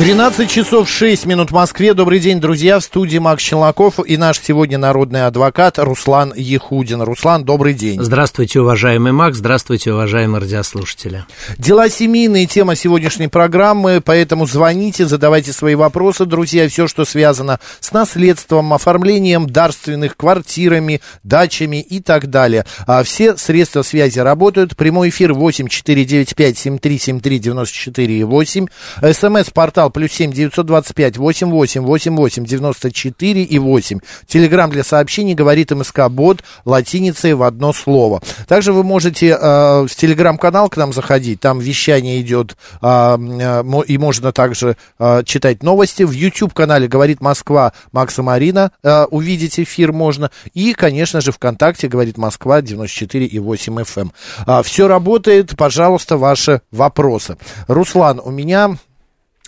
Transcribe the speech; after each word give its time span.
13 0.00 0.50
часов 0.50 0.88
6 0.88 1.26
минут 1.26 1.50
в 1.50 1.52
Москве. 1.52 1.92
Добрый 1.92 2.20
день, 2.20 2.40
друзья. 2.40 2.78
В 2.78 2.82
студии 2.82 3.18
Макс 3.18 3.42
Челноков 3.42 4.00
и 4.02 4.16
наш 4.16 4.40
сегодня 4.40 4.78
народный 4.78 5.26
адвокат 5.26 5.78
Руслан 5.78 6.32
Ехудин. 6.34 7.02
Руслан, 7.02 7.44
добрый 7.44 7.74
день. 7.74 8.02
Здравствуйте, 8.02 8.60
уважаемый 8.60 9.12
Макс. 9.12 9.36
Здравствуйте, 9.36 9.92
уважаемые 9.92 10.40
радиослушатели. 10.40 11.26
Дела 11.58 11.90
семейные, 11.90 12.46
тема 12.46 12.76
сегодняшней 12.76 13.28
программы, 13.28 14.00
поэтому 14.02 14.46
звоните, 14.46 15.04
задавайте 15.04 15.52
свои 15.52 15.74
вопросы, 15.74 16.24
друзья. 16.24 16.66
Все, 16.70 16.88
что 16.88 17.04
связано 17.04 17.60
с 17.80 17.92
наследством, 17.92 18.72
оформлением 18.72 19.50
дарственных, 19.50 20.16
квартирами, 20.16 21.02
дачами 21.24 21.82
и 21.82 22.00
так 22.00 22.30
далее. 22.30 22.64
А 22.86 23.02
все 23.02 23.36
средства 23.36 23.82
связи 23.82 24.18
работают. 24.18 24.78
Прямой 24.78 25.10
эфир 25.10 25.34
8 25.34 25.68
495 25.68 26.56
7373 26.56 27.38
94 27.38 28.24
8. 28.24 28.66
СМС-портал 29.02 29.89
плюс 29.90 30.12
семь 30.12 30.32
девятьсот 30.32 30.66
двадцать 30.66 30.94
пять 30.94 31.16
восемь 31.16 31.50
восемь 31.50 31.82
восемь 31.82 32.16
восемь 32.16 32.44
девяносто 32.44 32.92
четыре 32.92 33.42
и 33.42 33.58
восемь. 33.58 34.00
Телеграмм 34.26 34.70
для 34.70 34.84
сообщений 34.84 35.34
говорит 35.34 35.70
МСК 35.70 36.08
Бот 36.08 36.42
латиницей 36.64 37.34
в 37.34 37.42
одно 37.42 37.72
слово. 37.72 38.22
Также 38.46 38.72
вы 38.72 38.82
можете 38.84 39.28
э, 39.28 39.86
в 39.86 39.94
телеграм-канал 39.94 40.68
к 40.68 40.76
нам 40.76 40.92
заходить, 40.92 41.40
там 41.40 41.58
вещание 41.58 42.20
идет, 42.20 42.56
э, 42.82 42.86
э, 42.86 43.82
и 43.86 43.98
можно 43.98 44.32
также 44.32 44.76
э, 44.98 45.22
читать 45.24 45.62
новости. 45.62 46.02
В 46.02 46.12
YouTube-канале 46.12 46.88
говорит 46.88 47.20
Москва 47.20 47.72
Макса 47.92 48.22
Марина, 48.22 48.72
э, 48.82 49.04
увидеть 49.04 49.58
эфир 49.58 49.92
можно. 49.92 50.30
И, 50.54 50.72
конечно 50.74 51.20
же, 51.20 51.32
ВКонтакте 51.32 51.88
говорит 51.88 52.18
Москва 52.18 52.62
94 52.62 53.26
и 53.26 53.38
8 53.38 53.80
FM. 53.80 54.10
Э, 54.46 54.62
все 54.62 54.88
работает, 54.88 55.56
пожалуйста, 55.56 56.16
ваши 56.16 56.62
вопросы. 56.70 57.36
Руслан, 57.68 58.20
у 58.22 58.30
меня 58.30 58.76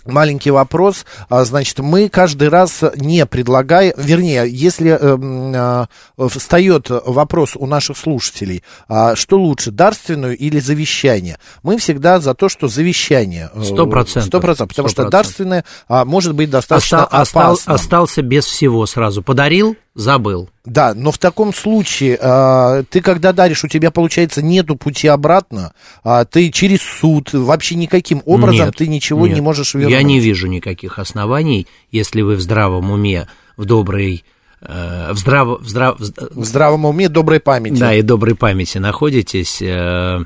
Маленький 0.05 0.51
вопрос. 0.51 1.05
А, 1.29 1.45
значит, 1.45 1.79
мы 1.79 2.09
каждый 2.09 2.49
раз 2.49 2.83
не 2.95 3.25
предлагаем, 3.25 3.93
вернее, 3.97 4.45
если 4.49 4.97
э, 4.99 5.87
э, 6.17 6.27
встает 6.29 6.87
вопрос 6.89 7.55
у 7.55 7.65
наших 7.65 7.97
слушателей, 7.97 8.63
э, 8.89 9.15
что 9.15 9.37
лучше, 9.37 9.71
дарственную 9.71 10.37
или 10.37 10.59
завещание, 10.59 11.37
мы 11.63 11.77
всегда 11.77 12.19
за 12.19 12.33
то, 12.33 12.49
что 12.49 12.67
завещание. 12.67 13.49
Э, 13.53 13.63
Сто 13.63 13.87
процентов. 13.87 14.27
Сто 14.27 14.41
процентов, 14.41 14.69
потому 14.75 14.89
100%. 14.89 14.91
что 14.91 15.09
дарственное 15.09 15.65
а, 15.87 16.05
может 16.05 16.35
быть 16.35 16.49
достаточно 16.49 17.05
Остал, 17.05 17.43
опасным. 17.43 17.75
Остался 17.75 18.21
без 18.21 18.45
всего 18.45 18.85
сразу. 18.85 19.23
Подарил, 19.23 19.77
забыл. 19.95 20.49
Да, 20.65 20.93
но 20.95 21.11
в 21.11 21.17
таком 21.17 21.53
случае 21.53 22.17
э, 22.19 22.83
ты 22.89 23.01
когда 23.01 23.33
даришь, 23.33 23.63
у 23.63 23.67
тебя 23.67 23.91
получается 23.91 24.41
нету 24.41 24.75
пути 24.75 25.07
обратно, 25.07 25.73
э, 26.03 26.25
ты 26.29 26.49
через 26.51 26.81
суд 26.81 27.33
вообще 27.33 27.75
никаким 27.75 28.21
образом 28.25 28.67
нет, 28.67 28.75
ты 28.75 28.87
ничего 28.87 29.27
нет, 29.27 29.35
не 29.35 29.41
можешь 29.41 29.73
вернуть. 29.73 29.91
Я 29.91 30.03
не 30.03 30.19
вижу 30.19 30.47
никаких 30.47 30.99
оснований, 30.99 31.67
если 31.91 32.21
вы 32.21 32.35
в 32.35 32.41
здравом 32.41 32.91
уме, 32.91 33.27
в 33.57 33.65
доброй 33.65 34.23
э, 34.61 35.11
в, 35.11 35.17
здрав, 35.17 35.61
в, 35.61 35.67
здрав, 35.67 35.99
в 35.99 36.45
здравом 36.45 36.85
уме, 36.85 37.09
доброй 37.09 37.39
памяти. 37.39 37.79
Да, 37.79 37.93
и 37.93 38.01
доброй 38.01 38.35
памяти 38.35 38.79
находитесь, 38.79 39.61
э, 39.61 40.19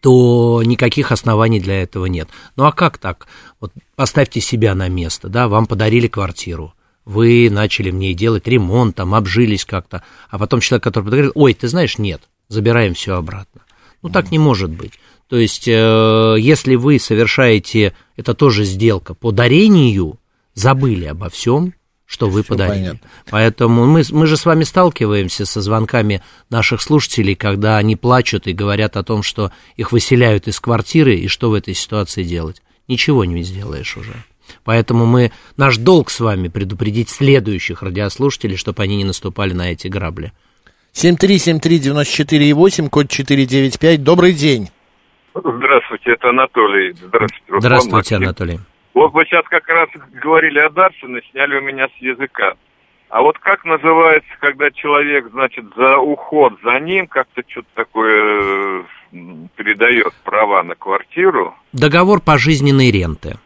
то 0.00 0.62
никаких 0.64 1.10
оснований 1.10 1.60
для 1.60 1.82
этого 1.82 2.06
нет. 2.06 2.28
Ну 2.56 2.64
а 2.64 2.72
как 2.72 2.98
так? 2.98 3.26
Вот 3.60 3.72
поставьте 3.96 4.40
себя 4.40 4.74
на 4.74 4.88
место, 4.88 5.28
да, 5.28 5.48
вам 5.48 5.66
подарили 5.66 6.06
квартиру 6.06 6.74
вы 7.08 7.48
начали 7.50 7.90
мне 7.90 8.12
делать 8.12 8.46
ремонт, 8.46 8.96
там, 8.96 9.14
обжились 9.14 9.64
как-то, 9.64 10.02
а 10.28 10.38
потом 10.38 10.60
человек, 10.60 10.84
который 10.84 11.06
говорит, 11.06 11.32
ой, 11.34 11.54
ты 11.54 11.66
знаешь, 11.66 11.96
нет, 11.96 12.20
забираем 12.48 12.92
все 12.92 13.14
обратно. 13.14 13.62
Ну, 14.02 14.10
так 14.10 14.30
не 14.30 14.38
может 14.38 14.70
быть. 14.70 14.92
То 15.26 15.36
есть, 15.36 15.66
э, 15.66 16.36
если 16.38 16.74
вы 16.74 16.98
совершаете, 16.98 17.94
это 18.16 18.34
тоже 18.34 18.64
сделка, 18.64 19.14
по 19.14 19.32
дарению, 19.32 20.18
забыли 20.52 21.06
обо 21.06 21.30
всем, 21.30 21.72
что 22.04 22.28
вы 22.28 22.42
Все 22.42 22.50
подарили. 22.50 22.84
Понятно. 22.84 23.08
Поэтому 23.30 23.86
мы, 23.86 24.02
мы 24.10 24.26
же 24.26 24.36
с 24.36 24.44
вами 24.44 24.64
сталкиваемся 24.64 25.46
со 25.46 25.62
звонками 25.62 26.22
наших 26.50 26.82
слушателей, 26.82 27.34
когда 27.34 27.78
они 27.78 27.96
плачут 27.96 28.46
и 28.46 28.52
говорят 28.52 28.98
о 28.98 29.02
том, 29.02 29.22
что 29.22 29.50
их 29.76 29.92
выселяют 29.92 30.46
из 30.46 30.60
квартиры, 30.60 31.16
и 31.16 31.26
что 31.26 31.48
в 31.48 31.54
этой 31.54 31.72
ситуации 31.72 32.22
делать. 32.22 32.60
Ничего 32.86 33.24
не 33.24 33.42
сделаешь 33.42 33.96
уже. 33.96 34.12
Поэтому 34.68 35.06
мы, 35.06 35.32
наш 35.56 35.78
долг 35.78 36.10
с 36.10 36.20
вами 36.20 36.48
предупредить 36.48 37.08
следующих 37.08 37.82
радиослушателей, 37.82 38.58
чтобы 38.58 38.82
они 38.82 38.98
не 38.98 39.04
наступали 39.04 39.54
на 39.54 39.72
эти 39.72 39.88
грабли. 39.88 40.32
7373948, 40.92 42.90
код 42.90 43.08
495. 43.08 44.02
Добрый 44.04 44.34
день. 44.34 44.68
Здравствуйте, 45.34 46.12
это 46.12 46.28
Анатолий. 46.28 46.92
Здравствуйте, 46.92 47.44
Руслан 47.48 47.60
Здравствуйте, 47.62 47.96
Максим. 47.96 48.16
Анатолий. 48.18 48.60
Вот 48.92 49.14
вы 49.14 49.24
сейчас 49.24 49.44
как 49.48 49.66
раз 49.68 49.88
говорили 50.22 50.58
о 50.58 50.68
Дарсине, 50.68 51.22
сняли 51.30 51.56
у 51.56 51.62
меня 51.62 51.88
с 51.88 52.02
языка. 52.02 52.52
А 53.08 53.22
вот 53.22 53.38
как 53.38 53.64
называется, 53.64 54.28
когда 54.38 54.70
человек, 54.70 55.30
значит, 55.32 55.64
за 55.78 55.96
уход 55.96 56.52
за 56.62 56.78
ним 56.78 57.06
как-то 57.06 57.42
что-то 57.48 57.68
такое 57.72 58.84
передает 59.56 60.12
права 60.24 60.62
на 60.62 60.74
квартиру? 60.74 61.54
Договор 61.72 62.20
пожизненной 62.20 62.90
ренты. 62.90 63.38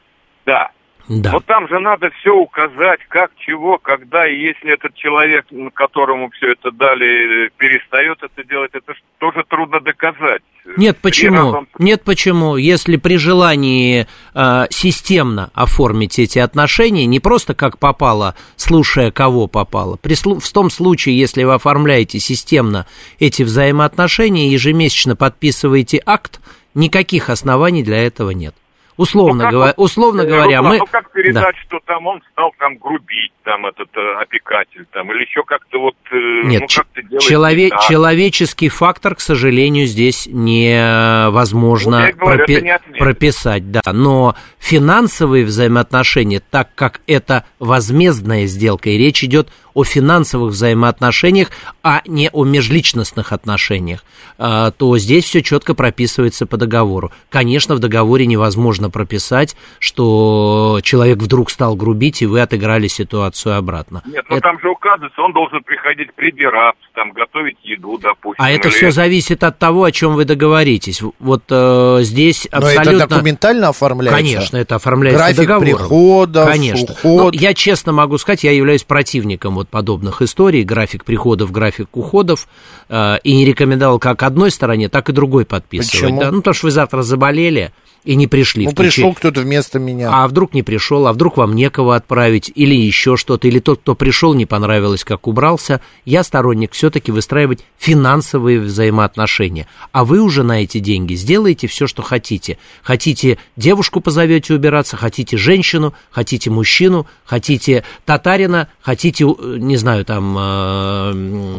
Да. 0.47 0.73
Да. 1.09 1.33
Вот 1.33 1.45
там 1.47 1.69
же 1.69 1.79
надо 1.81 2.11
все 2.21 2.31
указать, 2.31 3.01
как, 3.09 3.33
чего, 3.37 3.79
когда, 3.79 4.27
и 4.29 4.37
если 4.39 4.73
этот 4.73 4.95
человек, 4.95 5.47
которому 5.75 6.31
все 6.31 6.53
это 6.53 6.71
дали, 6.71 7.51
перестает 7.57 8.23
это 8.23 8.45
делать, 8.49 8.71
это 8.73 8.95
тоже 9.19 9.43
трудно 9.49 9.81
доказать. 9.81 10.43
Нет, 10.77 10.99
почему? 11.03 11.37
Разом... 11.37 11.69
Нет, 11.79 12.03
почему? 12.05 12.57
Если 12.57 12.97
при 12.97 13.17
желании 13.17 14.07
э, 14.35 14.67
системно 14.71 15.51
оформить 15.55 16.21
эти 16.21 16.39
отношения, 16.39 17.05
не 17.07 17.19
просто 17.19 17.55
как 17.55 17.79
попало, 17.79 18.37
слушая 18.57 19.11
кого 19.11 19.49
попало, 19.49 19.97
при, 19.97 20.15
в 20.15 20.53
том 20.53 20.71
случае, 20.71 21.19
если 21.19 21.43
вы 21.43 21.55
оформляете 21.55 22.21
системно 22.21 22.87
эти 23.19 23.43
взаимоотношения, 23.43 24.51
ежемесячно 24.51 25.17
подписываете 25.17 26.01
акт, 26.07 26.41
никаких 26.75 27.29
оснований 27.29 27.83
для 27.83 28.07
этого 28.07 28.31
нет. 28.31 28.55
Условно, 28.97 29.45
ну, 29.45 29.51
говоря, 29.51 29.75
условно 29.77 30.25
говоря, 30.25 30.63
мы... 30.63 30.79
Ну, 30.79 30.87
как 30.91 31.11
передать, 31.13 31.43
да. 31.43 31.63
что 31.67 31.79
там 31.87 32.07
он 32.07 32.21
стал 32.33 32.53
там 32.59 32.77
грубить, 32.77 33.33
там, 33.43 33.67
этот 33.67 33.89
э, 33.97 34.21
опекатель, 34.21 34.85
там, 34.93 35.11
или 35.13 35.23
еще 35.23 35.43
как-то 35.45 35.79
вот... 35.79 35.95
Э, 36.11 36.47
Нет, 36.47 36.63
ну, 36.63 36.67
как 36.69 37.23
челове... 37.23 37.71
да. 37.71 37.79
человеческий 37.79 38.69
фактор, 38.69 39.15
к 39.15 39.21
сожалению, 39.21 39.87
здесь 39.87 40.29
невозможно 40.31 42.11
ну, 42.13 42.19
говорю, 42.19 42.45
пропи... 42.45 42.61
не 42.61 42.99
прописать, 42.99 43.71
да. 43.71 43.81
Но 43.93 44.37
финансовые 44.59 45.45
взаимоотношения, 45.45 46.41
так 46.41 46.75
как 46.75 47.01
это 47.07 47.45
возмездная 47.59 48.47
сделка, 48.47 48.91
и 48.91 48.99
речь 48.99 49.25
идет 49.25 49.49
о 49.75 49.85
финансовых 49.85 50.53
взаимоотношениях, 50.53 51.49
а 51.83 52.03
не 52.07 52.29
о 52.31 52.45
межличностных 52.45 53.33
отношениях, 53.33 54.05
а, 54.39 54.71
то 54.71 54.97
здесь 54.99 55.25
все 55.25 55.43
четко 55.43 55.75
прописывается 55.75 56.47
по 56.47 56.57
договору. 56.57 57.11
Конечно, 57.31 57.75
в 57.75 57.79
договоре 57.79 58.27
невозможно 58.27 58.82
прописать, 58.91 59.57
что 59.79 60.81
человек 60.83 61.19
вдруг 61.19 61.51
стал 61.51 61.77
грубить, 61.77 62.23
и 62.23 62.27
вы 62.27 62.41
отыграли 62.41 62.89
ситуацию 62.89 63.57
обратно. 63.57 64.03
Нет, 64.07 64.25
но 64.29 64.37
это... 64.37 64.49
там 64.49 64.61
же 64.61 64.69
указывается, 64.69 65.21
он 65.21 65.33
должен 65.33 65.63
приходить 65.63 66.13
прибираться, 66.15 66.83
там, 66.95 67.13
готовить 67.13 67.59
еду, 67.63 67.99
допустим. 67.99 68.43
А 68.43 68.51
это 68.51 68.69
или... 68.69 68.75
все 68.75 68.91
зависит 68.91 69.43
от 69.45 69.59
того, 69.59 69.85
о 69.85 69.93
чем 69.93 70.15
вы 70.15 70.25
договоритесь. 70.25 71.03
Вот 71.19 71.45
э, 71.51 71.99
здесь 72.03 72.47
абсолютно... 72.47 72.93
Но 72.93 72.99
это 72.99 73.09
документально 73.09 73.69
оформляется? 73.69 74.23
Конечно, 74.23 74.57
это 74.57 74.75
оформляется 74.77 75.19
График 75.19 75.39
договором. 75.39 75.67
приходов, 75.67 76.49
Конечно. 76.49 76.95
уход. 76.95 77.35
Но 77.35 77.41
я 77.41 77.55
честно 77.55 77.93
могу 77.93 78.19
сказать, 78.19 78.45
я 78.45 78.53
являюсь 78.53 78.85
противником 78.85 79.55
вот 79.55 79.69
подобных 79.69 80.23
историй, 80.23 80.63
график 80.63 81.05
приходов, 81.05 81.51
график 81.53 81.97
уходов, 81.97 82.49
э, 82.89 83.19
и 83.23 83.35
не 83.35 83.45
рекомендовал 83.45 83.99
как 83.99 84.23
одной 84.23 84.51
стороне, 84.51 84.89
так 84.89 85.09
и 85.09 85.13
другой 85.13 85.45
подписывать. 85.45 85.93
Почему? 85.93 86.21
Да? 86.21 86.31
Ну, 86.31 86.39
потому 86.39 86.55
что 86.55 86.67
вы 86.67 86.71
завтра 86.71 87.03
заболели, 87.03 87.73
и 88.05 88.17
не 88.17 88.27
пришли. 88.27 88.67
Ну, 88.67 88.72
пришел 88.73 89.15
кто-то 89.15 89.41
вместо 89.41 89.79
меня. 89.79 90.11
А 90.13 90.29
вдруг 90.29 90.55
не 90.55 90.63
пришел, 90.63 91.07
а 91.07 91.13
вдруг 91.13 91.37
вам 91.37 91.55
некого 91.55 91.97
отправить, 91.97 92.51
или 92.55 92.75
еще 92.75 93.17
что-то, 93.17 93.49
или 93.49 93.59
тот, 93.59 93.81
кто 93.81 93.95
пришел, 93.95 94.35
не 94.35 94.47
понравилось, 94.47 95.05
как 95.05 95.27
убрался. 95.27 95.81
Я 96.05 96.23
сторонник 96.23 96.73
все-таки 96.73 97.13
выстраивать 97.13 97.65
финансовые 97.79 98.61
взаимоотношения. 98.61 99.67
А 99.93 100.05
вы 100.05 100.21
уже 100.21 100.43
на 100.43 100.63
эти 100.63 100.79
деньги 100.79 101.15
сделаете 101.15 101.67
все, 101.67 101.87
что 101.87 102.03
хотите. 102.03 102.59
Хотите 102.83 103.39
девушку 103.57 104.01
позовете 104.01 104.55
убираться, 104.55 104.97
хотите 104.97 105.37
женщину, 105.37 105.95
хотите 106.11 106.51
мужчину, 106.51 107.07
хотите 107.25 107.85
татарина, 108.05 108.69
хотите, 108.81 109.25
э, 109.25 109.57
не 109.59 109.77
знаю, 109.77 110.05
там... 110.05 110.37
Э, 110.39 111.13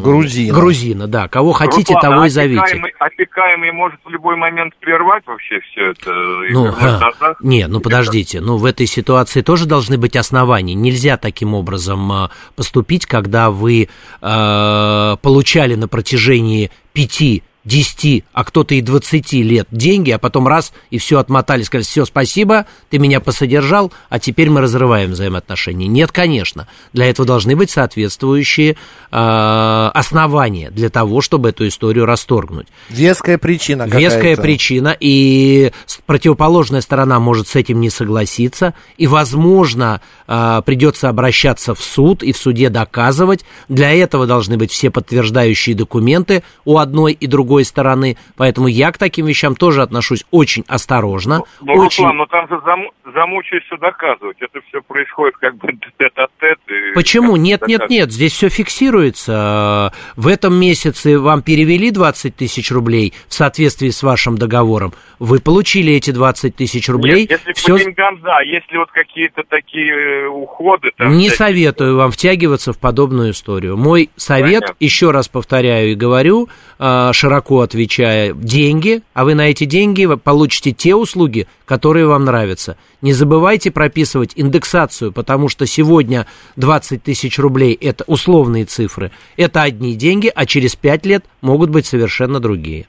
грузина. 0.04 0.54
Грузина, 0.54 1.08
да. 1.08 1.28
Кого 1.28 1.52
хотите, 1.52 1.94
Руслан, 1.94 2.02
того 2.02 2.26
и 2.26 2.30
зовите. 2.30 2.62
Опекаемый, 2.62 2.94
опекаемый 3.00 3.72
может 3.72 4.00
в 4.04 4.10
любой 4.10 4.36
момент 4.36 4.76
прервать 4.80 5.24
вообще 5.26 5.60
все 5.62 5.92
это? 5.92 6.12
Ну, 6.52 6.72
назад? 7.06 7.38
не, 7.42 7.68
ну 7.68 7.80
подождите, 7.80 8.42
ну 8.42 8.58
в 8.58 8.66
этой 8.66 8.88
ситуации 8.88 9.42
тоже 9.42 9.66
должны 9.66 9.98
быть 9.98 10.16
основания. 10.16 10.74
Нельзя 10.74 11.18
таким 11.18 11.54
образом 11.54 12.12
э, 12.12 12.30
поступить, 12.56 13.06
когда 13.06 13.52
вы 13.52 13.90
э, 14.22 15.18
получали 15.22 15.76
на 15.76 15.88
протяжении 15.88 16.72
пяти 16.94 17.44
10, 17.66 18.24
а 18.34 18.44
кто-то 18.44 18.76
и 18.76 18.82
20 18.82 19.34
лет 19.34 19.68
деньги, 19.72 20.12
а 20.12 20.20
потом 20.20 20.48
раз 20.48 20.74
и 20.90 20.98
все 20.98 21.20
отмотали, 21.20 21.64
сказали, 21.64 21.86
все, 21.86 22.06
спасибо, 22.06 22.66
ты 22.90 23.00
меня 23.00 23.20
посодержал, 23.20 23.92
а 24.10 24.20
теперь 24.20 24.50
мы 24.50 24.62
разрываем 24.62 25.12
взаимоотношения. 25.12 25.88
Нет, 25.88 26.12
конечно, 26.12 26.68
для 26.92 27.06
этого 27.06 27.26
должны 27.26 27.56
быть 27.56 27.72
соответствующие 27.72 28.72
э, 28.72 29.92
основания 29.94 30.72
для 30.72 30.90
того, 30.90 31.22
чтобы 31.22 31.50
эту 31.50 31.68
историю 31.68 32.06
расторгнуть. 32.06 32.68
Веская 32.90 33.38
причина 33.38 33.84
Веская 33.86 34.36
причина, 34.38 34.96
и 35.00 35.72
противоположная 36.06 36.82
сторона 36.82 37.20
может 37.20 37.48
с 37.48 37.56
этим 37.56 37.80
не 37.80 37.90
согласиться, 37.90 38.74
и, 38.98 39.08
возможно, 39.08 40.02
а, 40.28 40.62
придется 40.62 41.10
обращаться 41.10 41.76
в 41.76 41.82
суд 41.82 42.24
и 42.24 42.32
в 42.32 42.38
суде 42.38 42.70
доказывать. 42.70 43.46
Для 43.70 43.92
этого 43.92 44.26
должны 44.26 44.58
быть 44.58 44.72
все 44.72 44.90
подтверждающие 44.90 45.76
документы 45.76 46.44
у 46.66 46.78
одной 46.78 47.14
и 47.14 47.28
другой 47.28 47.53
стороны, 47.62 48.18
поэтому 48.36 48.66
я 48.68 48.92
к 48.92 48.98
таким 48.98 49.28
вещам 49.28 49.56
тоже 49.56 49.84
отношусь 49.84 50.26
очень 50.32 50.64
осторожно. 50.68 51.42
Ну, 51.62 51.74
очень... 51.74 52.04
Руслан, 52.04 52.18
ну 52.18 52.26
там 52.26 52.48
же 52.50 52.60
зам, 52.66 52.82
замучаешься 53.14 53.78
доказывать. 53.80 54.38
Это 54.42 54.60
все 54.68 54.82
происходит 54.82 55.36
как 55.38 55.56
бы 55.58 55.70
тет-а-тет. 56.00 56.58
Почему? 56.96 57.36
Нет, 57.36 57.68
нет, 57.68 57.88
нет, 57.90 58.12
здесь 58.12 58.34
все 58.34 58.50
фиксируется. 58.50 59.94
В 60.16 60.28
этом 60.28 60.56
месяце 60.56 61.20
вам 61.20 61.42
перевели 61.42 61.92
20 61.92 62.36
тысяч 62.36 62.72
рублей 62.72 63.14
в 63.28 63.34
соответствии 63.34 63.90
с 63.90 64.02
вашим 64.04 64.38
договором. 64.38 64.94
Вы 65.20 65.40
получили 65.40 65.94
эти 65.94 66.12
20 66.12 66.56
тысяч 66.56 66.90
рублей. 66.90 67.22
Нет, 67.22 67.32
если 67.32 67.54
всё- 67.54 67.78
по 67.78 67.84
деньгам, 67.84 68.22
да. 68.22 68.42
Если 68.42 68.78
вот 68.78 68.90
какие-то 68.92 69.44
такие 69.48 69.94
э, 69.94 70.28
уходы... 70.28 70.92
Там, 70.98 71.12
Не 71.18 71.30
всякие- 71.30 71.38
советую 71.38 71.98
вам 71.98 72.12
втягиваться 72.12 72.74
в 72.74 72.80
подобную 72.80 73.32
историю. 73.32 73.78
Мой 73.78 74.10
совет, 74.16 74.62
Понятно. 74.62 74.76
еще 74.80 75.12
раз 75.12 75.28
повторяю 75.28 75.92
и 75.92 75.96
говорю, 75.96 76.50
э, 76.80 77.10
широко 77.44 77.62
отвечая, 77.62 78.34
деньги, 78.34 79.02
а 79.14 79.26
вы 79.26 79.36
на 79.36 79.50
эти 79.50 79.66
деньги 79.66 80.06
получите 80.16 80.72
те 80.72 80.96
услуги, 80.96 81.48
которые 81.66 82.08
вам 82.08 82.24
нравятся. 82.24 82.78
Не 83.02 83.12
забывайте 83.12 83.70
прописывать 83.70 84.32
индексацию, 84.36 85.12
потому 85.12 85.50
что 85.50 85.66
сегодня 85.66 86.26
20 86.56 87.04
тысяч 87.04 87.38
рублей– 87.40 87.74
это 87.82 88.06
условные 88.08 88.64
цифры, 88.64 89.12
это 89.36 89.62
одни 89.62 89.96
деньги, 89.96 90.32
а 90.34 90.46
через 90.46 90.78
5 90.78 91.06
лет 91.06 91.26
могут 91.42 91.70
быть 91.70 91.86
совершенно 91.86 92.40
другие. 92.40 92.86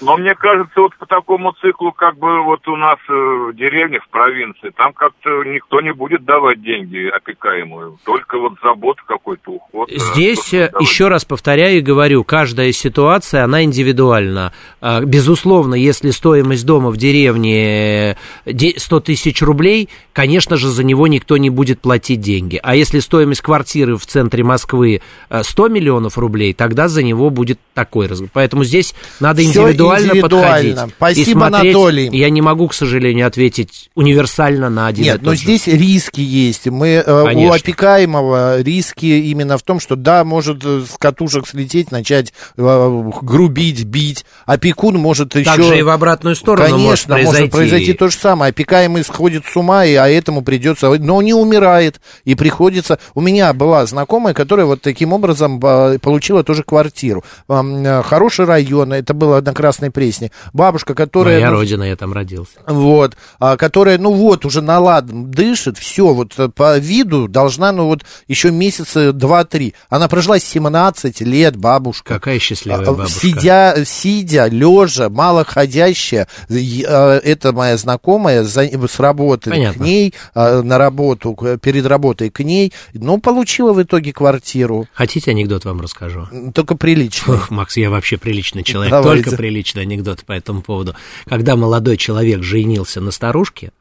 Но 0.00 0.16
мне 0.16 0.34
кажется, 0.34 0.80
вот 0.80 0.94
по 0.96 1.06
такому 1.06 1.52
циклу, 1.60 1.92
как 1.92 2.18
бы 2.18 2.42
вот 2.44 2.66
у 2.68 2.76
нас 2.76 2.98
э, 3.08 3.12
в 3.12 3.54
деревне, 3.56 4.00
в 4.00 4.08
провинции, 4.08 4.70
там 4.76 4.92
как-то 4.92 5.30
никто 5.44 5.80
не 5.80 5.92
будет 5.92 6.24
давать 6.24 6.62
деньги 6.62 7.08
опекаемую. 7.08 7.98
Только 8.04 8.38
вот 8.38 8.54
забота 8.62 9.00
какой-то 9.06 9.52
уход. 9.52 9.90
э, 9.90 9.96
Здесь, 9.98 10.52
э, 10.52 10.70
еще 10.80 11.08
раз 11.08 11.24
повторяю 11.24 11.78
и 11.78 11.80
говорю, 11.80 12.24
каждая 12.24 12.72
ситуация, 12.72 13.44
она 13.44 13.62
индивидуальна. 13.64 14.52
Безусловно, 15.02 15.74
если 15.74 16.10
стоимость 16.10 16.66
дома 16.66 16.90
в 16.90 16.96
деревне 16.96 18.12
э, 18.12 18.16
де- 18.46 18.74
100 18.78 19.00
тысяч 19.00 19.42
рублей, 19.42 19.88
конечно 20.12 20.56
же, 20.56 20.68
за 20.68 20.84
него 20.84 21.06
никто 21.06 21.36
не 21.36 21.50
будет 21.50 21.80
платить 21.80 22.20
деньги. 22.20 22.58
А 22.62 22.74
если 22.76 22.98
стоимость 22.98 23.42
квартиры 23.42 23.96
в 23.96 24.06
центре 24.06 24.42
Москвы 24.44 25.00
э, 25.30 25.42
100 25.42 25.68
миллионов 25.68 26.18
рублей, 26.18 26.52
тогда 26.52 26.88
за 26.88 27.02
него 27.02 27.30
будет 27.30 27.58
такой 27.74 28.06
разговор. 28.06 28.30
Поэтому 28.32 28.64
здесь 28.64 28.94
надо 29.20 29.42
Всё 29.42 29.62
индивидуально, 29.84 30.10
индивидуально. 30.10 30.72
подходить. 30.72 30.94
и 30.94 30.96
Спасибо, 30.96 31.38
смотреть. 31.38 31.74
Анатолий. 31.74 32.08
Я 32.12 32.30
не 32.30 32.40
могу, 32.40 32.68
к 32.68 32.74
сожалению, 32.74 33.26
ответить 33.26 33.90
универсально 33.94 34.70
на 34.70 34.86
один 34.86 35.04
и 35.04 35.08
Нет, 35.08 35.22
но 35.22 35.32
же. 35.34 35.38
здесь 35.38 35.66
риски 35.66 36.20
есть. 36.20 36.66
Мы 36.66 37.02
э, 37.04 37.22
у 37.22 37.24
Конечно. 37.26 37.54
опекаемого 37.56 38.60
риски 38.60 39.06
именно 39.06 39.58
в 39.58 39.62
том, 39.62 39.80
что 39.80 39.96
да, 39.96 40.24
может 40.24 40.64
э, 40.64 40.82
с 40.90 40.96
катушек 40.98 41.46
слететь, 41.46 41.90
начать 41.90 42.32
э, 42.56 43.10
грубить, 43.22 43.84
бить. 43.84 44.24
Опекун 44.46 44.96
может 44.96 45.34
еще... 45.34 45.44
Также 45.44 45.78
и 45.78 45.82
в 45.82 45.88
обратную 45.88 46.36
сторону 46.36 46.78
может 46.78 47.06
Конечно, 47.06 47.30
произойти. 47.30 47.50
произойти 47.50 47.92
то 47.92 48.08
же 48.08 48.16
самое. 48.16 48.50
Опекаемый 48.50 49.04
сходит 49.04 49.44
с 49.46 49.56
ума, 49.56 49.84
и, 49.84 49.94
а 49.94 50.08
этому 50.08 50.42
придется... 50.42 50.90
Но 50.98 51.22
не 51.22 51.34
умирает, 51.34 52.00
и 52.24 52.34
приходится... 52.34 52.98
У 53.14 53.20
меня 53.20 53.52
была 53.52 53.86
знакомая, 53.86 54.34
которая 54.34 54.66
вот 54.66 54.80
таким 54.80 55.12
образом 55.12 55.60
получила 55.60 56.44
тоже 56.44 56.62
квартиру. 56.62 57.24
Хороший 57.48 58.44
район, 58.44 58.92
это 58.92 59.14
было 59.14 59.40
на 59.40 59.52
Красной 59.74 59.90
Пресне. 59.90 60.30
Бабушка, 60.52 60.94
которая... 60.94 61.36
Моя 61.40 61.50
ну, 61.50 61.56
родина, 61.56 61.82
я 61.82 61.96
там 61.96 62.12
родился. 62.12 62.60
вот, 62.66 63.16
а, 63.40 63.56
которая, 63.56 63.98
ну 63.98 64.12
вот, 64.12 64.44
уже 64.44 64.62
наладан 64.62 65.30
дышит, 65.32 65.78
все, 65.78 66.14
вот 66.14 66.34
э, 66.38 66.48
по 66.48 66.78
виду 66.78 67.26
должна, 67.26 67.72
ну 67.72 67.86
вот, 67.86 68.04
еще 68.28 68.52
месяца 68.52 69.12
два-три. 69.12 69.74
Она 69.88 70.06
прожила 70.06 70.38
17 70.38 71.22
лет, 71.22 71.56
бабушка. 71.56 72.14
Какая 72.14 72.38
счастливая 72.38 72.82
А, 72.82 72.92
бабушка. 72.92 73.18
Сидя, 73.18 73.74
сидя, 73.84 74.46
лежа, 74.46 75.08
малоходящая, 75.08 76.28
а, 76.48 77.18
это 77.18 77.52
моя 77.52 77.76
знакомая 77.76 78.44
за- 78.44 78.70
с 78.88 79.00
работы 79.00 79.50
Понятно. 79.50 79.82
к 79.82 79.84
ней, 79.84 80.14
а, 80.34 80.62
на 80.62 80.78
работу, 80.78 81.36
перед 81.60 81.86
работой 81.86 82.30
к 82.30 82.40
ней, 82.44 82.72
ну, 82.92 83.18
получила 83.18 83.72
в 83.72 83.82
итоге 83.82 84.12
квартиру, 84.12 84.86
Хотите 84.94 85.32
анекдот 85.32 85.64
вам 85.64 85.80
расскажу? 85.80 86.28
только 86.54 86.76
приличную. 86.76 87.38
Ох, 87.38 87.50
Макс, 87.50 87.76
я 87.76 87.90
вообще 87.90 88.18
приличный 88.18 88.62
человек, 88.62 88.92
Давайте. 88.92 89.24
только 89.24 89.36
приличный 89.64 89.82
анекдот 89.82 90.24
по 90.24 90.32
этому 90.32 90.62
поводу. 90.62 90.94
Когда 91.26 91.56
молодой 91.56 91.96
человек 91.96 92.42
женился 92.42 93.00
на 93.00 93.10
старушке, 93.10 93.72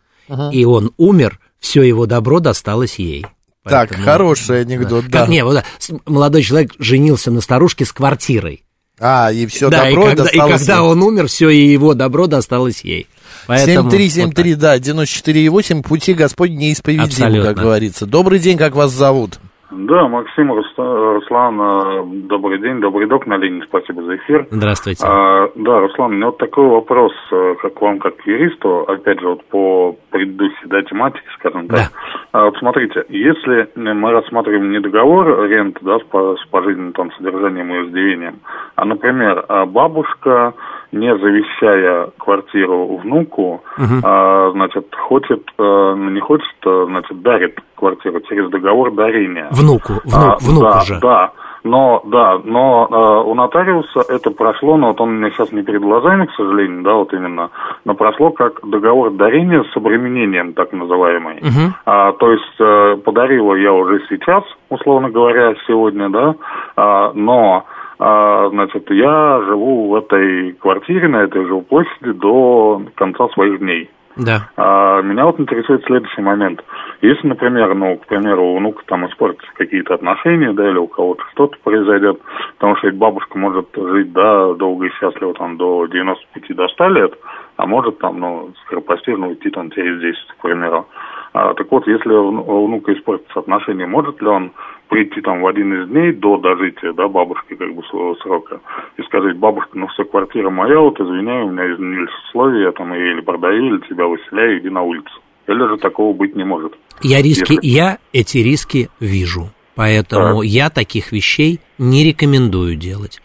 и 0.51 0.65
он 0.65 0.91
умер, 0.97 1.39
все 1.59 1.83
его 1.83 2.05
добро 2.05 2.39
досталось 2.39 2.95
ей. 2.95 3.25
Так, 3.63 3.89
Поэтому- 3.89 4.03
хороший 4.05 4.61
анекдот, 4.61 5.05
да. 5.07 5.21
Как, 5.21 5.29
не, 5.29 5.43
вот, 5.43 5.55
да, 5.55 5.63
молодой 6.05 6.43
человек 6.43 6.73
женился 6.79 7.31
на 7.31 7.39
старушке 7.39 7.85
с 7.85 7.93
квартирой. 7.93 8.63
А, 8.99 9.31
и 9.31 9.45
все 9.47 9.69
да, 9.69 9.85
добро 9.85 10.05
и 10.05 10.09
когда, 10.09 10.23
и 10.23 10.25
досталось 10.25 10.59
когда 10.59 10.73
ей. 10.75 10.81
он 10.81 11.01
умер, 11.01 11.27
все 11.27 11.49
и 11.49 11.71
его 11.71 11.93
добро 11.93 12.27
досталось 12.27 12.81
ей. 12.81 13.07
Поэтому 13.47 13.89
7373, 13.89 14.55
да, 14.55 14.77
94,8, 14.77 15.81
пути 15.81 16.13
Господь 16.13 16.51
неисповедимы, 16.51 17.07
Абсолютно. 17.07 17.53
как 17.53 17.57
говорится. 17.63 18.05
Добрый 18.05 18.39
день, 18.39 18.57
как 18.57 18.75
вас 18.75 18.91
зовут? 18.91 19.39
Да, 19.75 20.07
Максим 20.07 20.51
Русла- 20.51 21.13
Руслан, 21.15 21.59
э, 21.59 22.03
добрый 22.27 22.59
день, 22.59 22.79
добрый 22.79 23.07
док 23.07 23.25
на 23.25 23.37
линии, 23.37 23.63
спасибо 23.67 24.03
за 24.03 24.17
эфир. 24.17 24.47
Здравствуйте. 24.51 25.03
А, 25.05 25.49
да, 25.55 25.79
Руслан, 25.79 26.11
у 26.11 26.15
меня 26.15 26.25
вот 26.27 26.37
такой 26.37 26.67
вопрос, 26.67 27.13
э, 27.31 27.55
как 27.61 27.81
вам, 27.81 27.99
как 27.99 28.13
юристу, 28.25 28.81
опять 28.87 29.19
же, 29.19 29.29
вот 29.29 29.43
по 29.45 29.95
предыдущей 30.11 30.67
да, 30.67 30.81
тематике, 30.83 31.25
скажем 31.39 31.67
так. 31.67 31.79
Да. 31.79 31.85
А, 32.31 32.45
вот 32.45 32.57
смотрите, 32.57 33.03
если 33.09 33.69
мы 33.75 34.11
рассматриваем 34.11 34.71
не 34.71 34.79
договор 34.79 35.43
ренты, 35.47 35.79
да, 35.81 35.97
с, 35.99 36.03
по- 36.03 36.35
с 36.35 36.45
пожизненным 36.49 36.93
там 36.93 37.11
содержанием 37.13 37.73
и 37.73 37.85
иждивением, 37.87 38.35
а, 38.75 38.85
например, 38.85 39.43
а, 39.47 39.65
бабушка, 39.65 40.53
не 40.93 41.17
завещая 41.17 42.09
квартиру 42.17 42.97
внуку, 42.97 43.63
а, 44.03 44.51
значит, 44.51 44.93
хочет, 44.95 45.43
ну, 45.57 46.09
не 46.09 46.21
хочет, 46.21 46.55
э, 46.65 46.85
значит, 46.87 47.21
дарит 47.21 47.59
квартиру 47.75 48.21
через 48.21 48.49
договор 48.49 48.93
дарения. 48.93 49.47
Внуку, 49.51 49.93
внук, 50.03 50.13
А, 50.13 50.37
внуку 50.39 50.61
да, 50.61 50.79
же. 50.81 50.99
Да, 51.01 51.31
но, 51.63 52.01
да, 52.05 52.39
но 52.43 52.87
э, 52.89 53.29
у 53.29 53.33
нотариуса 53.35 54.03
это 54.09 54.31
прошло, 54.31 54.75
но 54.77 54.87
вот 54.87 54.99
он 54.99 55.09
у 55.09 55.11
меня 55.13 55.31
сейчас 55.31 55.51
не 55.51 55.63
перед 55.63 55.81
глазами, 55.81 56.25
к 56.25 56.33
сожалению, 56.33 56.83
да, 56.83 56.93
вот 56.93 57.13
именно, 57.13 57.49
но 57.85 57.93
прошло 57.95 58.31
как 58.31 58.59
договор 58.63 59.11
дарения 59.11 59.63
с 59.63 59.77
обременением, 59.77 60.53
так 60.53 60.73
называемый. 60.73 61.35
Мгм. 61.35 61.73
А, 61.85 62.11
то 62.13 62.31
есть 62.31 62.59
э, 62.59 62.97
подарила 63.03 63.55
я 63.55 63.71
уже 63.71 64.01
сейчас, 64.09 64.43
условно 64.69 65.09
говоря, 65.09 65.55
сегодня, 65.65 66.09
да, 66.09 66.35
а, 66.75 67.11
но 67.13 67.65
а, 67.99 68.49
значит, 68.49 68.89
я 68.91 69.41
живу 69.45 69.89
в 69.89 69.95
этой 69.95 70.53
квартире, 70.53 71.07
на 71.07 71.23
этой 71.23 71.45
жилплощади 71.45 72.11
до 72.13 72.81
конца 72.95 73.27
своих 73.29 73.59
дней. 73.59 73.89
Да. 74.15 74.49
А, 74.57 75.01
меня 75.01 75.25
вот 75.25 75.39
интересует 75.39 75.83
следующий 75.85 76.21
момент. 76.21 76.63
Если, 77.01 77.27
например, 77.27 77.73
ну, 77.73 77.97
к 77.97 78.05
примеру, 78.05 78.45
у 78.45 78.57
внука 78.57 78.83
там 78.85 79.07
испортятся 79.07 79.47
какие-то 79.55 79.95
отношения, 79.95 80.53
да, 80.53 80.69
или 80.69 80.77
у 80.77 80.87
кого-то 80.87 81.23
что-то 81.31 81.57
произойдет, 81.63 82.19
потому 82.53 82.75
что 82.77 82.87
ведь 82.87 82.97
бабушка 82.97 83.37
может 83.37 83.67
жить, 83.75 84.11
да, 84.13 84.53
долго 84.53 84.85
и 84.85 84.91
счастливо, 84.91 85.33
там, 85.33 85.57
до 85.57 85.87
95, 85.87 86.55
до 86.55 86.67
100 86.67 86.87
лет, 86.89 87.13
а 87.57 87.65
может 87.65 87.99
там, 87.99 88.19
ну, 88.19 88.53
скоропостижно 88.65 89.29
уйти 89.29 89.49
там 89.49 89.71
через 89.71 89.99
10, 89.99 90.17
к 90.37 90.41
примеру. 90.41 90.87
А, 91.33 91.55
так 91.55 91.71
вот, 91.71 91.87
если 91.87 92.09
у 92.09 92.67
внука 92.67 92.93
испортятся 92.93 93.39
отношения, 93.39 93.87
может 93.87 94.21
ли 94.21 94.27
он 94.27 94.51
прийти 94.87 95.19
там 95.21 95.41
в 95.41 95.47
один 95.47 95.73
из 95.81 95.89
дней 95.89 96.13
до 96.13 96.37
дожития, 96.37 96.93
да, 96.93 97.07
бабушки 97.07 97.55
как 97.55 97.73
бы 97.73 97.83
своего 97.85 98.15
срока, 98.17 98.59
и 98.97 99.01
сказать, 99.01 99.35
бабушка, 99.37 99.71
ну 99.73 99.87
все, 99.87 100.03
квартира 100.03 100.51
моя, 100.51 100.79
вот 100.79 100.99
извиняй, 100.99 101.43
у 101.43 101.49
меня 101.49 101.73
изменились 101.73 102.13
условия, 102.27 102.65
я 102.65 102.71
там 102.71 102.93
ее 102.93 103.13
или 103.13 103.21
продаю, 103.21 103.65
или 103.65 103.89
тебя 103.89 104.05
выселяю, 104.05 104.59
иди 104.59 104.69
на 104.69 104.83
улицу. 104.83 105.21
Или 105.47 105.67
же 105.67 105.77
такого 105.77 106.15
быть 106.15 106.35
не 106.35 106.43
может. 106.43 106.73
Я 107.01 107.21
риски, 107.21 107.53
Если... 107.53 107.67
я 107.67 107.97
эти 108.13 108.37
риски 108.37 108.89
вижу, 108.99 109.49
поэтому 109.73 110.41
так. 110.41 110.45
я 110.45 110.69
таких 110.69 111.11
вещей 111.11 111.59
не 111.79 112.05
рекомендую 112.05 112.75
делать. 112.75 113.19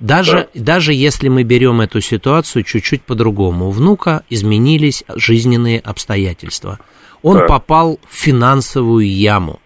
Даже, 0.00 0.48
да. 0.52 0.64
даже 0.64 0.92
если 0.92 1.28
мы 1.28 1.44
берем 1.44 1.80
эту 1.80 2.00
ситуацию 2.00 2.64
чуть-чуть 2.64 3.02
по-другому, 3.02 3.68
у 3.68 3.70
внука 3.70 4.24
изменились 4.28 5.04
жизненные 5.14 5.78
обстоятельства. 5.78 6.80
Он 7.22 7.38
да. 7.38 7.46
попал 7.46 8.00
в 8.08 8.14
финансовую 8.14 9.08
яму, 9.08 9.60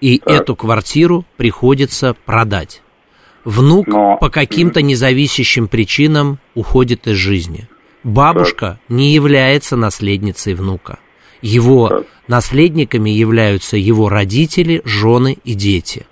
и 0.00 0.18
так. 0.18 0.42
эту 0.42 0.56
квартиру 0.56 1.24
приходится 1.36 2.14
продать. 2.24 2.82
Внук 3.44 3.86
Но... 3.88 4.16
по 4.18 4.30
каким-то 4.30 4.82
независящим 4.82 5.68
причинам 5.68 6.38
уходит 6.54 7.06
из 7.06 7.16
жизни. 7.16 7.68
Бабушка 8.04 8.78
так. 8.88 8.96
не 8.96 9.12
является 9.12 9.76
наследницей 9.76 10.54
внука. 10.54 10.98
Его 11.42 11.88
так. 11.88 12.06
наследниками 12.28 13.10
являются 13.10 13.76
его 13.76 14.08
родители, 14.08 14.82
жены 14.84 15.38
и 15.44 15.54
дети. 15.54 16.06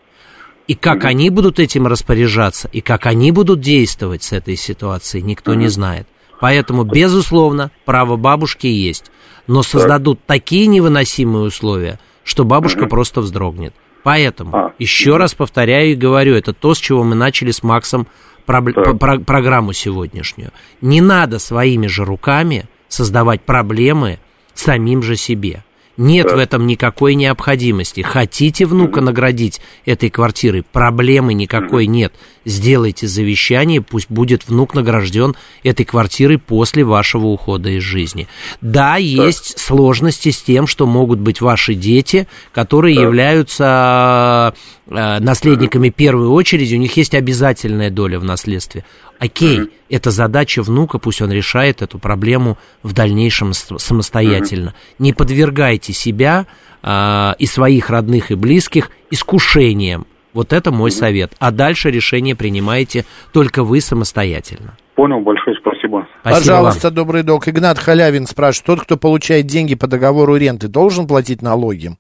И 0.67 0.75
как 0.75 1.05
они 1.05 1.31
будут 1.31 1.59
этим 1.59 1.87
распоряжаться, 1.87 2.69
и 2.73 2.83
как 2.83 3.07
они 3.07 3.33
будут 3.33 3.61
действовать 3.61 4.23
с 4.23 4.33
этой 4.33 4.57
ситуацией, 4.57 5.23
никто 5.23 5.55
не 5.55 5.69
знает. 5.69 6.07
Поэтому, 6.41 6.85
безусловно, 6.85 7.71
право 7.85 8.17
бабушки 8.17 8.67
есть. 8.67 9.11
Но 9.47 9.63
создадут 9.63 10.19
так. 10.21 10.27
такие 10.39 10.67
невыносимые 10.67 11.45
условия, 11.45 11.99
что 12.23 12.45
бабушка 12.45 12.87
просто 12.87 13.21
вздрогнет. 13.21 13.75
Поэтому, 14.03 14.57
а. 14.57 14.73
еще 14.79 15.17
раз 15.17 15.35
повторяю 15.35 15.93
и 15.93 15.97
говорю, 15.97 16.35
это 16.35 16.53
то, 16.53 16.75
с 16.75 16.79
чего 16.79 17.03
мы 17.03 17.15
начали 17.15 17.51
с 17.51 17.63
Максом 17.63 18.07
про- 18.47 18.63
про- 18.63 19.19
программу 19.19 19.73
сегодняшнюю. 19.73 20.53
Не 20.81 21.01
надо 21.01 21.39
своими 21.39 21.87
же 21.87 22.05
руками 22.05 22.67
создавать 22.89 23.43
проблемы 23.43 24.19
самим 24.55 25.03
же 25.03 25.17
себе. 25.17 25.65
Нет 25.99 26.29
да. 26.29 26.37
в 26.37 26.39
этом 26.39 26.67
никакой 26.67 27.17
необходимости. 27.17 28.03
Хотите 28.03 28.67
внука 28.67 29.01
наградить 29.01 29.61
этой 29.85 30.11
квартирой, 30.11 30.63
проблемы 30.63 31.35
никакой 31.35 31.87
нет. 31.87 32.15
Сделайте 32.49 33.07
завещание, 33.07 33.83
пусть 33.83 34.11
будет 34.11 34.49
внук 34.49 34.73
награжден 34.73 35.37
этой 35.63 35.85
квартирой 35.85 36.39
после 36.39 36.83
вашего 36.83 37.27
ухода 37.27 37.69
из 37.69 37.83
жизни. 37.83 38.27
Да, 38.63 38.97
есть 38.97 39.53
да. 39.55 39.63
сложности 39.63 40.31
с 40.31 40.41
тем, 40.41 40.67
что 40.67 40.87
могут 40.87 41.19
быть 41.19 41.43
ваши 41.43 41.75
дети, 41.75 42.27
которые 42.55 42.97
да. 42.97 43.03
являются 43.03 44.55
э, 44.87 45.19
наследниками 45.19 45.91
первой 45.91 46.29
очереди, 46.29 46.75
у 46.75 46.79
них 46.79 46.97
есть 46.97 47.15
обязательная 47.15 47.91
доля 47.91 48.19
в 48.19 48.25
наследстве. 48.25 48.83
Окей, 49.19 49.59
mm-hmm. 49.59 49.71
это 49.91 50.11
задача 50.11 50.63
внука, 50.63 50.99
пусть 50.99 51.21
он 51.21 51.31
решает 51.31 51.83
эту 51.83 51.99
проблему 51.99 52.57
в 52.83 52.95
дальнейшем 52.95 53.53
самостоятельно. 53.53 54.71
Mm-hmm. 54.71 54.95
Не 55.01 55.13
подвергайте 55.13 55.93
себя 55.93 56.47
э, 56.83 57.33
и 57.39 57.45
своих 57.45 57.91
родных 57.91 58.31
и 58.31 58.37
близких 58.37 58.91
искушениям. 59.11 60.07
Вот 60.39 60.53
это 60.53 60.71
мой 60.71 60.93
совет. 60.93 61.33
А 61.41 61.51
дальше 61.51 61.91
решение 61.91 62.37
принимаете 62.37 63.05
только 63.33 63.65
вы 63.65 63.81
самостоятельно. 63.81 64.77
Понял, 64.95 65.19
большое 65.19 65.57
спасибо. 65.61 66.07
спасибо 66.21 66.39
Пожалуйста, 66.39 66.87
вам. 66.87 66.95
добрый 66.95 67.25
док. 67.25 67.49
Игнат 67.49 67.77
Халявин 67.77 68.25
спрашивает, 68.25 68.67
тот, 68.67 68.81
кто 68.83 68.97
получает 68.97 69.47
деньги 69.47 69.75
по 69.75 69.89
договору 69.89 70.37
ренты, 70.37 70.69
должен 70.69 71.09
платить 71.09 71.43
налоги? 71.43 71.97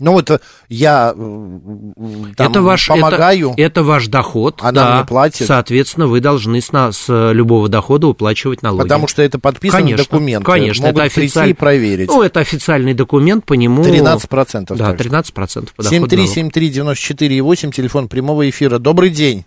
Ну, 0.00 0.18
это 0.18 0.40
я 0.70 1.12
там, 1.12 1.94
это 2.38 2.62
ваш, 2.62 2.88
помогаю. 2.88 3.50
Это, 3.50 3.62
это 3.62 3.82
ваш 3.84 4.06
доход. 4.06 4.60
Она 4.62 4.72
да, 4.72 4.96
мне 4.96 5.04
платит. 5.04 5.46
Соответственно, 5.46 6.06
вы 6.06 6.20
должны 6.20 6.62
с, 6.62 6.70
с 6.70 7.32
любого 7.32 7.68
дохода 7.68 8.06
уплачивать 8.06 8.62
налоги. 8.62 8.82
Потому 8.82 9.06
что 9.06 9.20
это 9.22 9.38
подписанный 9.38 9.82
конечно, 9.82 10.04
документ. 10.04 10.46
Конечно, 10.46 10.86
Могут 10.86 11.02
это 11.02 11.06
официальный. 11.06 11.54
проверить. 11.54 12.08
Ну, 12.08 12.22
это 12.22 12.40
официальный 12.40 12.94
документ, 12.94 13.44
по 13.44 13.52
нему... 13.52 13.82
13%. 13.82 14.74
Да, 14.74 14.94
13% 14.94 15.68
по 15.76 15.82
7373948, 15.82 17.70
телефон 17.72 18.08
прямого 18.08 18.48
эфира. 18.48 18.78
Добрый 18.78 19.10
день. 19.10 19.44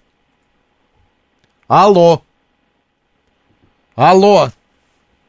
Алло. 1.67 2.21
Алло. 3.95 4.49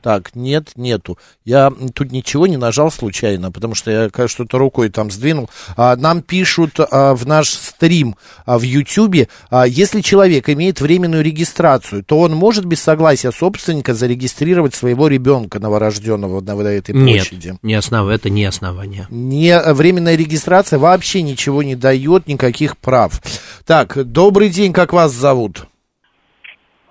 Так, 0.04 0.37
нет, 0.37 0.73
нету. 0.76 1.18
Я 1.46 1.73
тут 1.94 2.12
ничего 2.12 2.46
не 2.46 2.58
нажал 2.58 2.90
случайно, 2.90 3.50
потому 3.50 3.75
что 3.75 3.90
я 3.90 4.28
что-то 4.28 4.58
рукой 4.58 4.90
там 4.90 5.11
сдвинул. 5.11 5.49
А, 5.78 5.96
нам 5.96 6.20
пишут 6.20 6.75
а, 6.78 7.14
в 7.14 7.26
наш 7.26 7.49
стрим 7.49 8.14
а, 8.44 8.58
в 8.58 8.62
Ютьюбе, 8.64 9.28
а, 9.49 9.66
если 9.66 10.02
человек 10.02 10.50
имеет 10.50 10.82
временную 10.82 11.25
регистрацию, 11.25 12.04
то 12.04 12.18
он 12.18 12.34
может 12.34 12.66
без 12.66 12.82
согласия 12.82 13.32
собственника 13.32 13.94
зарегистрировать 13.94 14.75
своего 14.75 15.08
ребенка 15.08 15.58
новорожденного 15.58 16.42
на, 16.42 16.54
на 16.54 16.68
этой 16.68 16.92
площади? 16.92 17.49
Нет, 17.49 17.58
не 17.62 17.73
основ... 17.73 18.06
это 18.11 18.28
не 18.28 18.44
основание. 18.44 19.06
Не, 19.08 19.58
временная 19.73 20.16
регистрация 20.16 20.78
вообще 20.78 21.23
ничего 21.23 21.62
не 21.62 21.76
дает, 21.76 22.26
никаких 22.26 22.76
прав. 22.76 23.23
Так, 23.64 23.96
добрый 24.04 24.50
день, 24.50 24.75
как 24.75 24.92
вас 24.92 25.12
зовут? 25.12 25.64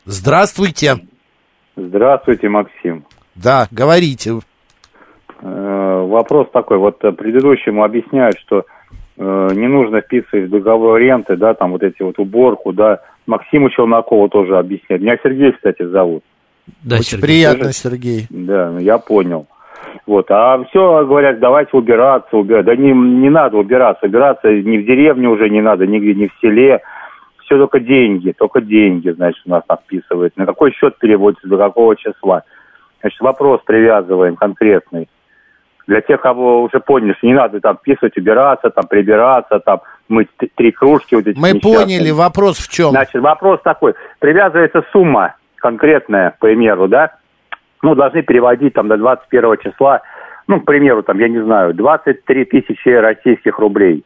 Здравствуйте. 0.08 1.00
Здравствуйте, 1.76 2.50
Максим. 2.50 3.04
Да, 3.36 3.68
говорите. 3.72 4.40
Э, 5.42 6.06
вопрос 6.08 6.48
такой, 6.52 6.78
вот 6.78 7.00
предыдущему 7.00 7.84
объясняют, 7.84 8.38
что 8.40 8.66
э, 9.18 9.50
не 9.54 9.68
нужно 9.68 10.02
вписывать 10.02 10.46
в 10.46 10.50
договор 10.50 11.00
ренты, 11.00 11.36
да, 11.36 11.54
там 11.54 11.72
вот 11.72 11.84
эти 11.84 12.02
вот 12.02 12.20
уборку, 12.20 12.74
да. 12.74 13.00
Максиму 13.26 13.70
Челнокову 13.70 14.30
тоже 14.30 14.58
объясняют. 14.58 15.02
Меня 15.02 15.18
Сергей, 15.24 15.54
кстати, 15.54 15.84
зовут. 15.84 16.24
Да, 16.84 16.96
Очень 16.96 17.04
Сергей. 17.06 17.24
приятно, 17.28 17.64
Тоже... 17.66 17.74
Сергей. 17.74 18.28
Да, 18.30 18.78
я 18.80 18.98
понял. 18.98 19.48
Вот, 20.06 20.30
а 20.30 20.64
все 20.66 21.06
говорят, 21.06 21.40
давайте 21.40 21.78
убираться, 21.78 22.36
убираться. 22.36 22.72
Да 22.72 22.76
не, 22.76 22.92
не 22.92 23.30
надо 23.30 23.58
убираться, 23.58 24.06
убираться 24.06 24.50
ни 24.52 24.78
в 24.78 24.86
деревне 24.86 25.30
уже 25.30 25.50
не 25.50 25.62
надо, 25.62 25.88
нигде, 25.88 26.14
ни 26.14 26.28
в 26.28 26.34
селе 26.42 26.82
все 27.54 27.60
только 27.60 27.80
деньги, 27.80 28.34
только 28.38 28.62
деньги, 28.62 29.10
значит, 29.10 29.42
у 29.46 29.52
нас 29.52 29.64
отписывают. 29.68 30.36
На 30.38 30.46
какой 30.46 30.72
счет 30.72 30.98
переводится, 30.98 31.48
до 31.48 31.58
какого 31.58 31.96
числа. 31.96 32.44
Значит, 33.02 33.20
вопрос 33.22 33.62
привязываем 33.66 34.36
конкретный. 34.36 35.08
Для 35.86 36.02
тех, 36.02 36.22
кого 36.22 36.64
уже 36.64 36.80
поняли, 36.80 37.14
что 37.18 37.28
не 37.28 37.34
надо 37.34 37.60
там 37.60 37.78
писать, 37.82 38.18
убираться, 38.18 38.70
там 38.70 38.88
прибираться, 38.88 39.60
там 39.60 39.82
мыть 40.08 40.30
три 40.56 40.72
кружки. 40.72 41.16
Вот 41.16 41.28
эти 41.28 41.38
Мы 41.38 41.52
несчастные. 41.52 41.76
поняли, 41.76 42.12
вопрос 42.12 42.58
в 42.58 42.72
чем? 42.72 42.92
Значит, 42.92 43.22
вопрос 43.22 43.60
такой. 43.64 43.94
Привязывается 44.20 44.84
сумма 44.94 45.36
конкретная, 45.58 46.32
к 46.32 46.40
примеру, 46.40 46.88
да? 46.88 47.16
Ну, 47.82 47.96
должны 47.96 48.22
переводить 48.24 48.74
там 48.74 48.88
до 48.88 48.98
21 48.98 49.58
числа, 49.58 50.02
ну, 50.48 50.62
к 50.62 50.66
примеру, 50.66 51.04
там, 51.04 51.20
я 51.20 51.28
не 51.28 51.44
знаю, 51.44 51.74
23 51.74 52.46
тысячи 52.46 52.90
российских 52.90 53.60
рублей. 53.60 54.06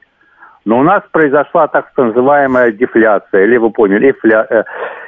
Но 0.68 0.80
у 0.80 0.84
нас 0.84 1.02
произошла 1.14 1.70
так 1.70 1.90
называемая 1.96 2.74
дефляция, 2.74 3.46
или 3.46 3.56
вы 3.56 3.70
поняли, 3.70 4.10
инфля, 4.10 4.46
э, 4.50 4.64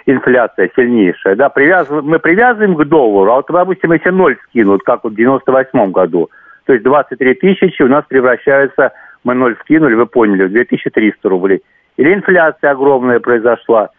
инфляция 0.06 0.72
сильнейшая. 0.74 1.36
Да, 1.36 1.50
привяз, 1.50 1.90
мы 1.90 2.18
привязываем 2.18 2.78
к 2.78 2.86
доллару, 2.86 3.32
а 3.34 3.36
вот, 3.36 3.48
допустим, 3.50 3.92
если 3.92 4.10
ноль 4.10 4.38
скинут, 4.48 4.84
как 4.84 5.04
вот 5.04 5.12
в 5.12 5.16
98 5.18 5.92
году, 5.92 6.30
то 6.66 6.72
есть 6.72 6.86
23 6.86 7.34
тысячи 7.34 7.82
у 7.82 7.90
нас 7.90 8.06
превращаются, 8.08 8.94
мы 9.26 9.34
ноль 9.34 9.58
скинули, 9.60 9.96
вы 9.96 10.06
поняли, 10.06 10.46
в 10.46 10.52
2300 10.54 11.28
рублей. 11.28 11.62
Или 11.98 12.14
инфляция 12.14 12.72
огромная 12.72 13.20
произошла, 13.20 13.90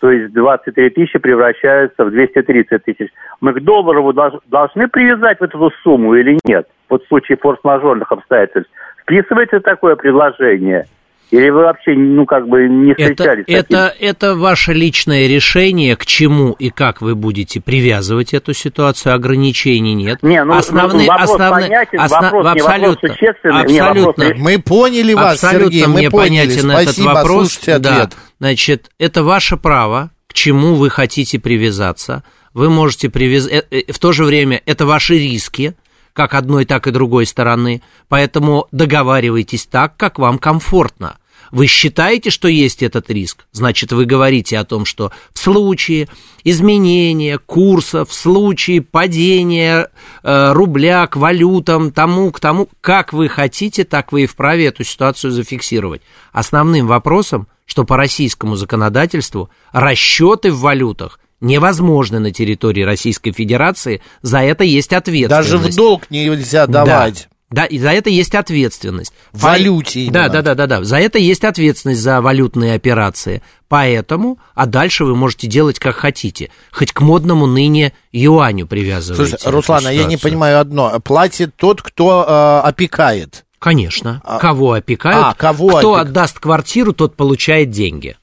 то 0.00 0.10
есть 0.10 0.34
23 0.34 0.90
тысячи 0.90 1.18
превращаются 1.18 2.04
в 2.04 2.10
230 2.10 2.84
тысяч. 2.84 3.08
Мы 3.40 3.54
к 3.54 3.60
доллару 3.60 4.12
должны 4.12 4.88
привязать 4.88 5.40
вот 5.40 5.48
эту 5.48 5.70
сумму 5.82 6.14
или 6.14 6.38
нет? 6.44 6.68
Вот 6.90 7.04
в 7.04 7.08
случае 7.08 7.38
форс-мажорных 7.38 8.12
обстоятельств. 8.12 8.70
Вписывается 9.00 9.60
такое 9.60 9.96
предложение– 9.96 10.84
или 11.30 11.50
вы 11.50 11.64
вообще, 11.64 11.92
ну, 11.94 12.24
как 12.24 12.46
бы 12.46 12.68
не 12.68 12.92
встречались? 12.92 13.44
Это, 13.48 13.76
это, 13.76 13.94
это 13.98 14.34
ваше 14.36 14.72
личное 14.72 15.26
решение, 15.26 15.96
к 15.96 16.06
чему 16.06 16.52
и 16.52 16.70
как 16.70 17.02
вы 17.02 17.16
будете 17.16 17.60
привязывать 17.60 18.32
эту 18.32 18.52
ситуацию, 18.52 19.14
ограничений 19.14 19.94
нет. 19.94 20.22
Не, 20.22 20.44
ну, 20.44 20.56
основные, 20.56 21.06
ну, 21.06 21.12
вопрос 21.12 21.30
основные, 21.30 21.68
понятен, 21.68 22.00
основ... 22.00 22.22
вопрос, 22.22 22.46
абсолютно, 22.46 23.08
существенный. 23.08 23.60
Абсолютно. 23.62 24.22
Не, 24.22 24.28
вопрос... 24.28 24.40
Мы 24.40 24.58
поняли 24.62 25.14
вас, 25.14 25.42
абсолютно 25.42 25.70
Сергей, 25.70 25.86
мне 25.86 26.04
мы 26.04 26.10
поняли. 26.10 26.28
понятен 26.28 26.70
Спасибо, 26.70 27.10
этот 27.10 27.14
вопрос. 27.22 27.58
ответ. 27.58 27.82
Да, 27.82 28.08
значит, 28.38 28.90
это 28.98 29.24
ваше 29.24 29.56
право, 29.56 30.10
к 30.28 30.32
чему 30.32 30.74
вы 30.74 30.90
хотите 30.90 31.40
привязаться. 31.40 32.22
Вы 32.54 32.70
можете 32.70 33.10
привязать, 33.10 33.52
э, 33.52 33.62
э, 33.70 33.92
в 33.92 33.98
то 33.98 34.12
же 34.12 34.24
время 34.24 34.62
это 34.64 34.86
ваши 34.86 35.18
риски, 35.18 35.74
как 36.16 36.34
одной, 36.34 36.64
так 36.64 36.86
и 36.86 36.90
другой 36.90 37.26
стороны. 37.26 37.82
Поэтому 38.08 38.66
договаривайтесь 38.72 39.66
так, 39.66 39.96
как 39.96 40.18
вам 40.18 40.38
комфортно. 40.38 41.18
Вы 41.52 41.66
считаете, 41.66 42.30
что 42.30 42.48
есть 42.48 42.82
этот 42.82 43.08
риск? 43.10 43.46
Значит, 43.52 43.92
вы 43.92 44.04
говорите 44.04 44.58
о 44.58 44.64
том, 44.64 44.84
что 44.84 45.12
в 45.32 45.38
случае 45.38 46.08
изменения 46.42 47.38
курса, 47.38 48.04
в 48.04 48.12
случае 48.12 48.82
падения 48.82 49.90
э, 50.22 50.52
рубля 50.52 51.06
к 51.06 51.16
валютам, 51.16 51.92
тому, 51.92 52.32
к 52.32 52.40
тому, 52.40 52.68
как 52.80 53.12
вы 53.12 53.28
хотите, 53.28 53.84
так 53.84 54.10
вы 54.10 54.24
и 54.24 54.26
вправе 54.26 54.66
эту 54.66 54.82
ситуацию 54.82 55.30
зафиксировать. 55.30 56.02
Основным 56.32 56.88
вопросом, 56.88 57.46
что 57.64 57.84
по 57.84 57.96
российскому 57.96 58.56
законодательству 58.56 59.50
расчеты 59.72 60.50
в 60.50 60.60
валютах 60.60 61.20
невозможны 61.40 62.18
на 62.18 62.32
территории 62.32 62.82
Российской 62.82 63.32
Федерации, 63.32 64.00
за 64.22 64.40
это 64.40 64.64
есть 64.64 64.92
ответственность. 64.92 65.50
Даже 65.50 65.58
в 65.58 65.74
долг 65.74 66.10
нельзя 66.10 66.66
давать. 66.66 67.28
Да, 67.48 67.64
и 67.64 67.78
за 67.78 67.90
это 67.90 68.10
есть 68.10 68.34
ответственность. 68.34 69.12
В 69.32 69.42
валюте 69.42 70.00
именно. 70.00 70.12
Да, 70.12 70.28
да, 70.28 70.42
да, 70.42 70.54
да, 70.54 70.66
да. 70.66 70.84
За 70.84 70.98
это 70.98 71.18
есть 71.18 71.44
ответственность 71.44 72.00
за 72.00 72.20
валютные 72.20 72.74
операции. 72.74 73.40
Поэтому, 73.68 74.40
а 74.54 74.66
дальше 74.66 75.04
вы 75.04 75.14
можете 75.14 75.46
делать 75.46 75.78
как 75.78 75.94
хотите. 75.94 76.50
Хоть 76.72 76.92
к 76.92 77.00
модному 77.00 77.46
ныне 77.46 77.92
юаню 78.10 78.66
привязывайте. 78.66 79.36
Слушай, 79.36 79.52
Руслан, 79.52 79.86
а 79.86 79.92
я 79.92 80.04
не 80.04 80.16
понимаю 80.16 80.58
одно. 80.58 80.98
Платит 80.98 81.54
тот, 81.54 81.82
кто 81.82 82.24
э, 82.26 82.68
опекает. 82.68 83.44
Конечно. 83.60 84.20
А... 84.24 84.38
Кого 84.38 84.72
опекают? 84.72 85.26
А, 85.26 85.34
кого 85.34 85.68
кто 85.68 85.94
опек... 85.94 86.08
отдаст 86.08 86.40
квартиру, 86.40 86.92
тот 86.92 87.14
получает 87.14 87.70
деньги. 87.70 88.16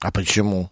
А 0.00 0.12
почему? 0.12 0.70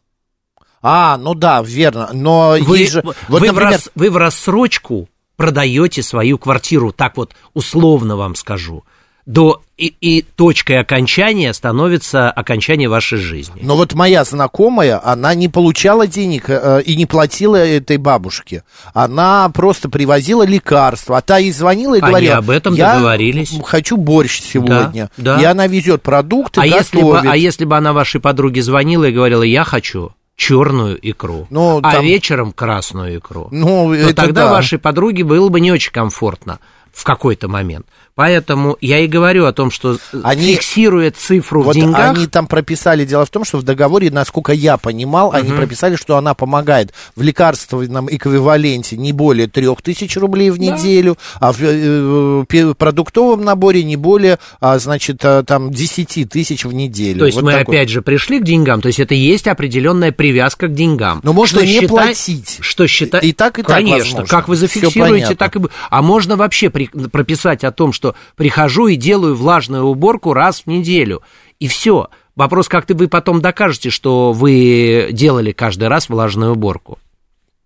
А, 0.89 1.17
ну 1.17 1.35
да, 1.35 1.63
верно. 1.63 2.11
Но 2.13 2.57
вы, 2.61 2.79
есть 2.79 2.93
же... 2.93 3.03
Вот, 3.03 3.17
вы, 3.27 3.49
например... 3.49 3.55
в 3.55 3.59
рас, 3.59 3.91
вы 3.97 4.09
в 4.09 4.17
рассрочку 4.17 5.09
продаете 5.37 6.01
свою 6.03 6.39
квартиру, 6.39 6.93
так 6.93 7.17
вот 7.17 7.35
условно 7.55 8.17
вам 8.17 8.37
скажу, 8.37 8.85
до 9.27 9.63
и, 9.77 9.93
и 10.01 10.23
точкой 10.23 10.79
окончания 10.79 11.53
становится 11.53 12.31
окончание 12.31 12.89
вашей 12.89 13.19
жизни. 13.19 13.63
Но 13.63 13.77
вот 13.77 13.95
моя 13.95 14.23
знакомая, 14.23 15.01
она 15.05 15.35
не 15.35 15.49
получала 15.49 16.07
денег 16.07 16.45
э, 16.49 16.83
и 16.83 16.95
не 16.95 17.05
платила 17.05 17.57
этой 17.57 17.97
бабушке. 17.97 18.63
Она 18.95 19.49
просто 19.49 19.89
привозила 19.89 20.47
лекарства, 20.47 21.19
а 21.19 21.21
та 21.21 21.39
ей 21.39 21.51
звонила 21.51 21.97
и 21.97 22.01
Они 22.01 22.11
говорила, 22.11 22.37
об 22.37 22.51
этом 22.51 22.75
я 22.75 22.95
договорились. 22.95 23.59
хочу 23.65 23.97
борщ 23.97 24.41
сегодня. 24.41 25.11
Да, 25.17 25.35
да. 25.37 25.43
И 25.43 25.45
она 25.45 25.67
везет 25.67 26.03
продукты, 26.03 26.61
а 26.61 26.65
готовит. 26.65 26.85
если, 26.85 27.03
бы, 27.03 27.19
а 27.19 27.37
если 27.37 27.65
бы 27.65 27.77
она 27.77 27.93
вашей 27.93 28.21
подруге 28.21 28.63
звонила 28.63 29.07
и 29.07 29.13
говорила, 29.13 29.43
я 29.43 29.65
хочу 29.65 30.13
черную 30.37 30.99
икру, 31.03 31.47
ну, 31.51 31.79
а 31.83 31.93
там... 31.93 32.05
вечером 32.05 32.53
красную 32.53 33.19
икру, 33.19 33.49
ну, 33.51 33.95
то 33.95 34.15
тогда 34.15 34.45
да. 34.45 34.53
вашей 34.53 34.79
подруге 34.79 35.25
было 35.25 35.49
бы 35.49 35.61
не 35.61 35.73
очень 35.73 35.93
комфортно 35.93 36.61
в 36.93 37.05
какой-то 37.05 37.49
момент. 37.49 37.87
Поэтому 38.17 38.79
я 38.81 39.01
и 39.01 39.07
говорю 39.07 39.45
о 39.45 39.53
том, 39.53 39.71
что 39.71 39.99
они, 40.25 40.55
фиксируя 40.55 41.11
цифру 41.11 41.63
вот 41.63 41.77
в 41.77 41.79
деньгах... 41.79 42.17
Они 42.17 42.27
там 42.27 42.47
прописали, 42.47 43.05
дело 43.05 43.27
в 43.27 43.31
том, 43.31 43.45
что 43.45 43.59
в 43.59 43.63
договоре, 43.63 44.11
насколько 44.11 44.53
я 44.53 44.79
понимал, 44.79 45.33
uh-huh. 45.33 45.41
они 45.41 45.53
прописали, 45.53 45.97
что 45.97 46.17
она 46.17 46.33
помогает 46.33 46.95
в 47.15 47.21
лекарственном 47.21 48.09
эквиваленте 48.11 48.97
не 48.97 49.13
более 49.13 49.49
трех 49.49 49.83
тысяч 49.83 50.17
рублей 50.17 50.49
в 50.49 50.59
неделю, 50.59 51.19
да. 51.39 51.49
а 51.49 51.53
в 51.53 51.59
э, 51.61 52.75
продуктовом 52.75 53.45
наборе 53.45 53.85
не 53.85 53.97
более, 53.97 54.39
а, 54.61 54.79
значит, 54.79 55.23
а, 55.23 55.43
там 55.43 55.71
10 55.71 56.31
тысяч 56.31 56.65
в 56.65 56.73
неделю. 56.73 57.19
То 57.19 57.27
есть 57.27 57.37
вот 57.37 57.45
мы 57.45 57.53
такой. 57.53 57.75
опять 57.75 57.91
же 57.91 58.01
пришли 58.01 58.41
к 58.41 58.45
деньгам, 58.45 58.81
то 58.81 58.87
есть 58.87 58.99
это 58.99 59.15
есть 59.15 59.47
определенная 59.47 60.11
привязка 60.11 60.69
к 60.69 60.73
деньгам. 60.73 61.21
Но 61.23 61.35
можно 61.35 61.59
что 61.59 61.67
не 61.67 61.75
считай, 61.75 61.89
платить. 61.89 62.59
Что 62.61 62.87
считать? 62.87 63.25
И 63.25 63.35
так, 63.35 63.59
и 63.59 63.63
так 63.63 63.77
Конечно, 63.77 64.25
как 64.25 64.49
вы 64.49 64.57
зафиксируете, 64.57 65.35
так 65.35 65.57
и... 65.57 65.61
А 65.91 66.01
можно 66.01 66.37
вообще 66.37 66.71
при... 66.71 66.87
прописать 66.87 67.63
о 67.63 67.73
том, 67.73 67.93
что 67.93 68.06
что 68.07 68.15
прихожу 68.37 68.87
и 68.87 68.97
делаю 68.97 69.35
влажную 69.35 69.85
уборку 69.85 70.33
раз 70.33 70.63
в 70.63 70.67
неделю. 70.67 71.23
И 71.59 71.67
все. 71.69 72.09
Вопрос, 72.37 72.69
как 72.69 72.87
ты 72.87 72.95
вы 72.95 73.09
потом 73.09 73.41
докажете, 73.41 73.91
что 73.91 74.33
вы 74.33 75.09
делали 75.13 75.53
каждый 75.53 75.89
раз 75.89 76.09
влажную 76.09 76.53
уборку. 76.53 76.99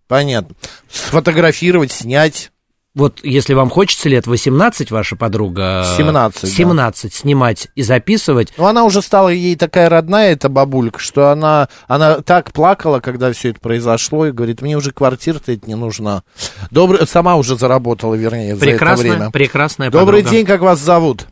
Понятно. 0.07 0.55
Сфотографировать, 0.89 1.93
снять. 1.93 2.53
Вот 2.97 3.21
если 3.23 3.55
вам 3.55 3.71
хочется 3.71 4.09
лет 4.09 4.27
18, 4.27 4.91
ваша 4.91 5.15
подруга... 5.15 5.85
17, 5.97 6.49
17 6.49 7.05
да. 7.05 7.17
снимать 7.17 7.69
и 7.77 7.83
записывать. 7.83 8.53
Ну, 8.59 8.67
она 8.67 8.85
уже 8.85 9.01
стала 9.01 9.29
ей 9.29 9.55
такая 9.55 9.89
родная, 9.89 10.33
эта 10.33 10.49
бабулька, 10.49 10.99
что 10.99 11.31
она, 11.31 11.69
она 11.87 12.17
так 12.17 12.53
плакала, 12.53 12.99
когда 12.99 13.31
все 13.31 13.51
это 13.51 13.61
произошло, 13.61 14.27
и 14.27 14.33
говорит, 14.33 14.61
мне 14.61 14.77
уже 14.77 14.91
квартира-то 14.91 15.53
это 15.53 15.69
не 15.69 15.77
нужна. 15.77 16.25
Добрый, 16.73 17.07
сама 17.07 17.37
уже 17.37 17.55
заработала, 17.55 18.15
вернее, 18.15 18.57
прекрасная, 18.57 18.97
за 18.97 19.03
это 19.03 19.17
время. 19.19 19.31
Прекрасная 19.31 19.91
Добрый 19.91 20.23
подруга. 20.23 20.37
день, 20.37 20.47
как 20.47 20.61
вас 20.61 20.81
зовут? 20.81 21.27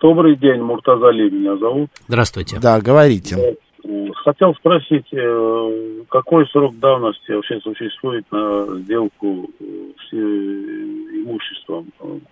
Добрый 0.00 0.36
день, 0.36 0.60
Муртазали 0.60 1.30
меня 1.30 1.56
зовут. 1.56 1.88
Здравствуйте. 2.08 2.58
Да, 2.58 2.80
говорите. 2.80 3.56
Хотел 4.14 4.54
спросить, 4.54 5.06
э, 5.12 6.02
какой 6.08 6.46
срок 6.48 6.78
давности 6.78 7.32
вообще 7.32 7.60
существует 7.60 8.24
на 8.30 8.78
сделку 8.78 9.50
с 9.60 10.14
имуществом? 10.14 11.88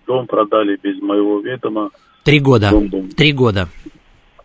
Дом 0.06 0.26
продали 0.26 0.78
без 0.80 1.00
моего 1.02 1.40
ведома. 1.40 1.90
Три 2.24 2.38
года. 2.38 2.70
Дом, 2.70 2.88
дом. 2.88 3.08
Три 3.08 3.32
года. 3.32 3.68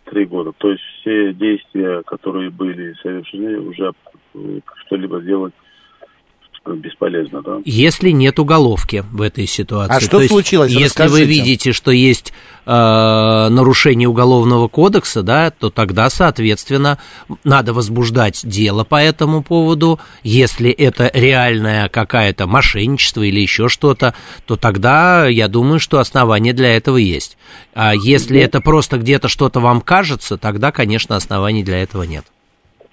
Три 0.05 0.25
года. 0.25 0.51
То 0.57 0.71
есть 0.71 0.81
все 0.99 1.33
действия, 1.33 2.01
которые 2.03 2.49
были 2.49 2.93
совершены, 3.01 3.59
уже 3.59 3.91
что-либо 4.85 5.21
делать 5.21 5.53
бесполезно, 6.73 7.41
да? 7.41 7.59
Если 7.65 8.09
нет 8.09 8.39
уголовки 8.39 9.03
в 9.11 9.21
этой 9.21 9.45
ситуации. 9.45 9.95
А 9.95 9.99
что 9.99 10.19
То 10.19 10.27
случилось? 10.27 10.71
Есть, 10.71 10.99
если 10.99 11.07
вы 11.07 11.23
видите, 11.23 11.73
что 11.73 11.91
есть 11.91 12.33
э, 12.65 12.71
нарушение 12.71 14.07
уголовного 14.07 14.67
кодекса, 14.67 15.21
да, 15.21 15.51
то 15.51 15.69
тогда, 15.69 16.09
соответственно, 16.09 16.97
надо 17.43 17.73
возбуждать 17.73 18.41
дело 18.43 18.83
по 18.83 19.01
этому 19.01 19.43
поводу. 19.43 19.99
Если 20.23 20.71
это 20.71 21.11
реальное 21.13 21.89
какое-то 21.89 22.47
мошенничество 22.47 23.21
или 23.21 23.39
еще 23.39 23.69
что-то, 23.69 24.13
то 24.45 24.55
тогда 24.55 25.27
я 25.27 25.47
думаю, 25.47 25.79
что 25.79 25.99
основания 25.99 26.53
для 26.53 26.75
этого 26.75 26.97
есть. 26.97 27.37
А 27.73 27.93
если 27.93 28.39
это 28.39 28.61
просто 28.61 28.97
где-то 28.97 29.27
что-то 29.27 29.59
вам 29.59 29.81
кажется, 29.81 30.37
тогда, 30.37 30.71
конечно, 30.71 31.15
оснований 31.15 31.63
для 31.63 31.83
этого 31.83 32.03
нет. 32.03 32.25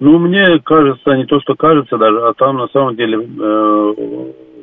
Ну, 0.03 0.19
мне 0.19 0.59
кажется, 0.59 1.13
не 1.13 1.27
то, 1.27 1.41
что 1.43 1.55
кажется 1.55 1.97
даже, 1.97 2.27
а 2.27 2.35
там 2.35 2.57
на 2.57 2.67
самом 2.73 2.97
деле 2.97 3.19
э, 3.19 3.95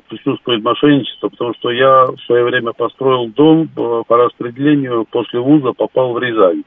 присутствует 0.10 0.62
мошенничество, 0.62 1.30
потому 1.30 1.54
что 1.54 1.72
я 1.72 2.08
в 2.08 2.20
свое 2.26 2.44
время 2.44 2.74
построил 2.74 3.28
дом 3.28 3.70
по 3.70 4.18
распределению, 4.18 5.06
после 5.10 5.40
вуза 5.40 5.72
попал 5.72 6.12
в 6.12 6.20
Рязань. 6.20 6.64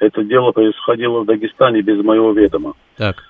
Это 0.00 0.24
дело 0.24 0.50
происходило 0.50 1.20
в 1.20 1.26
Дагестане 1.26 1.80
без 1.80 2.02
моего 2.02 2.32
ведома. 2.32 2.72
Так. 2.96 3.22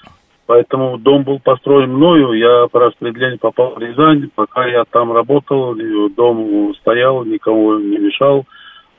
Поэтому 0.46 0.96
дом 0.96 1.22
был 1.22 1.38
построен 1.38 1.90
мною, 1.92 2.32
я 2.32 2.66
по 2.68 2.80
распределению 2.80 3.40
попал 3.40 3.74
в 3.74 3.78
Рязань, 3.78 4.30
пока 4.34 4.66
я 4.66 4.84
там 4.90 5.12
работал, 5.12 5.76
дом 6.16 6.74
стоял, 6.80 7.26
никому 7.26 7.78
не 7.78 7.98
мешал. 7.98 8.46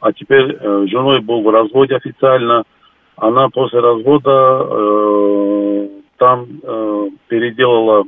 А 0.02 0.13
теперь 0.13 0.52
э, 0.52 0.86
женой 0.88 1.19
был 1.21 1.41
в 1.41 1.49
разводе 1.49 1.95
официально– 1.95 2.62
она 3.21 3.49
после 3.49 3.79
развода 3.79 4.67
э, 4.69 5.88
там 6.17 6.47
э, 6.63 7.10
переделала 7.27 8.05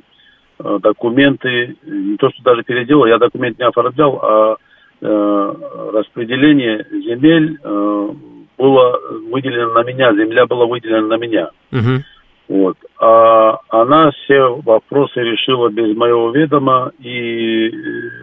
э, 0.59 0.79
документы, 0.81 1.75
не 1.85 2.17
то 2.17 2.29
что 2.29 2.43
даже 2.43 2.63
переделала, 2.63 3.07
я 3.07 3.17
документ 3.17 3.59
не 3.59 3.65
оформлял, 3.65 4.19
а 4.21 4.55
э, 5.01 5.53
распределение 5.93 6.85
земель 6.91 7.57
э, 7.63 8.09
было 8.57 8.99
выделено 9.31 9.73
на 9.73 9.83
меня, 9.83 10.13
земля 10.13 10.45
была 10.45 10.65
выделена 10.65 11.07
на 11.07 11.17
меня. 11.17 11.49
Угу. 11.71 12.03
Вот. 12.49 12.77
А 12.99 13.59
она 13.69 14.11
все 14.11 14.55
вопросы 14.63 15.19
решила 15.21 15.69
без 15.69 15.95
моего 15.95 16.31
ведома 16.31 16.91
и 16.99 17.71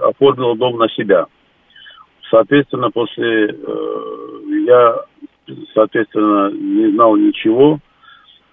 оформила 0.02 0.54
дом 0.54 0.78
на 0.78 0.88
себя. 0.90 1.26
Соответственно, 2.30 2.90
после 2.90 3.46
э, 3.46 3.52
я 4.66 4.96
соответственно, 5.74 6.50
не 6.50 6.92
знал 6.92 7.16
ничего. 7.16 7.78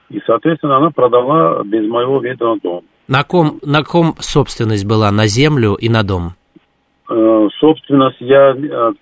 И, 0.10 0.20
соответственно, 0.26 0.78
она 0.78 0.92
продала 0.92 1.64
без 1.64 1.88
моего 1.88 2.20
ведома 2.20 2.60
дом. 2.62 2.84
На 3.08 3.24
ком, 3.24 3.60
на 3.64 3.84
ком 3.84 4.16
собственность 4.20 4.86
была? 4.86 5.12
На 5.12 5.28
землю 5.28 5.76
и 5.76 5.90
на 5.90 6.04
дом? 6.04 6.34
Э, 7.08 7.48
собственность 7.60 8.20
я 8.20 8.56
э, 8.56 8.94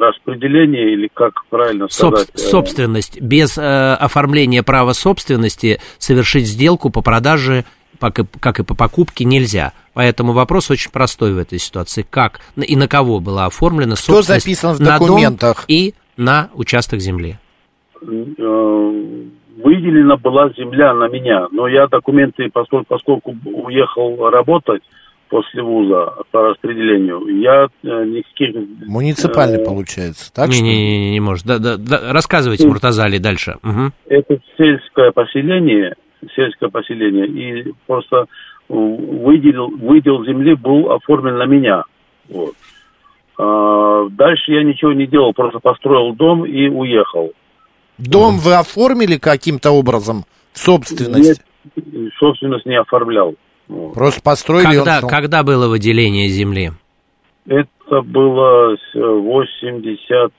распределение 0.00 0.94
или 0.94 1.10
как 1.12 1.44
правильно 1.50 1.88
сказать? 1.88 2.28
Соб, 2.34 2.38
собственность. 2.38 3.20
Без 3.20 3.58
э, 3.58 3.94
оформления 3.94 4.62
права 4.62 4.94
собственности 4.94 5.78
совершить 5.98 6.46
сделку 6.46 6.90
по 6.90 7.02
продаже, 7.02 7.64
как 8.00 8.18
и, 8.18 8.24
как 8.40 8.60
и 8.60 8.64
по 8.64 8.74
покупке, 8.74 9.24
нельзя. 9.24 9.72
Поэтому 9.92 10.32
вопрос 10.32 10.70
очень 10.70 10.90
простой 10.90 11.34
в 11.34 11.38
этой 11.38 11.58
ситуации. 11.58 12.06
Как 12.08 12.40
и 12.56 12.76
на 12.76 12.88
кого 12.88 13.20
была 13.20 13.44
оформлена 13.46 13.94
Кто 13.94 14.14
собственность 14.14 14.44
записан 14.44 14.74
в 14.74 14.78
документах? 14.78 15.56
на 15.56 15.62
дом 15.62 15.64
и 15.68 15.94
на 16.16 16.50
участок 16.54 17.00
земли? 17.00 17.38
Э, 18.02 19.26
выделена 19.56 20.16
была 20.16 20.50
земля 20.50 20.94
на 20.94 21.08
меня, 21.08 21.46
но 21.50 21.68
я 21.68 21.86
документы, 21.86 22.50
поскольку, 22.52 22.86
поскольку 22.88 23.36
уехал 23.44 24.30
работать, 24.30 24.82
после 25.28 25.62
вуза 25.62 26.12
по 26.30 26.50
распределению. 26.50 27.26
Я 27.40 27.66
э, 27.82 28.04
никаких... 28.04 28.54
Муниципальный 28.86 29.60
э, 29.60 29.64
получается, 29.64 30.32
так 30.32 30.48
не, 30.48 30.54
что? 30.54 30.64
Не, 30.64 30.76
не, 30.76 30.98
не, 30.98 31.10
не 31.12 31.20
может. 31.20 31.44
Да, 31.44 31.58
да, 31.58 31.76
да, 31.76 32.12
рассказывайте, 32.12 32.68
Муртазали, 32.68 33.18
дальше. 33.18 33.56
Угу. 33.62 33.92
Это 34.06 34.38
сельское 34.56 35.10
поселение, 35.12 35.94
сельское 36.36 36.68
поселение, 36.68 37.26
и 37.26 37.72
просто 37.86 38.26
выделил, 38.68 39.68
выдел 39.76 40.24
земли 40.24 40.54
был 40.54 40.92
оформлен 40.92 41.36
на 41.36 41.46
меня. 41.46 41.82
Вот. 42.28 42.54
А, 43.38 44.08
дальше 44.10 44.52
я 44.52 44.62
ничего 44.62 44.92
не 44.92 45.06
делал, 45.06 45.32
просто 45.32 45.58
построил 45.58 46.14
дом 46.14 46.44
и 46.44 46.68
уехал. 46.68 47.32
Дом 47.98 48.38
вы 48.38 48.54
оформили 48.54 49.16
каким-то 49.18 49.70
образом 49.70 50.24
в 50.52 50.58
собственность? 50.58 51.40
Нет, 51.76 52.12
собственность 52.18 52.66
не 52.66 52.78
оформлял. 52.78 53.34
Просто 53.94 54.20
построили... 54.22 54.76
Когда, 54.76 55.00
он... 55.02 55.08
когда 55.08 55.42
было 55.42 55.68
выделение 55.68 56.28
земли? 56.28 56.72
Это 57.46 58.02
было 58.02 58.76
86 58.94 60.32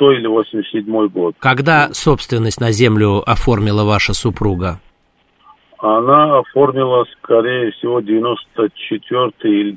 или 0.00 0.26
87 0.26 1.08
год. 1.08 1.34
Когда 1.38 1.92
собственность 1.92 2.60
на 2.60 2.72
землю 2.72 3.22
оформила 3.26 3.84
ваша 3.84 4.14
супруга? 4.14 4.80
Она 5.78 6.38
оформила, 6.38 7.04
скорее 7.18 7.72
всего, 7.72 8.00
94 8.00 9.32
или 9.42 9.72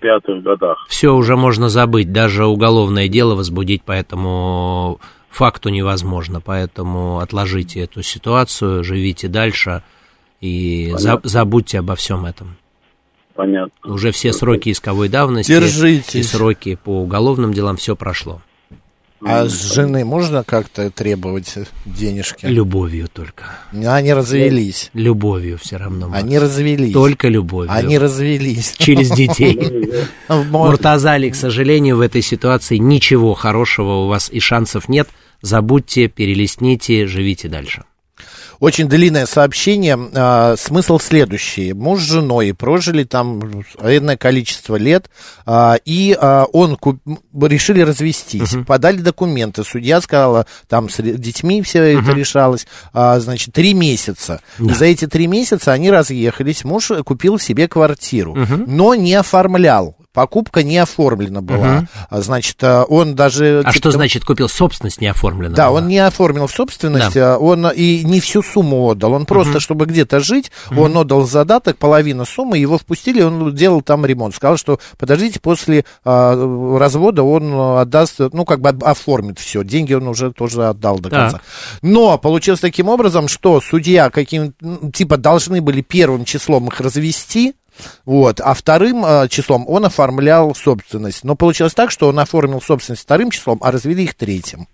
95 0.00 0.42
годах. 0.42 0.86
Все 0.88 1.14
уже 1.14 1.36
можно 1.36 1.68
забыть, 1.68 2.12
даже 2.12 2.46
уголовное 2.46 3.08
дело 3.08 3.34
возбудить 3.34 3.82
по 3.82 3.92
этому 3.92 5.00
факту 5.30 5.68
невозможно, 5.68 6.40
поэтому 6.40 7.20
отложите 7.20 7.80
эту 7.80 8.02
ситуацию, 8.02 8.84
живите 8.84 9.28
дальше 9.28 9.82
и 10.40 10.92
за, 10.96 11.20
забудьте 11.22 11.78
обо 11.78 11.94
всем 11.94 12.26
этом. 12.26 12.56
Понятно. 13.34 13.92
Уже 13.92 14.10
все 14.10 14.32
сроки 14.32 14.70
исковой 14.70 15.08
давности 15.08 15.52
Держитесь. 15.52 16.14
и 16.14 16.22
сроки 16.22 16.74
по 16.74 17.00
уголовным 17.00 17.54
делам, 17.54 17.76
все 17.76 17.96
прошло. 17.96 18.42
А 19.22 19.46
с 19.46 19.74
жены 19.74 20.04
можно 20.04 20.44
как-то 20.44 20.90
требовать 20.90 21.54
денежки? 21.84 22.46
Любовью 22.46 23.08
только. 23.12 23.44
Они 23.72 24.12
развелись. 24.12 24.90
Любовью 24.94 25.58
все 25.58 25.76
равно. 25.76 26.08
Макс. 26.08 26.22
Они 26.22 26.38
развелись. 26.38 26.92
Только 26.92 27.28
любовью. 27.28 27.72
Они 27.72 27.98
развелись. 27.98 28.74
Через 28.78 29.10
детей. 29.10 29.92
Муртазали, 30.28 31.28
к 31.30 31.34
сожалению, 31.34 31.96
в 31.96 32.00
этой 32.00 32.22
ситуации 32.22 32.78
ничего 32.78 33.34
хорошего 33.34 34.04
у 34.04 34.08
вас 34.08 34.30
и 34.30 34.40
шансов 34.40 34.88
нет. 34.88 35.08
Забудьте, 35.42 36.08
перелистните, 36.08 37.06
живите 37.06 37.48
дальше. 37.48 37.84
Очень 38.60 38.88
длинное 38.88 39.24
сообщение. 39.24 39.98
А, 40.14 40.54
смысл 40.56 40.98
следующий. 40.98 41.72
Муж 41.72 42.00
с 42.00 42.04
женой 42.04 42.54
прожили 42.54 43.04
там 43.04 43.40
энное 43.82 44.18
количество 44.18 44.76
лет, 44.76 45.10
а, 45.46 45.78
и 45.86 46.16
а, 46.20 46.44
он 46.52 46.76
куп... 46.76 47.00
решили 47.40 47.80
развестись. 47.80 48.52
Угу. 48.52 48.64
Подали 48.66 48.98
документы. 48.98 49.64
Судья 49.64 50.02
сказала, 50.02 50.46
там 50.68 50.90
с 50.90 51.02
детьми 51.02 51.62
все 51.62 51.96
угу. 51.96 52.02
это 52.02 52.12
решалось. 52.12 52.66
А, 52.92 53.18
значит, 53.18 53.54
три 53.54 53.72
месяца. 53.72 54.42
Да. 54.58 54.74
За 54.74 54.84
эти 54.84 55.06
три 55.06 55.26
месяца 55.26 55.72
они 55.72 55.90
разъехались. 55.90 56.62
Муж 56.62 56.92
купил 57.04 57.38
себе 57.38 57.66
квартиру, 57.66 58.32
угу. 58.32 58.64
но 58.66 58.94
не 58.94 59.14
оформлял 59.14 59.96
покупка 60.12 60.62
не 60.62 60.78
оформлена 60.78 61.40
была. 61.40 61.86
Угу. 62.10 62.22
Значит, 62.22 62.62
э, 62.62 62.84
он 62.88 63.14
даже... 63.14 63.60
А 63.60 63.72
типа, 63.72 63.72
что 63.72 63.90
значит 63.92 64.24
купил? 64.24 64.48
Собственность 64.48 65.00
не 65.00 65.06
оформлена 65.06 65.54
Да, 65.54 65.68
была. 65.68 65.78
он 65.78 65.88
не 65.88 65.98
оформил 65.98 66.48
собственность, 66.48 67.14
да. 67.14 67.38
он 67.38 67.66
и 67.70 68.04
не 68.04 68.20
всю 68.20 68.42
сумму 68.42 68.88
отдал. 68.90 69.12
Он 69.12 69.26
просто, 69.26 69.54
угу. 69.54 69.60
чтобы 69.60 69.86
где-то 69.86 70.20
жить, 70.20 70.50
угу. 70.70 70.82
он 70.82 70.96
отдал 70.96 71.26
задаток, 71.26 71.76
половину 71.78 72.24
суммы, 72.24 72.58
его 72.58 72.78
впустили, 72.78 73.22
он 73.22 73.54
делал 73.54 73.82
там 73.82 74.04
ремонт. 74.04 74.34
Сказал, 74.34 74.56
что 74.56 74.78
подождите, 74.98 75.40
после 75.40 75.84
а, 76.04 76.34
развода 76.78 77.22
он 77.22 77.78
отдаст, 77.78 78.18
ну, 78.32 78.44
как 78.44 78.60
бы 78.60 78.70
оформит 78.86 79.38
все. 79.38 79.62
Деньги 79.62 79.94
он 79.94 80.08
уже 80.08 80.32
тоже 80.32 80.66
отдал 80.66 80.98
до 80.98 81.10
конца. 81.10 81.38
Так. 81.38 81.42
Но 81.82 82.18
получилось 82.18 82.60
таким 82.60 82.88
образом, 82.88 83.28
что 83.28 83.60
судья 83.60 84.10
каким 84.10 84.54
типа 84.92 85.16
должны 85.16 85.60
были 85.60 85.80
первым 85.80 86.24
числом 86.24 86.68
их 86.68 86.80
развести, 86.80 87.54
вот. 88.04 88.40
А 88.40 88.54
вторым 88.54 89.04
э, 89.04 89.28
числом 89.28 89.64
он 89.68 89.84
оформлял 89.84 90.54
собственность. 90.54 91.24
Но 91.24 91.36
получилось 91.36 91.74
так, 91.74 91.90
что 91.90 92.08
он 92.08 92.18
оформил 92.18 92.60
собственность 92.60 93.02
вторым 93.02 93.30
числом, 93.30 93.58
а 93.62 93.70
развели 93.70 94.04
их 94.04 94.14
третьим. 94.14 94.66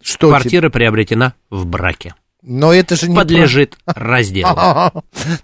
Что 0.00 0.28
Квартира 0.28 0.68
типа... 0.68 0.72
приобретена 0.72 1.34
в 1.50 1.64
браке. 1.66 2.14
Но 2.42 2.72
это 2.74 2.96
же 2.96 3.08
не 3.08 3.16
подлежит 3.16 3.76
прав... 3.84 3.96
разделу. 3.96 4.54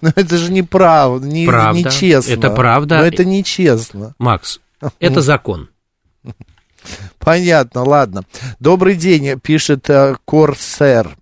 Но 0.00 0.12
это 0.14 0.36
же 0.36 0.50
не 0.50 0.62
прав... 0.62 1.22
не, 1.22 1.46
правда. 1.46 1.78
нечестно. 1.78 2.32
Это 2.32 2.50
правда. 2.50 2.98
Но 2.98 3.04
это 3.04 3.24
нечестно. 3.24 4.14
Макс, 4.18 4.60
это 4.98 5.20
закон. 5.20 5.68
Понятно, 7.18 7.84
ладно. 7.84 8.22
Добрый 8.58 8.96
день, 8.96 9.38
пишет 9.38 9.88
э, 9.90 10.16
Корсер. 10.24 11.16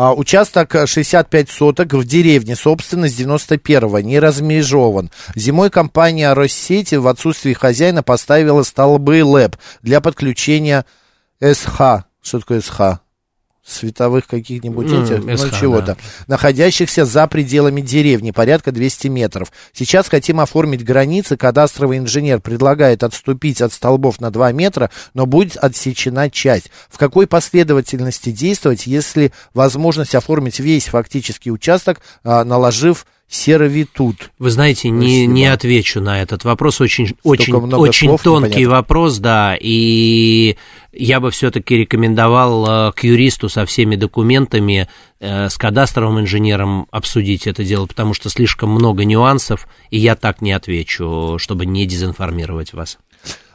А, 0.00 0.14
участок 0.14 0.76
65 0.86 1.50
соток 1.50 1.94
в 1.94 2.04
деревне, 2.04 2.54
собственность 2.54 3.18
91-го, 3.18 3.98
не 3.98 4.20
размежован. 4.20 5.10
Зимой 5.34 5.70
компания 5.70 6.32
Россети 6.34 6.94
в 6.94 7.08
отсутствии 7.08 7.52
хозяина 7.52 8.04
поставила 8.04 8.62
столбы 8.62 9.24
ЛЭП 9.24 9.56
для 9.82 10.00
подключения 10.00 10.84
СХ. 11.42 12.04
Что 12.22 12.38
такое 12.38 12.60
СХ? 12.60 13.00
Световых 13.68 14.26
каких-нибудь 14.26 14.86
mm, 14.86 15.04
этих, 15.04 15.24
ну, 15.24 15.36
СХ, 15.36 15.60
чего-то, 15.60 15.86
да. 15.86 15.96
находящихся 16.26 17.04
за 17.04 17.26
пределами 17.26 17.80
деревни, 17.80 18.30
порядка 18.30 18.72
200 18.72 19.08
метров. 19.08 19.52
Сейчас 19.72 20.08
хотим 20.08 20.40
оформить 20.40 20.84
границы, 20.84 21.36
кадастровый 21.36 21.98
инженер 21.98 22.40
предлагает 22.40 23.02
отступить 23.02 23.60
от 23.60 23.72
столбов 23.72 24.20
на 24.20 24.30
2 24.30 24.52
метра, 24.52 24.90
но 25.14 25.26
будет 25.26 25.56
отсечена 25.56 26.30
часть. 26.30 26.70
В 26.88 26.98
какой 26.98 27.26
последовательности 27.26 28.30
действовать, 28.30 28.86
если 28.86 29.32
возможность 29.54 30.14
оформить 30.14 30.60
весь 30.60 30.86
фактический 30.86 31.50
участок, 31.50 32.00
а, 32.24 32.44
наложив 32.44 33.06
сервитут. 33.28 34.30
Вы 34.38 34.50
знаете, 34.50 34.88
не, 34.88 35.26
не 35.26 35.46
отвечу 35.46 36.00
на 36.00 36.22
этот 36.22 36.44
вопрос. 36.44 36.80
Очень, 36.80 37.14
очень, 37.22 37.54
очень 37.54 38.16
тонкий 38.18 38.48
непонятно. 38.48 38.76
вопрос, 38.76 39.18
да. 39.18 39.56
И 39.60 40.56
я 40.92 41.20
бы 41.20 41.30
все-таки 41.30 41.76
рекомендовал 41.76 42.88
э, 42.88 42.92
к 42.92 43.04
юристу 43.04 43.50
со 43.50 43.66
всеми 43.66 43.96
документами, 43.96 44.88
э, 45.20 45.50
с 45.50 45.58
кадастровым 45.58 46.20
инженером 46.20 46.86
обсудить 46.90 47.46
это 47.46 47.64
дело, 47.64 47.86
потому 47.86 48.14
что 48.14 48.30
слишком 48.30 48.70
много 48.70 49.04
нюансов, 49.04 49.68
и 49.90 49.98
я 49.98 50.16
так 50.16 50.40
не 50.40 50.52
отвечу, 50.52 51.36
чтобы 51.38 51.66
не 51.66 51.84
дезинформировать 51.84 52.72
вас. 52.72 52.98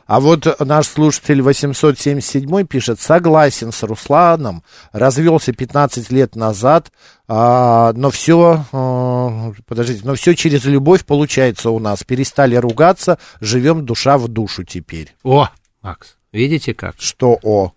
А 0.05 0.19
вот 0.19 0.59
наш 0.59 0.87
слушатель 0.87 1.41
877 1.41 2.65
пишет, 2.65 2.99
согласен 2.99 3.71
с 3.71 3.83
Русланом, 3.83 4.63
развелся 4.91 5.53
15 5.53 6.11
лет 6.11 6.35
назад, 6.35 6.91
а, 7.27 7.93
но 7.93 8.11
все, 8.11 8.65
а, 8.71 9.53
подождите, 9.65 10.01
но 10.03 10.15
все 10.15 10.35
через 10.35 10.65
любовь 10.65 11.05
получается 11.05 11.69
у 11.69 11.79
нас. 11.79 12.03
Перестали 12.03 12.55
ругаться, 12.55 13.17
живем 13.39 13.85
душа 13.85 14.17
в 14.17 14.27
душу 14.27 14.63
теперь. 14.63 15.15
О, 15.23 15.49
Макс, 15.81 16.17
видите 16.31 16.73
как? 16.73 16.95
Что 16.99 17.39
о? 17.41 17.71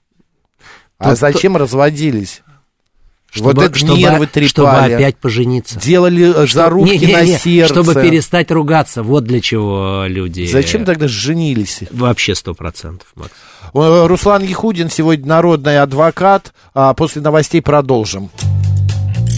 А 0.98 1.10
Тут, 1.10 1.18
зачем 1.18 1.56
разводились? 1.56 2.42
Чтобы, 3.36 3.52
вот 3.52 3.62
это 3.62 3.78
чтобы, 3.78 3.98
нервы 3.98 4.26
трепали. 4.26 4.48
Чтобы 4.48 4.70
опять 4.70 5.16
пожениться. 5.16 5.78
Делали 5.78 6.32
э, 6.34 6.46
зарубки 6.46 6.92
не, 6.92 6.98
не, 6.98 7.06
не, 7.06 7.12
на 7.12 7.38
сердце. 7.38 7.72
Чтобы 7.72 7.94
перестать 7.94 8.50
ругаться. 8.50 9.02
Вот 9.02 9.24
для 9.24 9.40
чего 9.40 10.04
люди... 10.06 10.46
Зачем 10.46 10.84
тогда 10.84 11.06
женились? 11.06 11.80
Вообще 11.90 12.34
сто 12.34 12.54
процентов, 12.54 13.08
Макс. 13.14 13.30
Руслан 13.72 14.42
Ехудин 14.42 14.90
сегодня 14.90 15.26
народный 15.26 15.80
адвокат. 15.80 16.52
А 16.74 16.94
после 16.94 17.20
новостей 17.22 17.60
продолжим. 17.60 18.30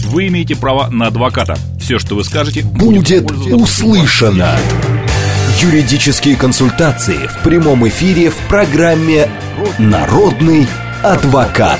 Вы 0.05 0.27
имеете 0.27 0.55
право 0.55 0.87
на 0.89 1.07
адвоката. 1.07 1.57
Все, 1.79 1.99
что 1.99 2.15
вы 2.15 2.23
скажете, 2.23 2.63
будет, 2.63 3.25
будет 3.25 3.53
услышано. 3.53 4.57
Юридические 5.59 6.35
консультации 6.35 7.27
в 7.27 7.43
прямом 7.43 7.87
эфире 7.87 8.29
в 8.29 8.37
программе 8.47 9.29
«Народный 9.77 10.67
адвокат». 11.03 11.79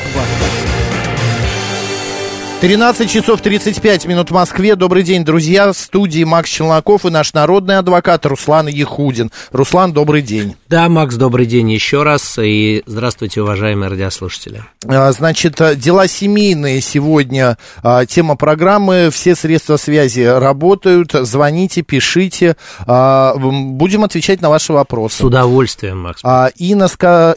13 2.61 3.09
часов 3.09 3.39
35 3.39 4.05
минут 4.05 4.31
в 4.31 4.33
Москве. 4.33 4.75
Добрый 4.75 5.03
день, 5.03 5.23
друзья. 5.23 5.71
В 5.71 5.77
студии 5.77 6.25
Макс 6.25 6.49
Челноков 6.49 7.05
и 7.05 7.09
наш 7.09 7.31
народный 7.31 7.77
адвокат 7.77 8.25
Руслан 8.25 8.67
Ехудин. 8.67 9.31
Руслан, 9.53 9.93
добрый 9.93 10.21
день. 10.21 10.57
Да, 10.67 10.89
Макс, 10.89 11.15
добрый 11.15 11.45
день 11.45 11.71
еще 11.71 12.03
раз. 12.03 12.37
И 12.37 12.83
здравствуйте, 12.85 13.41
уважаемые 13.43 13.89
радиослушатели. 13.89 14.65
А, 14.85 15.09
значит, 15.13 15.61
дела 15.77 16.09
семейные 16.09 16.81
сегодня. 16.81 17.57
А, 17.81 18.05
тема 18.05 18.35
программы. 18.35 19.09
Все 19.09 19.35
средства 19.35 19.77
связи 19.77 20.23
работают. 20.23 21.13
Звоните, 21.13 21.81
пишите. 21.81 22.57
А, 22.85 23.35
будем 23.37 24.03
отвечать 24.03 24.41
на 24.41 24.49
ваши 24.49 24.73
вопросы. 24.73 25.19
С 25.19 25.21
удовольствием, 25.21 25.99
Макс. 25.99 26.21
Инна, 26.57 26.89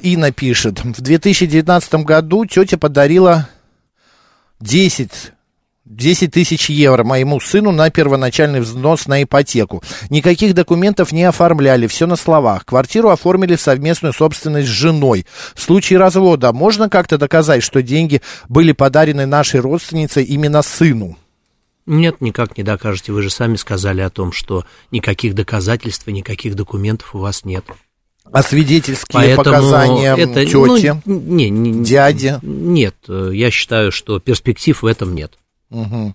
Инна 0.02 0.32
пишет. 0.32 0.82
В 0.82 1.00
2019 1.00 1.94
году 1.94 2.44
тетя 2.44 2.76
подарила 2.76 3.46
10 4.62 5.10
10 5.84 6.30
тысяч 6.30 6.70
евро 6.70 7.02
моему 7.02 7.40
сыну 7.40 7.72
на 7.72 7.90
первоначальный 7.90 8.60
взнос 8.60 9.06
на 9.06 9.22
ипотеку. 9.24 9.82
Никаких 10.08 10.54
документов 10.54 11.10
не 11.10 11.24
оформляли, 11.24 11.88
все 11.88 12.06
на 12.06 12.14
словах. 12.14 12.64
Квартиру 12.64 13.10
оформили 13.10 13.56
в 13.56 13.60
совместную 13.60 14.12
собственность 14.12 14.68
с 14.68 14.70
женой. 14.70 15.26
В 15.54 15.60
случае 15.60 15.98
развода 15.98 16.52
можно 16.52 16.88
как-то 16.88 17.18
доказать, 17.18 17.64
что 17.64 17.82
деньги 17.82 18.22
были 18.48 18.72
подарены 18.72 19.26
нашей 19.26 19.60
родственнице 19.60 20.22
именно 20.22 20.62
сыну? 20.62 21.18
Нет, 21.84 22.20
никак 22.20 22.56
не 22.56 22.62
докажете. 22.62 23.12
Вы 23.12 23.22
же 23.22 23.30
сами 23.30 23.56
сказали 23.56 24.00
о 24.02 24.10
том, 24.10 24.30
что 24.30 24.64
никаких 24.92 25.34
доказательств 25.34 26.06
и 26.06 26.12
никаких 26.12 26.54
документов 26.54 27.16
у 27.16 27.18
вас 27.18 27.44
нет. 27.44 27.64
А 28.30 28.42
свидетельские 28.42 29.36
Поэтому 29.36 29.44
показания 29.44 30.14
это, 30.16 30.46
тети, 30.46 31.00
ну, 31.04 31.18
не, 31.18 31.50
не, 31.50 31.84
дяди? 31.84 32.38
Нет, 32.42 32.94
я 33.08 33.50
считаю, 33.50 33.92
что 33.92 34.20
перспектив 34.20 34.80
в 34.80 34.86
этом 34.86 35.14
нет. 35.14 35.38
Угу. 35.70 36.14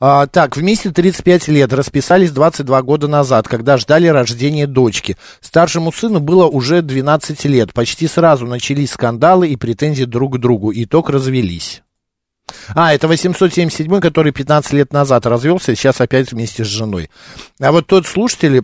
А, 0.00 0.26
так, 0.26 0.56
вместе 0.56 0.90
35 0.90 1.48
лет, 1.48 1.72
расписались 1.72 2.30
22 2.30 2.82
года 2.82 3.08
назад, 3.08 3.48
когда 3.48 3.76
ждали 3.76 4.06
рождения 4.06 4.66
дочки. 4.66 5.16
Старшему 5.40 5.92
сыну 5.92 6.20
было 6.20 6.46
уже 6.46 6.82
12 6.82 7.44
лет. 7.46 7.72
Почти 7.74 8.06
сразу 8.06 8.46
начались 8.46 8.92
скандалы 8.92 9.48
и 9.48 9.56
претензии 9.56 10.04
друг 10.04 10.36
к 10.36 10.38
другу. 10.38 10.72
Итог 10.72 11.10
развелись. 11.10 11.82
А, 12.74 12.94
это 12.94 13.08
877, 13.08 14.00
который 14.00 14.32
15 14.32 14.72
лет 14.72 14.92
назад 14.92 15.26
развелся, 15.26 15.74
сейчас 15.74 16.00
опять 16.00 16.32
вместе 16.32 16.64
с 16.64 16.68
женой. 16.68 17.10
А 17.60 17.72
вот 17.72 17.86
тот 17.86 18.06
слушатель 18.06 18.62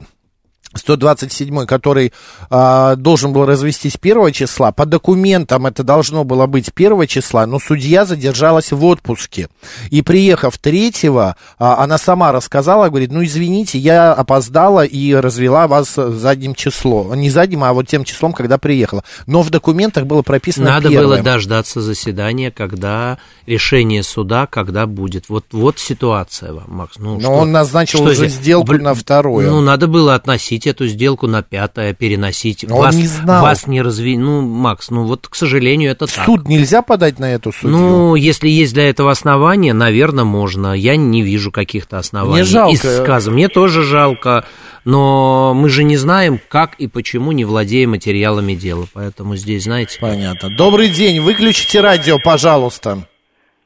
127, 0.78 1.66
который 1.66 2.12
э, 2.50 2.94
должен 2.96 3.32
был 3.32 3.46
развестись 3.46 3.96
1 4.00 4.32
числа, 4.32 4.72
по 4.72 4.86
документам 4.86 5.66
это 5.66 5.82
должно 5.82 6.24
было 6.24 6.46
быть 6.46 6.70
1 6.74 7.06
числа, 7.06 7.46
но 7.46 7.58
судья 7.58 8.04
задержалась 8.04 8.72
в 8.72 8.84
отпуске. 8.84 9.48
И 9.90 10.02
приехав 10.02 10.58
3 10.58 10.92
э, 11.02 11.32
она 11.58 11.98
сама 11.98 12.32
рассказала, 12.32 12.88
говорит, 12.88 13.12
ну 13.12 13.24
извините, 13.24 13.78
я 13.78 14.12
опоздала 14.12 14.84
и 14.84 15.14
развела 15.14 15.66
вас 15.68 15.94
задним 15.94 16.54
числом. 16.54 17.14
Не 17.14 17.30
задним, 17.30 17.64
а 17.64 17.72
вот 17.72 17.86
тем 17.86 18.04
числом, 18.04 18.32
когда 18.32 18.58
приехала. 18.58 19.04
Но 19.26 19.42
в 19.42 19.50
документах 19.50 20.04
было 20.06 20.22
прописано 20.22 20.70
Надо 20.70 20.88
первое. 20.88 21.06
было 21.06 21.22
дождаться 21.22 21.80
заседания, 21.80 22.50
когда 22.50 23.18
решение 23.46 24.02
суда, 24.02 24.46
когда 24.46 24.86
будет. 24.86 25.28
Вот, 25.28 25.46
вот 25.52 25.78
ситуация 25.78 26.52
вам, 26.52 26.64
Макс. 26.68 26.98
Ну, 26.98 27.14
Но 27.14 27.20
что- 27.20 27.30
он 27.30 27.52
назначил 27.52 27.98
что 28.00 28.08
уже 28.08 28.28
здесь? 28.28 28.32
сделку 28.34 28.68
Блин, 28.68 28.82
на 28.84 28.94
второе. 28.94 29.48
Ну, 29.48 29.60
надо 29.60 29.86
было 29.86 30.14
относить 30.14 30.63
эту 30.66 30.86
сделку 30.86 31.26
на 31.26 31.42
пятое, 31.42 31.94
переносить. 31.94 32.64
Но 32.68 32.76
он 32.76 32.82
вас, 32.82 32.94
не 32.94 33.06
знал. 33.06 33.42
Вас 33.42 33.66
не 33.66 33.82
разви... 33.82 34.16
Ну, 34.16 34.42
Макс, 34.42 34.90
ну 34.90 35.04
вот, 35.04 35.28
к 35.28 35.34
сожалению, 35.34 35.90
это 35.90 36.06
так. 36.06 36.24
суд 36.24 36.48
нельзя 36.48 36.82
подать 36.82 37.18
на 37.18 37.32
эту 37.32 37.52
судью? 37.52 37.70
Ну, 37.76 38.14
если 38.14 38.48
есть 38.48 38.74
для 38.74 38.88
этого 38.88 39.10
основания, 39.10 39.72
наверное, 39.72 40.24
можно. 40.24 40.72
Я 40.72 40.96
не 40.96 41.22
вижу 41.22 41.50
каких-то 41.50 41.98
оснований. 41.98 42.34
Мне 42.34 42.44
жалко. 42.44 42.74
Из 42.74 42.96
сказа. 42.98 43.30
Мне 43.30 43.48
тоже 43.48 43.82
жалко, 43.82 44.44
но 44.84 45.54
мы 45.54 45.68
же 45.68 45.84
не 45.84 45.96
знаем, 45.96 46.40
как 46.48 46.74
и 46.76 46.86
почему, 46.86 47.32
не 47.32 47.44
владея 47.44 47.88
материалами 47.88 48.54
дела. 48.54 48.86
Поэтому 48.92 49.36
здесь, 49.36 49.64
знаете... 49.64 49.98
Понятно. 50.00 50.50
Добрый 50.56 50.88
день, 50.88 51.20
выключите 51.20 51.80
радио, 51.80 52.18
пожалуйста. 52.18 53.06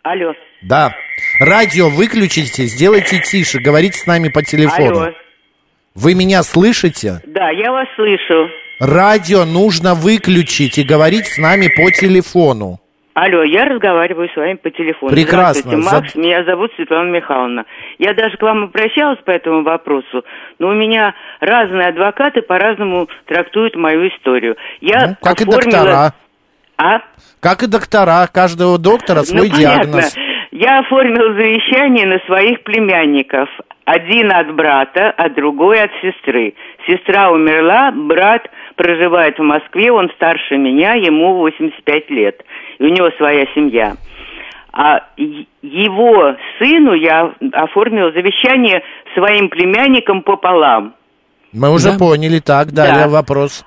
Алло. 0.03 0.33
Да. 0.63 0.95
Радио 1.41 1.89
выключите, 1.89 2.67
сделайте 2.67 3.21
тише, 3.21 3.61
говорите 3.61 3.99
с 3.99 4.07
нами 4.07 4.29
по 4.29 4.43
телефону. 4.43 5.01
Алло. 5.01 5.13
Вы 6.01 6.15
меня 6.15 6.43
слышите? 6.45 7.21
Да, 7.27 7.51
я 7.51 7.73
вас 7.73 7.89
слышу. 7.97 8.49
Радио 8.81 9.45
нужно 9.45 9.95
выключить 9.95 10.79
и 10.79 10.85
говорить 10.85 11.27
с 11.27 11.39
нами 11.39 11.67
по 11.75 11.91
телефону. 11.91 12.79
Алло, 13.15 13.43
я 13.43 13.65
разговариваю 13.65 14.29
с 14.33 14.37
вами 14.37 14.55
по 14.55 14.71
телефону. 14.71 15.11
Прекрасно. 15.11 15.77
Макс, 15.79 16.13
За- 16.15 16.21
меня 16.21 16.45
зовут 16.45 16.71
Светлана 16.77 17.11
Михайловна. 17.11 17.65
Я 17.99 18.15
даже 18.15 18.37
к 18.37 18.43
вам 18.43 18.65
обращалась 18.65 19.19
по 19.25 19.33
этому 19.33 19.65
вопросу, 19.65 20.25
но 20.61 20.69
у 20.69 20.73
меня 20.75 21.15
разные 21.41 21.89
адвокаты 21.89 22.43
по-разному 22.43 23.09
трактуют 23.27 23.75
мою 23.75 24.07
историю. 24.09 24.55
Я 24.81 25.09
Ну, 25.09 25.17
как 25.21 25.41
и 25.41 25.45
оформила- 25.45 25.63
доктора. 25.73 26.15
А? 26.77 27.01
Как 27.41 27.65
и 27.65 27.67
доктора, 27.67 28.29
каждого 28.33 28.79
доктора 28.79 29.25
свой 29.25 29.49
ну, 29.49 29.55
понятно. 29.57 29.85
диагноз. 29.85 30.15
Я 30.53 30.79
оформила 30.79 31.35
завещание 31.35 32.07
на 32.07 32.19
своих 32.27 32.63
племянников. 32.63 33.49
Один 33.89 34.31
от 34.31 34.55
брата, 34.55 35.15
а 35.17 35.31
другой 35.31 35.81
от 35.81 35.91
сестры. 36.03 36.53
Сестра 36.87 37.31
умерла, 37.31 37.91
брат 37.91 38.47
проживает 38.77 39.39
в 39.39 39.43
Москве, 39.43 39.91
он 39.91 40.11
старше 40.11 40.59
меня, 40.59 40.93
ему 40.93 41.39
85 41.39 42.11
лет. 42.11 42.45
И 42.79 42.85
у 42.85 42.89
него 42.89 43.11
своя 43.17 43.47
семья. 43.55 43.95
А 44.75 45.05
его 45.63 46.37
сыну 46.59 46.93
я 46.93 47.33
оформила 47.55 48.13
завещание 48.13 48.83
своим 49.15 49.49
племянникам 49.49 50.21
пополам. 50.21 50.93
Мы 51.55 51.73
уже 51.73 51.93
Да. 51.93 51.99
поняли, 51.99 52.41
так, 52.41 52.73
далее 52.73 53.07
Да. 53.07 53.09
вопрос. 53.09 53.65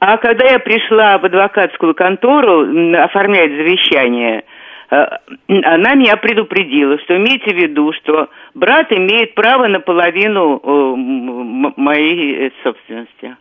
А 0.00 0.16
когда 0.16 0.50
я 0.50 0.58
пришла 0.58 1.18
в 1.18 1.24
адвокатскую 1.24 1.94
контору 1.94 2.62
оформлять 2.96 3.52
завещание, 3.52 4.42
она 4.90 5.94
меня 5.94 6.16
предупредила, 6.16 6.98
что 7.00 7.16
имейте 7.16 7.52
в 7.52 7.56
виду, 7.56 7.92
что 7.92 8.28
брат 8.54 8.90
имеет 8.90 9.34
право 9.34 9.66
на 9.68 9.80
половину 9.80 10.60
э, 10.62 11.72
моей 11.76 12.46
э, 12.46 12.50
собственности. 12.62 13.36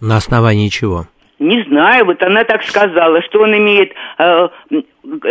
На 0.00 0.16
основании 0.16 0.68
чего? 0.68 1.04
Не 1.38 1.62
знаю, 1.64 2.06
вот 2.06 2.22
она 2.22 2.44
так 2.44 2.62
сказала, 2.62 3.20
что 3.22 3.40
он 3.40 3.56
имеет, 3.58 3.92
э, 4.18 4.48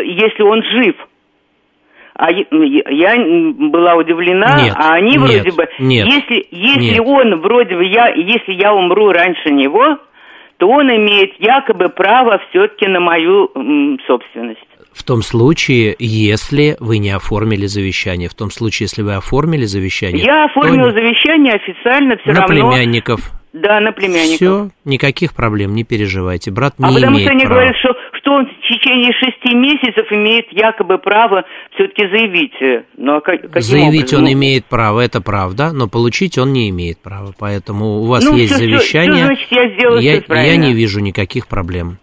если 0.04 0.44
он 0.44 0.62
жив. 0.64 0.96
А 2.14 2.30
я 2.32 3.16
была 3.72 3.96
удивлена, 3.96 4.62
Нет, 4.62 4.76
а 4.78 4.94
они 4.94 5.18
нет, 5.18 5.20
вроде 5.20 5.52
бы, 5.54 5.68
нет, 5.80 6.06
если 6.06 6.46
если 6.52 7.00
нет. 7.00 7.08
он 7.08 7.40
вроде 7.40 7.76
бы 7.76 7.86
я, 7.86 8.10
если 8.10 8.54
я 8.54 8.76
умру 8.76 9.12
раньше 9.12 9.50
него, 9.50 9.98
то 10.58 10.68
он 10.68 10.92
имеет 10.92 11.34
якобы 11.40 11.90
право 11.90 12.40
все-таки 12.50 12.86
на 12.88 13.00
мою 13.00 13.50
собственность. 14.06 14.68
В 14.94 15.04
том 15.04 15.22
случае, 15.22 15.96
если 16.00 16.76
вы 16.80 16.98
не 16.98 17.12
оформили 17.12 17.66
завещание. 17.66 18.28
В 18.30 18.34
том 18.36 18.52
случае, 18.52 18.86
если 18.86 19.02
вы 19.02 19.16
оформили 19.16 19.66
завещание... 19.66 20.24
Я 20.26 20.46
оформила 20.46 20.90
то 20.90 20.94
завещание 20.94 21.54
официально 21.54 22.18
все 22.18 22.32
на 22.34 22.42
равно. 22.42 22.48
племянников. 22.72 23.32
Да, 23.54 23.80
на 23.82 23.92
племянников. 23.92 24.36
Все, 24.36 24.70
никаких 24.86 25.34
проблем, 25.34 25.76
не 25.76 25.84
переживайте. 25.84 26.52
Брат 26.52 26.78
не 26.80 26.86
А 26.86 26.92
потому 26.94 27.16
имеет 27.18 27.24
что 27.28 27.32
они 27.32 27.46
права. 27.46 27.56
говорят, 27.56 27.76
что, 27.78 27.90
что 28.20 28.32
он 28.32 28.46
в 28.46 28.62
течение 28.74 29.12
шести 29.12 29.56
месяцев 29.56 30.06
имеет 30.12 30.46
якобы 30.52 30.98
право 31.00 31.44
все-таки 31.76 32.08
заявить. 32.08 32.54
э, 32.62 32.84
Ну, 32.98 33.18
а 33.18 33.22
как, 33.22 33.42
Заявить 33.62 34.14
образом? 34.14 34.20
он 34.20 34.26
Ну, 34.26 34.34
имеет 34.34 34.66
право, 34.66 35.02
это 35.02 35.20
правда, 35.20 35.72
но 35.74 35.88
получить 35.90 36.38
он 36.38 36.54
не 36.54 36.70
имеет 36.70 37.00
права. 37.02 37.34
Поэтому 37.38 38.00
у 38.00 38.06
вас 38.06 38.24
Ну, 38.24 38.38
есть 38.38 38.54
всё, 38.54 38.60
завещание. 38.64 39.16
всё, 39.16 39.26
значит, 39.26 39.48
я 39.52 39.70
сделала 39.70 40.00
я, 40.00 40.22
правильно. 40.22 40.50
я 40.52 40.56
не 40.58 40.74
вижу 40.74 41.02
никаких 41.02 41.48
проблем. 41.48 41.98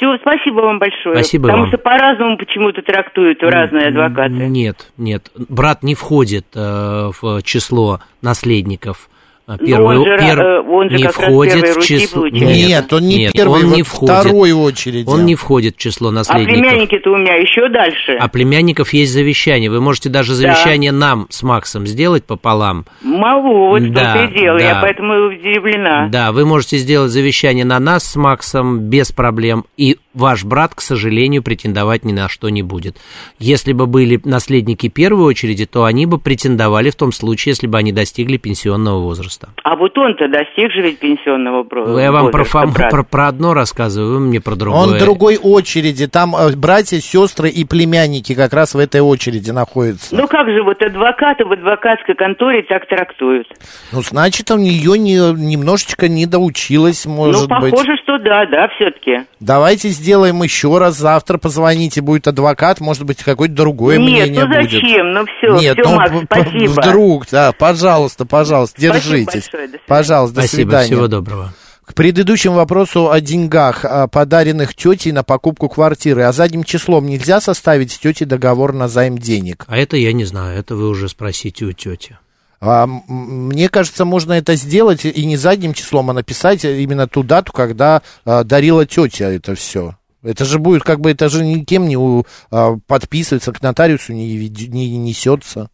Все, 0.00 0.16
спасибо 0.22 0.60
вам 0.60 0.78
большое. 0.78 1.16
Спасибо 1.16 1.48
Потому 1.48 1.64
вам. 1.64 1.68
что 1.68 1.76
по-разному 1.76 2.38
почему-то 2.38 2.80
трактуют 2.80 3.42
разные 3.42 3.88
адвокаты. 3.88 4.32
Нет, 4.32 4.90
нет. 4.96 5.30
Брат 5.36 5.82
не 5.82 5.94
входит 5.94 6.46
э, 6.54 7.10
в 7.20 7.42
число 7.42 8.00
наследников. 8.22 9.10
Ну, 9.58 9.66
Первый, 9.66 9.98
он 9.98 10.04
же 10.04 10.10
пер- 10.16 10.40
э, 10.40 10.60
он 10.68 10.90
же 10.90 10.96
не 10.96 11.08
входит 11.08 11.76
в 11.76 11.82
число. 11.82 12.22
получается. 12.22 12.54
Нет, 12.54 12.92
он 12.92 13.02
не 13.02 13.16
нет, 13.18 13.32
первый, 13.32 13.64
он 13.64 13.70
не 13.72 13.82
входит. 13.82 14.14
второй 14.20 14.52
в 14.52 14.60
очереди. 14.60 15.08
Он 15.08 15.24
не 15.24 15.34
входит 15.34 15.74
в 15.76 15.78
число 15.78 16.08
А 16.08 16.12
наследников. 16.12 16.54
племянники-то 16.54 17.10
у 17.10 17.16
меня 17.16 17.34
еще 17.34 17.68
дальше. 17.68 18.16
А 18.20 18.28
племянников 18.28 18.92
есть 18.92 19.12
завещание. 19.12 19.70
Вы 19.70 19.80
можете 19.80 20.08
даже 20.08 20.34
завещание 20.34 20.92
нам 20.92 21.26
с 21.30 21.42
Максом 21.42 21.86
сделать 21.86 22.24
пополам. 22.24 22.84
Могу, 23.02 23.70
вот 23.70 23.82
Да, 23.92 24.16
что-то 24.16 24.24
и 24.34 24.38
дело. 24.40 24.58
Я 24.58 24.74
да. 24.74 24.80
поэтому 24.82 25.14
и 25.14 25.36
удивлена. 25.38 26.08
Да, 26.08 26.32
вы 26.32 26.44
можете 26.46 26.76
сделать 26.78 27.10
завещание 27.10 27.64
на 27.64 27.78
нас 27.80 28.04
с 28.04 28.16
Максом 28.16 28.78
без 28.80 29.10
проблем, 29.12 29.64
и 29.76 29.96
ваш 30.14 30.44
брат, 30.44 30.74
к 30.74 30.80
сожалению, 30.80 31.42
претендовать 31.42 32.04
ни 32.04 32.12
на 32.12 32.28
что 32.28 32.48
не 32.50 32.62
будет. 32.62 32.96
Если 33.38 33.72
бы 33.72 33.86
были 33.86 34.20
наследники 34.24 34.88
первой 34.88 35.24
очереди, 35.24 35.66
то 35.66 35.84
они 35.84 36.06
бы 36.06 36.18
претендовали 36.18 36.90
в 36.90 36.94
том 36.96 37.12
случае, 37.12 37.50
если 37.52 37.66
бы 37.66 37.78
они 37.78 37.92
достигли 37.92 38.36
пенсионного 38.36 39.00
возраста. 39.00 39.39
А 39.62 39.76
вот 39.76 39.96
он-то 39.98 40.28
достиг 40.28 40.72
же 40.72 40.82
ведь 40.82 40.98
пенсионного 40.98 41.62
бро- 41.62 42.00
Я 42.00 42.12
вам 42.12 42.30
про, 42.30 42.44
возраста, 42.44 42.80
фам- 42.80 42.90
про, 42.90 43.04
про 43.04 43.28
одно 43.28 43.54
рассказываю, 43.54 44.14
вы 44.14 44.20
мне 44.20 44.40
про 44.40 44.56
другое. 44.56 44.80
Он 44.82 44.94
в 44.94 44.98
другой 44.98 45.36
очереди, 45.36 46.06
там 46.06 46.34
э, 46.34 46.54
братья, 46.56 46.98
сестры 46.98 47.48
и 47.48 47.64
племянники 47.64 48.34
как 48.34 48.52
раз 48.52 48.74
в 48.74 48.78
этой 48.78 49.00
очереди 49.00 49.50
находятся. 49.50 50.14
Ну 50.14 50.26
как 50.28 50.48
же 50.48 50.62
вот 50.62 50.82
адвокаты 50.82 51.44
в 51.44 51.52
адвокатской 51.52 52.14
конторе 52.14 52.62
так 52.62 52.86
трактуют? 52.88 53.46
Ну, 53.92 54.02
значит, 54.02 54.50
у 54.50 54.56
нее 54.56 54.98
не, 54.98 55.14
немножечко 55.14 56.08
не 56.08 56.26
доучилась, 56.26 57.06
может 57.06 57.48
ну, 57.48 57.60
быть. 57.60 57.70
похоже, 57.70 57.96
что 58.02 58.18
да, 58.18 58.46
да, 58.46 58.68
все-таки. 58.76 59.26
Давайте 59.40 59.88
сделаем 59.88 60.42
еще 60.42 60.78
раз, 60.78 60.96
завтра 60.96 61.38
позвоните, 61.38 62.00
будет 62.00 62.28
адвокат, 62.28 62.80
может 62.80 63.04
быть, 63.04 63.22
какое-то 63.22 63.54
другое 63.54 63.98
Нет, 63.98 64.28
мнение 64.28 64.44
ну 64.44 64.48
будет. 64.48 64.70
зачем? 64.70 65.12
Ну 65.12 65.24
все, 65.26 65.60
Нет, 65.60 65.78
все, 65.78 65.90
ну, 65.90 65.96
Макс, 65.96 66.12
спасибо. 66.24 66.70
вдруг, 66.70 67.26
да, 67.30 67.52
пожалуйста, 67.58 68.26
пожалуйста, 68.26 68.80
Спасибо 68.80 69.00
держитесь. 69.24 69.48
большое, 69.52 69.66
до 69.66 69.72
свидания. 69.72 69.84
Пожалуйста, 69.86 70.34
до 70.36 70.40
Спасибо, 70.42 70.68
свидания. 70.68 70.86
всего 70.86 71.08
доброго. 71.08 71.54
К 71.84 71.94
предыдущему 71.94 72.54
вопросу 72.54 73.10
о 73.10 73.20
деньгах, 73.20 73.84
подаренных 74.12 74.76
тетей 74.76 75.10
на 75.12 75.24
покупку 75.24 75.68
квартиры. 75.68 76.22
А 76.22 76.32
задним 76.32 76.62
числом 76.62 77.06
нельзя 77.06 77.40
составить 77.40 77.90
с 77.90 77.98
тетей 77.98 78.26
договор 78.26 78.72
на 78.72 78.86
займ 78.86 79.18
денег? 79.18 79.64
А 79.66 79.76
это 79.76 79.96
я 79.96 80.12
не 80.12 80.24
знаю, 80.24 80.56
это 80.58 80.76
вы 80.76 80.88
уже 80.88 81.08
спросите 81.08 81.64
у 81.64 81.72
тети. 81.72 82.16
А, 82.60 82.86
мне 82.86 83.68
кажется, 83.70 84.04
можно 84.04 84.34
это 84.34 84.54
сделать 84.54 85.04
и 85.04 85.24
не 85.24 85.36
задним 85.36 85.72
числом, 85.74 86.10
а 86.10 86.12
написать 86.12 86.64
именно 86.64 87.08
ту 87.08 87.22
дату, 87.22 87.52
когда 87.52 88.02
а, 88.24 88.44
дарила 88.44 88.84
тетя 88.86 89.30
это 89.30 89.54
все. 89.54 89.96
Это 90.22 90.44
же 90.44 90.58
будет, 90.58 90.82
как 90.84 91.00
бы, 91.00 91.10
это 91.10 91.30
же 91.30 91.42
никем 91.44 91.88
не 91.88 91.96
у- 91.96 92.24
а, 92.50 92.76
подписывается, 92.86 93.52
к 93.52 93.62
нотариусу 93.62 94.12
не, 94.12 94.36
ведь- 94.36 94.68
не 94.68 94.96
несется. 94.98 95.70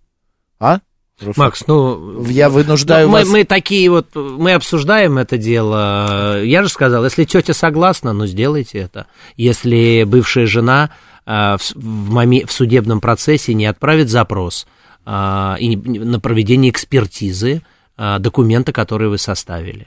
А? 0.61 0.79
Руслан? 1.20 1.46
Макс, 1.46 1.64
ну... 1.66 2.26
Я 2.26 2.50
вынуждаю 2.50 3.07
ну, 3.07 3.12
мы, 3.12 3.18
вас... 3.20 3.29
мы 3.29 3.44
такие 3.44 3.88
вот, 3.90 4.14
мы 4.14 4.52
обсуждаем 4.52 5.16
это 5.18 5.38
дело. 5.38 6.42
Я 6.42 6.62
же 6.62 6.68
сказал, 6.68 7.05
если 7.05 7.24
тетя 7.24 7.55
согласна, 7.55 8.12
ну 8.12 8.26
сделайте 8.26 8.79
это. 8.79 9.07
Если 9.37 10.05
бывшая 10.05 10.46
жена 10.46 10.90
а, 11.24 11.57
в, 11.57 11.62
в, 11.74 12.12
моме- 12.14 12.46
в 12.46 12.52
судебном 12.52 13.00
процессе 13.00 13.55
не 13.55 13.64
отправит 13.66 14.11
запрос 14.11 14.66
а, 15.07 15.57
и 15.59 15.76
на 15.76 16.20
проведение 16.20 16.70
экспертизы 16.70 17.62
а, 17.96 18.18
документа, 18.18 18.72
который 18.72 19.09
вы 19.09 19.18
составили. 19.18 19.87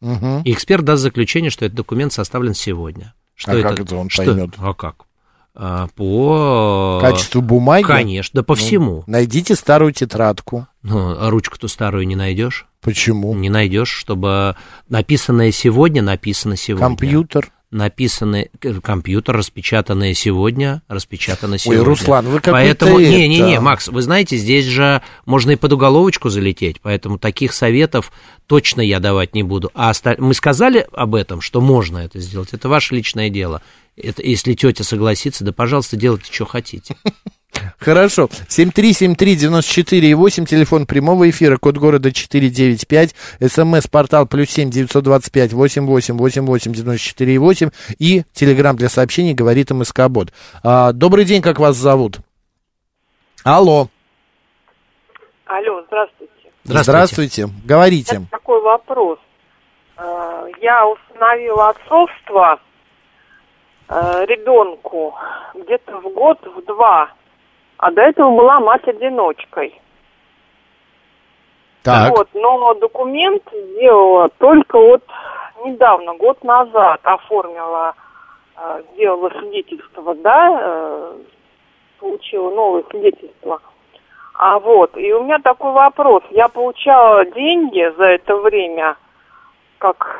И 0.00 0.52
эксперт 0.52 0.84
даст 0.84 1.02
заключение, 1.02 1.50
что 1.50 1.64
этот 1.64 1.76
документ 1.76 2.12
составлен 2.12 2.54
сегодня. 2.54 3.14
Что 3.34 3.52
А 3.52 3.54
это, 3.54 3.68
как 3.68 3.80
это 3.80 3.96
он 3.96 4.08
что- 4.10 4.24
поймет? 4.24 4.50
А 4.58 4.74
как? 4.74 5.07
А, 5.60 5.88
по... 5.96 6.98
Качеству 7.00 7.42
бумаги? 7.42 7.84
Конечно, 7.84 8.38
да 8.40 8.42
по 8.44 8.52
Ну, 8.52 8.56
всему. 8.56 9.04
Найдите 9.08 9.56
старую 9.56 9.92
тетрадку. 9.92 10.68
Ну, 10.82 11.16
а 11.18 11.28
ручку-то 11.30 11.66
старую 11.66 12.06
не 12.06 12.14
найдешь? 12.14 12.66
Почему? 12.80 13.34
Не 13.34 13.50
найдешь, 13.50 13.90
чтобы 13.90 14.54
написанное 14.88 15.50
сегодня 15.50 16.00
написано 16.00 16.56
сегодня. 16.56 16.86
Компьютер. 16.86 17.50
Написанное 17.70 18.48
к- 18.60 18.80
компьютер, 18.80 19.36
распечатанное 19.36 20.14
сегодня, 20.14 20.80
распечатано 20.88 21.58
сегодня. 21.58 21.84
Руслан, 21.84 22.24
вы 22.26 22.40
какой-то 22.40 22.86
Поэтому, 22.86 22.98
не-не-не, 22.98 23.52
это- 23.54 23.60
Макс, 23.60 23.88
вы 23.88 24.00
знаете, 24.00 24.38
здесь 24.38 24.64
же 24.64 25.02
можно 25.26 25.50
и 25.50 25.56
под 25.56 25.74
уголовочку 25.74 26.30
залететь, 26.30 26.80
поэтому 26.80 27.18
таких 27.18 27.52
советов 27.52 28.10
точно 28.46 28.80
я 28.80 29.00
давать 29.00 29.34
не 29.34 29.42
буду. 29.42 29.70
А 29.74 29.90
оста- 29.90 30.14
мы 30.18 30.32
сказали 30.32 30.86
об 30.92 31.14
этом, 31.14 31.42
что 31.42 31.60
можно 31.60 31.98
это 31.98 32.20
сделать, 32.20 32.50
это 32.52 32.70
ваше 32.70 32.94
личное 32.94 33.28
дело. 33.28 33.60
Это, 34.02 34.22
если 34.22 34.54
тетя 34.54 34.84
согласится, 34.84 35.44
да, 35.44 35.52
пожалуйста, 35.52 35.96
делайте, 35.96 36.32
что 36.32 36.44
хотите. 36.46 36.96
Хорошо. 37.78 38.28
7373948, 38.48 40.46
телефон 40.46 40.86
прямого 40.86 41.28
эфира, 41.28 41.56
код 41.56 41.76
города 41.78 42.12
495, 42.12 43.14
смс-портал 43.50 44.26
плюс 44.26 44.50
7 44.50 44.70
925 44.70 45.52
88 45.52 46.16
88 46.16 46.72
94 46.72 47.38
8 47.38 47.70
и 47.98 48.22
телеграмм 48.32 48.76
для 48.76 48.88
сообщений 48.88 49.34
говорит 49.34 49.70
МСК 49.70 50.08
Бот. 50.08 50.32
А, 50.62 50.92
добрый 50.92 51.24
день, 51.24 51.42
как 51.42 51.58
вас 51.58 51.76
зовут? 51.76 52.20
Алло. 53.44 53.88
Алло, 55.46 55.82
здравствуйте. 55.86 56.32
Здравствуйте. 56.64 57.44
У 57.46 57.50
Говорите. 57.64 58.16
меня 58.18 58.28
такой 58.30 58.60
вопрос. 58.62 59.18
Э, 59.96 60.46
Я 60.60 60.86
установила 60.86 61.70
отцовство 61.70 62.60
э, 63.88 64.24
ребенку 64.26 65.14
где-то 65.54 66.00
в 66.00 66.12
год, 66.12 66.38
в 66.44 66.64
два. 66.64 67.10
А 67.78 67.90
до 67.90 68.02
этого 68.02 68.36
была 68.36 68.60
мать-одиночкой. 68.60 69.80
Так. 71.82 72.10
Вот, 72.10 72.28
но 72.34 72.74
документ 72.74 73.42
сделала 73.52 74.28
только 74.38 74.78
вот 74.78 75.02
недавно, 75.64 76.14
год 76.14 76.42
назад 76.44 77.00
оформила, 77.02 77.94
э, 78.56 78.82
сделала 78.92 79.30
свидетельство, 79.30 80.14
да, 80.16 80.60
э, 80.60 81.16
получила 82.00 82.50
новое 82.50 82.84
свидетельство. 82.90 83.60
А 84.34 84.58
вот, 84.58 84.96
и 84.96 85.12
у 85.12 85.24
меня 85.24 85.38
такой 85.40 85.72
вопрос. 85.72 86.22
Я 86.30 86.48
получала 86.48 87.24
деньги 87.24 87.92
за 87.96 88.04
это 88.04 88.36
время, 88.36 88.96
как 89.78 90.16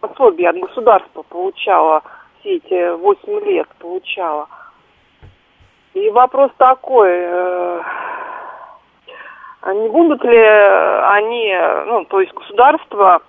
пособие 0.00 0.50
от 0.50 0.58
государства 0.58 1.22
получала, 1.22 2.02
эти 2.44 2.94
8 2.96 3.40
лет 3.44 3.68
получала. 3.78 4.48
И 5.94 6.10
вопрос 6.10 6.50
такой, 6.56 7.10
э, 7.10 7.82
а 9.60 9.74
не 9.74 9.88
будут 9.88 10.24
ли 10.24 10.38
они, 10.38 11.56
ну, 11.86 12.04
то 12.06 12.20
есть 12.20 12.34
государство, 12.34 13.22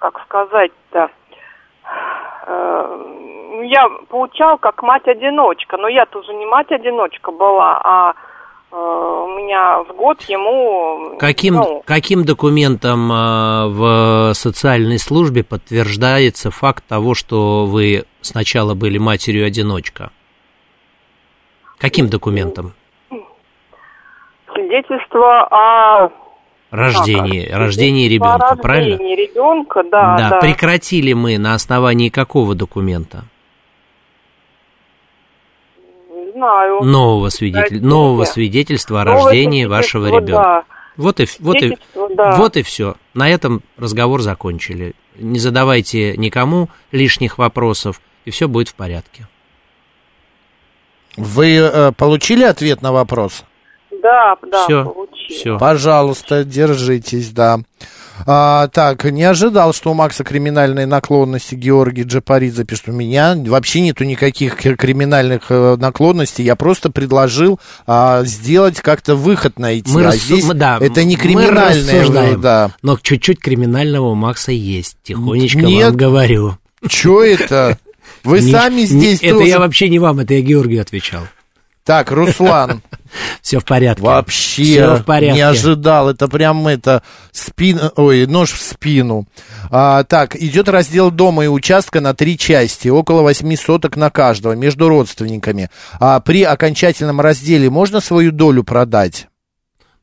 как 0.00 0.20
сказать-то, 0.22 1.10
э, 2.46 3.64
я 3.64 3.88
получала 4.08 4.56
как 4.56 4.82
мать-одиночка, 4.82 5.76
но 5.76 5.88
я 5.88 6.06
тоже 6.06 6.32
не 6.34 6.46
мать-одиночка 6.46 7.30
была, 7.30 7.80
а 7.84 8.10
э, 8.12 8.33
у 8.76 9.28
меня 9.28 9.82
в 9.84 9.94
год 9.96 10.22
ему... 10.22 11.16
Каким, 11.18 11.54
ну, 11.54 11.82
каким 11.84 12.24
документом 12.24 13.10
а, 13.12 13.68
в 13.68 14.34
социальной 14.34 14.98
службе 14.98 15.44
подтверждается 15.44 16.50
факт 16.50 16.84
того, 16.86 17.14
что 17.14 17.66
вы 17.66 18.04
сначала 18.20 18.74
были 18.74 18.98
матерью-одиночка? 18.98 20.10
Каким 21.78 22.08
документом? 22.08 22.74
свидетельство 24.54 25.46
о... 25.50 26.10
Рождении, 26.70 27.46
как, 27.46 27.56
рождении 27.56 28.08
ребенка, 28.08 28.48
о 28.48 28.56
правильно? 28.56 28.98
рождении 28.98 29.14
ребенка, 29.14 29.84
да, 29.84 30.16
да. 30.18 30.38
Прекратили 30.40 31.12
мы 31.12 31.38
на 31.38 31.54
основании 31.54 32.08
какого 32.08 32.56
документа? 32.56 33.22
Не 36.10 36.23
знаю. 36.34 36.82
Нового, 36.82 37.28
свидетель... 37.30 37.64
Кстати, 37.64 37.82
Нового 37.82 38.24
да. 38.24 38.30
свидетельства 38.30 39.02
о 39.02 39.04
рождении 39.04 39.64
вашего 39.64 40.06
ребенка. 40.06 40.32
да. 40.32 40.64
Вот 40.96 41.18
и, 41.18 41.26
вот, 41.40 41.56
и, 41.56 41.76
да. 42.16 42.36
вот 42.36 42.56
и 42.56 42.62
все. 42.62 42.94
На 43.14 43.28
этом 43.28 43.62
разговор 43.76 44.22
закончили. 44.22 44.94
Не 45.16 45.40
задавайте 45.40 46.16
никому 46.16 46.68
лишних 46.92 47.38
вопросов, 47.38 48.00
и 48.24 48.30
все 48.30 48.46
будет 48.46 48.68
в 48.68 48.74
порядке. 48.74 49.26
Вы 51.16 51.56
э, 51.56 51.92
получили 51.92 52.44
ответ 52.44 52.82
на 52.82 52.92
вопрос? 52.92 53.44
Да, 54.02 54.36
да, 54.50 54.64
Всё, 54.64 54.84
получила. 54.84 55.38
всё. 55.38 55.58
Пожалуйста, 55.58 56.44
держитесь, 56.44 57.30
да. 57.30 57.58
А, 58.26 58.68
так, 58.68 59.04
не 59.04 59.24
ожидал, 59.24 59.72
что 59.74 59.90
у 59.90 59.94
Макса 59.94 60.24
криминальные 60.24 60.86
наклонности. 60.86 61.54
Георгий 61.54 62.02
Джапаридзе 62.04 62.64
пишет, 62.64 62.88
у 62.88 62.92
меня 62.92 63.34
вообще 63.36 63.80
нету 63.80 64.04
никаких 64.04 64.56
криминальных 64.56 65.46
э, 65.50 65.76
наклонностей. 65.78 66.44
Я 66.44 66.56
просто 66.56 66.90
предложил 66.90 67.58
а, 67.86 68.22
сделать 68.24 68.80
как-то 68.80 69.16
выход 69.16 69.58
найти. 69.58 69.92
а 69.98 70.02
рассу- 70.12 70.18
здесь 70.18 70.44
мы- 70.44 70.54
да, 70.54 70.78
это 70.80 71.04
не 71.04 71.16
мы 71.16 71.22
криминальное. 71.22 72.00
рассуждаем. 72.00 72.40
Да. 72.40 72.70
Но 72.82 72.96
чуть-чуть 73.00 73.40
криминального 73.40 74.08
у 74.10 74.14
Макса 74.14 74.52
есть. 74.52 74.96
Тихонечко 75.02 75.60
Нет. 75.60 75.88
вам 75.88 75.96
говорю. 75.96 76.58
Че 76.88 77.22
это? 77.34 77.78
Вы 78.22 78.40
Не- 78.40 78.52
сами 78.52 78.80
не- 78.82 78.86
здесь 78.86 79.18
Это 79.22 79.34
тоже. 79.34 79.48
я 79.48 79.58
вообще 79.58 79.88
не 79.88 79.98
вам, 79.98 80.20
это 80.20 80.34
я 80.34 80.40
Георгию 80.40 80.82
отвечал. 80.82 81.22
Так, 81.84 82.10
Руслан, 82.10 82.82
Все 83.42 83.60
в 83.60 83.64
порядке. 83.64 84.02
вообще 84.02 84.62
Всё 84.64 84.96
в 84.96 85.04
порядке. 85.04 85.34
не 85.34 85.42
ожидал. 85.42 86.08
Это 86.08 86.28
прям 86.28 86.66
это 86.66 87.02
спин, 87.30 87.78
ой, 87.96 88.26
нож 88.26 88.52
в 88.52 88.62
спину. 88.62 89.26
А, 89.70 90.02
так, 90.04 90.34
идет 90.34 90.68
раздел 90.70 91.10
дома 91.10 91.44
и 91.44 91.48
участка 91.48 92.00
на 92.00 92.14
три 92.14 92.38
части, 92.38 92.88
около 92.88 93.20
восьми 93.22 93.54
соток 93.56 93.96
на 93.96 94.08
каждого 94.08 94.54
между 94.54 94.88
родственниками. 94.88 95.68
А 96.00 96.20
при 96.20 96.42
окончательном 96.42 97.20
разделе 97.20 97.68
можно 97.68 98.00
свою 98.00 98.32
долю 98.32 98.64
продать? 98.64 99.28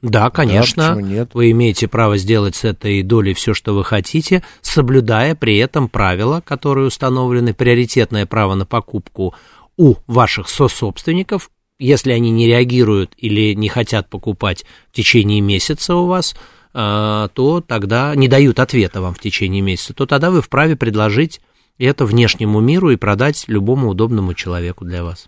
Да, 0.03 0.29
конечно. 0.29 0.89
почему 0.95 0.99
нет? 1.07 1.31
Вы 1.33 1.51
имеете 1.51 1.87
право 1.87 2.17
сделать 2.17 2.55
с 2.55 2.63
этой 2.63 3.01
долей 3.03 3.33
все, 3.33 3.53
что 3.53 3.73
вы 3.73 3.83
хотите, 3.83 4.43
соблюдая 4.61 5.35
при 5.35 5.57
этом 5.57 5.89
правила, 5.89 6.41
которые 6.45 6.87
установлены, 6.87 7.53
приоритетное 7.53 8.25
право 8.25 8.55
на 8.55 8.65
покупку 8.65 9.35
у 9.77 9.95
ваших 10.07 10.49
сособственников. 10.49 11.49
Если 11.81 12.11
они 12.11 12.29
не 12.29 12.45
реагируют 12.45 13.13
или 13.17 13.55
не 13.55 13.67
хотят 13.67 14.07
покупать 14.07 14.65
в 14.91 14.95
течение 14.95 15.41
месяца 15.41 15.95
у 15.95 16.05
вас, 16.05 16.35
э, 16.75 17.27
то 17.33 17.61
тогда 17.61 18.13
не 18.15 18.27
дают 18.27 18.59
ответа 18.59 19.01
вам 19.01 19.15
в 19.15 19.19
течение 19.19 19.61
месяца, 19.61 19.95
то 19.95 20.05
тогда 20.05 20.29
вы 20.29 20.43
вправе 20.43 20.75
предложить 20.75 21.41
это 21.79 22.05
внешнему 22.05 22.59
миру 22.59 22.91
и 22.91 22.97
продать 22.97 23.45
любому 23.47 23.89
удобному 23.89 24.35
человеку 24.35 24.85
для 24.85 25.03
вас. 25.03 25.27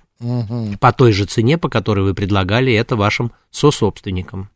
По 0.79 0.93
той 0.93 1.11
же 1.11 1.25
цене, 1.25 1.57
по 1.57 1.69
которой 1.69 2.01
вы 2.05 2.13
предлагали 2.13 2.71
это 2.71 2.95
вашим 2.95 3.31
сособственникам. 3.49 4.51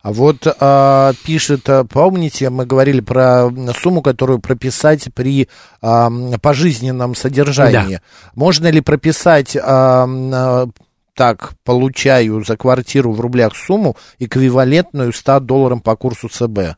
А 0.00 0.12
вот 0.12 0.46
а, 0.46 1.12
пишет, 1.24 1.68
а, 1.68 1.84
помните, 1.84 2.48
мы 2.48 2.64
говорили 2.64 3.00
про 3.00 3.50
сумму, 3.82 4.02
которую 4.02 4.38
прописать 4.38 5.08
при 5.12 5.48
а, 5.82 6.10
пожизненном 6.40 7.14
содержании. 7.14 8.00
Можно 8.34 8.70
ли 8.70 8.80
прописать 8.80 9.56
а, 9.56 10.06
а, 10.06 10.68
так, 11.16 11.54
получаю 11.64 12.44
за 12.44 12.56
квартиру 12.56 13.12
в 13.12 13.20
рублях 13.20 13.56
сумму, 13.56 13.96
эквивалентную 14.18 15.12
100 15.12 15.40
долларам 15.40 15.80
по 15.80 15.96
курсу 15.96 16.28
ЦБ? 16.28 16.76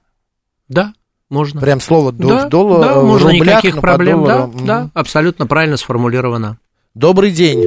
Да, 0.69 0.93
можно. 1.29 1.61
Прям 1.61 1.81
слово 1.81 2.13
до, 2.13 2.29
да, 2.29 2.47
в 2.47 2.49
доллар, 2.49 2.81
да, 2.81 3.01
в 3.01 3.05
можно, 3.05 3.33
рублях, 3.33 3.63
никаких 3.65 3.81
проблем, 3.81 4.25
да, 4.25 4.49
да, 4.65 4.91
абсолютно 4.95 5.47
правильно 5.47 5.77
сформулировано. 5.77 6.59
Добрый 6.95 7.33
день. 7.33 7.65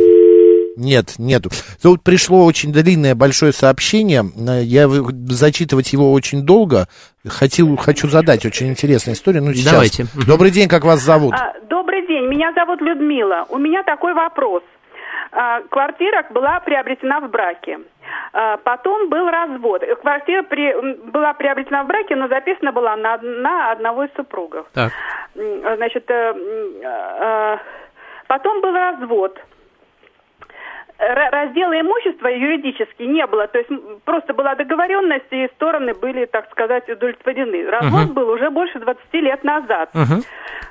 Нет, 0.77 1.15
нету. 1.17 1.49
Тут 1.81 2.01
пришло 2.01 2.45
очень 2.45 2.71
длинное 2.71 3.13
большое 3.13 3.51
сообщение. 3.51 4.23
Э, 4.47 4.63
Я 4.63 4.89
зачитывать 5.27 5.91
его 5.91 6.13
очень 6.13 6.43
долго. 6.43 6.87
Хотел, 7.27 7.75
хочу 7.75 8.07
задать 8.07 8.45
очень 8.45 8.69
интересную 8.69 9.15
историю. 9.15 9.43
Ну, 9.43 9.53
сейчас. 9.53 9.73
Давайте. 9.73 10.07
Добрый 10.25 10.49
день, 10.51 10.69
как 10.69 10.85
вас 10.85 11.01
зовут? 11.01 11.33
А, 11.33 11.53
Добрый 11.69 12.07
день, 12.07 12.25
меня 12.29 12.53
зовут 12.53 12.81
Людмила. 12.81 13.45
У 13.49 13.57
меня 13.57 13.83
такой 13.83 14.13
вопрос. 14.13 14.63
А, 15.33 15.61
Квартира 15.69 16.25
была 16.29 16.59
приобретена 16.59 17.19
в 17.21 17.29
браке. 17.29 17.79
А, 18.33 18.57
Потом 18.57 19.09
был 19.09 19.29
развод. 19.29 19.83
Квартира 20.01 20.43
при- 20.43 20.95
была 21.11 21.33
приобретена 21.33 21.83
в 21.83 21.87
браке, 21.87 22.15
но 22.15 22.27
записана 22.27 22.71
была 22.71 22.95
на, 22.97 23.17
на 23.21 23.71
одного 23.71 24.03
из 24.03 24.13
супругов. 24.15 24.67
Так. 24.73 24.91
М, 25.35 25.75
Значит, 25.77 26.09
э, 26.11 27.57
потом 28.27 28.61
был 28.61 28.73
развод. 28.73 29.39
Раздела 31.01 31.79
имущества 31.81 32.27
юридически 32.27 33.01
не 33.03 33.25
было, 33.25 33.47
то 33.47 33.57
есть 33.57 33.69
просто 34.05 34.33
была 34.35 34.53
договоренность, 34.53 35.25
и 35.31 35.47
стороны 35.55 35.95
были, 35.95 36.25
так 36.25 36.49
сказать, 36.51 36.87
удовлетворены. 36.87 37.65
Развод 37.69 38.05
Мгм. 38.05 38.13
был 38.13 38.29
уже 38.29 38.51
больше 38.51 38.79
20 38.79 39.13
лет 39.21 39.43
назад. 39.43 39.89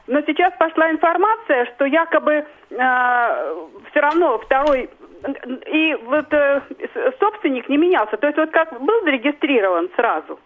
Но 0.07 0.21
сейчас 0.23 0.53
пошла 0.59 0.91
информация, 0.91 1.67
что 1.75 1.85
якобы 1.85 2.45
все 2.69 4.01
равно 4.01 4.39
второй 4.39 4.89
и 5.67 5.97
вот 6.05 6.33
э, 6.33 6.61
собственник 7.19 7.69
не 7.69 7.77
менялся. 7.77 8.17
То 8.17 8.27
есть 8.29 8.39
вот 8.39 8.51
как 8.53 8.81
был 8.81 9.03
зарегистрирован 9.03 9.91
сразу, 9.97 10.39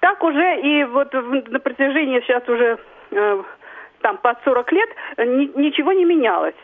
так 0.00 0.24
уже 0.24 0.60
и 0.62 0.84
вот 0.84 1.12
в- 1.14 1.50
на 1.52 1.60
протяжении 1.60 2.20
сейчас 2.20 2.48
уже 2.48 2.78
э, 3.12 3.42
там 4.00 4.16
под 4.18 4.38
40 4.44 4.72
лет 4.72 4.88
э, 5.18 5.24
ни- 5.24 5.52
ничего 5.60 5.92
не 5.92 6.04
менялось. 6.04 6.54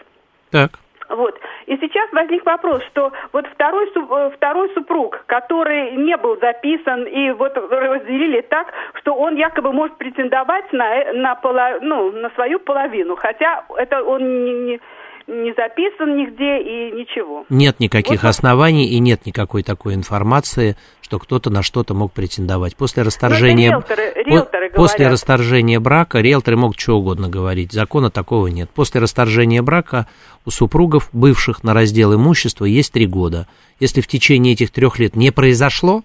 Так. 0.51 0.71
Вот. 1.09 1.39
И 1.67 1.77
сейчас 1.77 2.11
возник 2.13 2.45
вопрос, 2.45 2.83
что 2.91 3.13
вот 3.33 3.47
второй, 3.47 3.91
э, 3.95 4.31
второй 4.35 4.73
супруг, 4.75 5.25
который 5.27 5.93
не 5.93 6.17
был 6.17 6.39
записан, 6.41 7.05
и 7.05 7.31
вот 7.31 7.57
разделили 7.57 8.41
так, 8.43 8.73
что 8.95 9.15
он 9.15 9.37
якобы 9.37 9.73
может 9.73 9.97
претендовать 9.97 10.73
на, 10.73 10.97
э- 10.97 11.13
на, 11.13 11.35
поло- 11.35 11.79
ну, 11.81 12.11
на 12.13 12.31
свою 12.31 12.59
половину, 12.61 13.17
хотя 13.17 13.65
это 13.77 14.03
он 14.03 14.45
не, 14.45 14.53
не, 14.53 14.81
не 15.27 15.53
записан 15.55 16.17
нигде 16.17 16.59
и 16.61 16.93
ничего. 16.93 17.45
Нет 17.49 17.81
никаких 17.81 18.25
оснований 18.25 18.87
и 18.91 18.99
нет 19.01 19.27
никакой 19.27 19.63
такой 19.63 19.95
информации, 19.95 20.77
что 21.01 21.19
кто-то 21.19 21.51
на 21.51 21.63
что-то 21.63 21.95
мог 21.95 22.13
претендовать. 22.13 22.77
После 22.77 23.03
расторжения, 23.03 23.73
Ну, 23.73 23.79
риэлторы- 23.81 24.13
по- 24.25 24.29
риэлторы 24.29 24.71
после 24.71 25.09
расторжения 25.09 25.81
брака 25.81 26.21
риэлторы 26.21 26.57
могут 26.57 26.79
что 26.79 26.97
угодно 26.97 27.29
говорить. 27.29 27.73
Закона 27.73 28.11
такого 28.11 28.47
нет. 28.47 28.71
После 28.71 29.01
расторжения 29.01 29.63
брака 29.63 30.07
у 30.45 30.51
супругов, 30.51 31.09
бывших 31.13 31.65
на 31.65 31.75
раздел 31.75 32.15
имущества, 32.15 32.65
есть 32.65 32.93
три 32.93 33.07
года. 33.07 33.49
Если 33.81 34.01
в 34.01 34.07
течение 34.07 34.53
этих 34.53 34.71
трех 34.71 34.99
лет 35.01 35.17
не 35.17 35.33
произошло, 35.33 36.03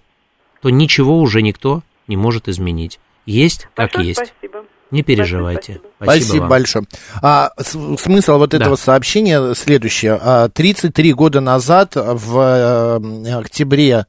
то 0.62 0.70
ничего 0.70 1.18
уже 1.18 1.42
никто 1.42 1.82
не 2.08 2.16
может 2.16 2.48
изменить. 2.48 2.98
Есть, 3.24 3.68
как 3.74 3.92
Большое 3.92 4.06
есть. 4.08 4.20
спасибо. 4.26 4.64
Не 4.92 5.02
переживайте. 5.02 5.80
Спасибо, 6.00 6.40
вам. 6.42 6.48
большое. 6.50 6.84
А, 7.22 7.50
смысл 7.58 8.38
вот 8.38 8.54
этого 8.54 8.76
сообщения 8.76 9.54
следующее. 9.54 10.18
А, 10.22 10.48
33 10.48 11.12
года 11.14 11.40
назад, 11.40 11.94
в 11.96 12.38
э, 12.38 13.32
октябре 13.34 14.06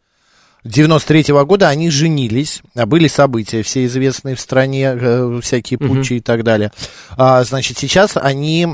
93 0.66 1.34
года, 1.46 1.70
они 1.70 1.90
женились. 1.90 2.62
А, 2.76 2.86
Были 2.86 3.08
события 3.08 3.64
все 3.64 3.86
известные 3.86 4.36
в 4.36 4.40
стране, 4.42 4.92
э, 4.94 5.40
всякие 5.42 5.78
Мгм. 5.80 5.88
путчи 5.88 6.14
и 6.18 6.22
так 6.22 6.44
далее. 6.44 6.72
А, 7.18 7.44
значит, 7.46 7.78
сейчас 7.78 8.18
они... 8.18 8.68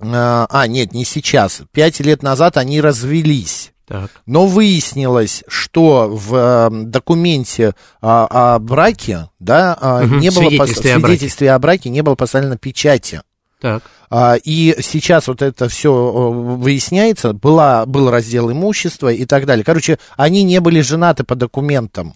э, 0.00 0.04
А, 0.04 0.66
нет, 0.66 0.92
не 0.92 1.04
сейчас. 1.04 1.60
Пять 1.72 2.00
лет 2.00 2.22
назад 2.22 2.56
они 2.56 2.80
развелись. 2.80 3.72
Так. 3.88 4.10
Но 4.26 4.46
выяснилось, 4.46 5.44
что 5.48 6.08
в 6.10 6.34
э, 6.34 6.68
документе 6.84 7.74
а, 8.02 8.54
о 8.54 8.58
браке, 8.58 9.30
да, 9.38 9.76
а, 9.80 10.02
Мгм, 10.02 10.18
не 10.20 10.30
было 10.30 10.42
пос- 10.44 10.48
свидетельстве 10.48 10.94
о 10.94 10.98
браке. 10.98 11.16
свидетельстве 11.16 11.52
о 11.52 11.58
браке 11.58 11.88
не 11.90 12.02
было 12.02 12.14
поставлено 12.14 12.56
печати. 12.58 13.22
Так. 13.60 13.82
А, 14.10 14.36
И 14.44 14.76
сейчас 14.82 15.26
вот 15.28 15.42
это 15.42 15.68
все 15.68 15.90
выясняется, 15.92 17.32
была, 17.32 17.86
был 17.86 18.10
раздел 18.10 18.50
имущества 18.52 19.08
и 19.12 19.24
так 19.24 19.46
далее. 19.46 19.64
Короче, 19.64 19.98
они 20.16 20.42
не 20.44 20.60
были 20.60 20.80
женаты 20.80 21.24
по 21.24 21.34
документам. 21.34 22.14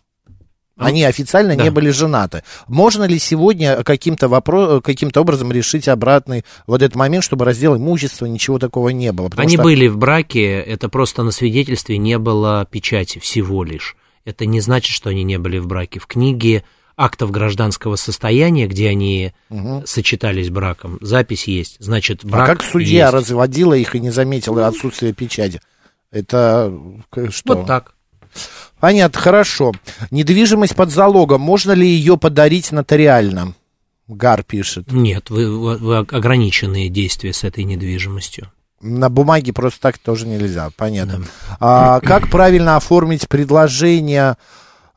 Они 0.76 1.04
официально 1.04 1.54
да. 1.54 1.62
не 1.64 1.70
были 1.70 1.90
женаты. 1.90 2.42
Можно 2.66 3.04
ли 3.04 3.18
сегодня 3.18 3.82
каким-то, 3.84 4.26
вопро- 4.26 4.80
каким-то 4.80 5.20
образом 5.20 5.52
решить 5.52 5.86
обратный 5.86 6.44
вот 6.66 6.82
этот 6.82 6.96
момент, 6.96 7.24
чтобы 7.24 7.44
раздел 7.44 7.76
имущества, 7.76 8.26
ничего 8.26 8.58
такого 8.58 8.88
не 8.88 9.12
было? 9.12 9.30
Они 9.36 9.54
что- 9.56 9.62
были 9.62 9.86
в 9.86 9.98
браке, 9.98 10.60
это 10.60 10.88
просто 10.88 11.22
на 11.22 11.30
свидетельстве 11.30 11.98
не 11.98 12.18
было 12.18 12.66
печати 12.70 13.18
всего 13.18 13.64
лишь. 13.64 13.96
Это 14.24 14.46
не 14.46 14.60
значит, 14.60 14.94
что 14.94 15.10
они 15.10 15.24
не 15.24 15.38
были 15.38 15.58
в 15.58 15.66
браке. 15.66 16.00
В 16.00 16.06
книге 16.06 16.64
актов 16.96 17.30
гражданского 17.30 17.96
состояния, 17.96 18.66
где 18.66 18.88
они 18.88 19.32
Мгм. 19.50 19.86
сочетались 19.86 20.50
браком, 20.50 20.98
запись 21.00 21.48
есть. 21.48 21.76
Значит, 21.80 22.24
брак 22.24 22.48
а 22.48 22.52
как 22.54 22.62
судья 22.62 23.04
есть. 23.04 23.14
разводила 23.14 23.74
их 23.74 23.94
и 23.94 24.00
не 24.00 24.10
заметила 24.10 24.66
отсутствие 24.66 25.12
печати? 25.12 25.60
Это 26.10 26.72
что? 27.30 27.54
Вот 27.56 27.66
так. 27.66 27.94
Понятно, 28.82 29.20
хорошо. 29.20 29.70
Недвижимость 30.10 30.74
под 30.74 30.90
залогом, 30.90 31.40
можно 31.40 31.70
ли 31.70 31.86
ее 31.86 32.18
подарить 32.18 32.72
нотариально? 32.72 33.54
Гар 34.08 34.42
пишет. 34.42 34.90
Нет, 34.90 35.30
вы, 35.30 35.76
вы- 35.78 35.98
ограниченные 35.98 36.88
действия 36.88 37.32
с 37.32 37.44
этой 37.44 37.62
недвижимостью. 37.62 38.50
На 38.80 39.08
бумаге 39.08 39.52
просто 39.52 39.80
так 39.80 39.98
тоже 39.98 40.26
нельзя, 40.26 40.68
понятно. 40.76 41.24
А, 41.60 42.00
как 42.00 42.28
правильно 42.28 42.74
оформить 42.74 43.28
предложение 43.28 44.36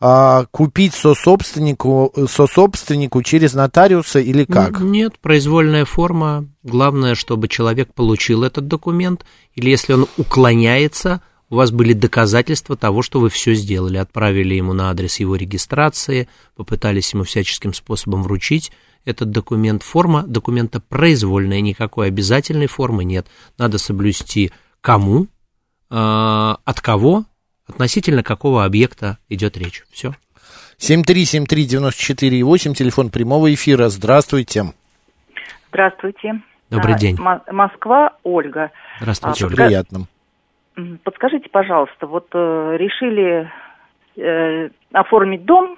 а, 0.01 0.45
купить 0.49 0.95
сособственнику, 0.95 2.11
сособственнику 2.27 3.21
через 3.21 3.53
нотариуса 3.53 4.17
или 4.19 4.45
как? 4.45 4.79
Нет, 4.79 5.19
произвольная 5.19 5.85
форма. 5.85 6.47
Главное, 6.63 7.13
чтобы 7.13 7.49
человек 7.49 7.93
получил 7.93 8.43
этот 8.43 8.67
документ, 8.67 9.25
или 9.53 9.69
если 9.69 9.93
он 9.93 10.07
уклоняется, 10.17 11.21
у 11.55 11.57
вас 11.57 11.71
были 11.71 11.93
доказательства 11.93 12.75
того, 12.75 13.01
что 13.01 13.21
вы 13.21 13.29
все 13.29 13.53
сделали. 13.53 13.95
Отправили 13.97 14.53
ему 14.55 14.73
на 14.73 14.89
адрес 14.89 15.21
его 15.21 15.37
регистрации, 15.37 16.27
попытались 16.55 17.13
ему 17.13 17.23
всяческим 17.23 17.73
способом 17.73 18.23
вручить 18.23 18.73
этот 19.05 19.31
документ. 19.31 19.81
Форма 19.81 20.23
документа 20.23 20.81
произвольная, 20.81 21.61
никакой 21.61 22.07
обязательной 22.07 22.67
формы 22.67 23.05
нет. 23.05 23.27
Надо 23.57 23.77
соблюсти 23.77 24.51
кому, 24.81 25.27
э, 25.89 25.95
от 25.95 26.81
кого, 26.81 27.23
относительно 27.67 28.21
какого 28.21 28.65
объекта 28.65 29.17
идет 29.29 29.55
речь. 29.55 29.85
Все. 29.91 30.13
7373948, 30.77 32.73
телефон 32.73 33.09
прямого 33.09 33.53
эфира. 33.53 33.87
Здравствуйте. 33.87 34.73
Здравствуйте. 35.69 36.41
Добрый 36.69 36.95
А, 36.95 36.97
день. 36.97 37.15
Мо- 37.17 37.43
Москва, 37.49 38.17
Ольга. 38.23 38.71
Здравствуйте, 38.99 39.45
А, 39.45 39.47
Ольга. 39.47 39.65
Приятно. 39.67 40.07
Подскажите, 41.03 41.49
пожалуйста, 41.49 42.05
вот 42.05 42.27
э, 42.33 42.75
решили 42.77 43.49
э, 44.17 44.69
оформить 44.91 45.45
дом, 45.45 45.77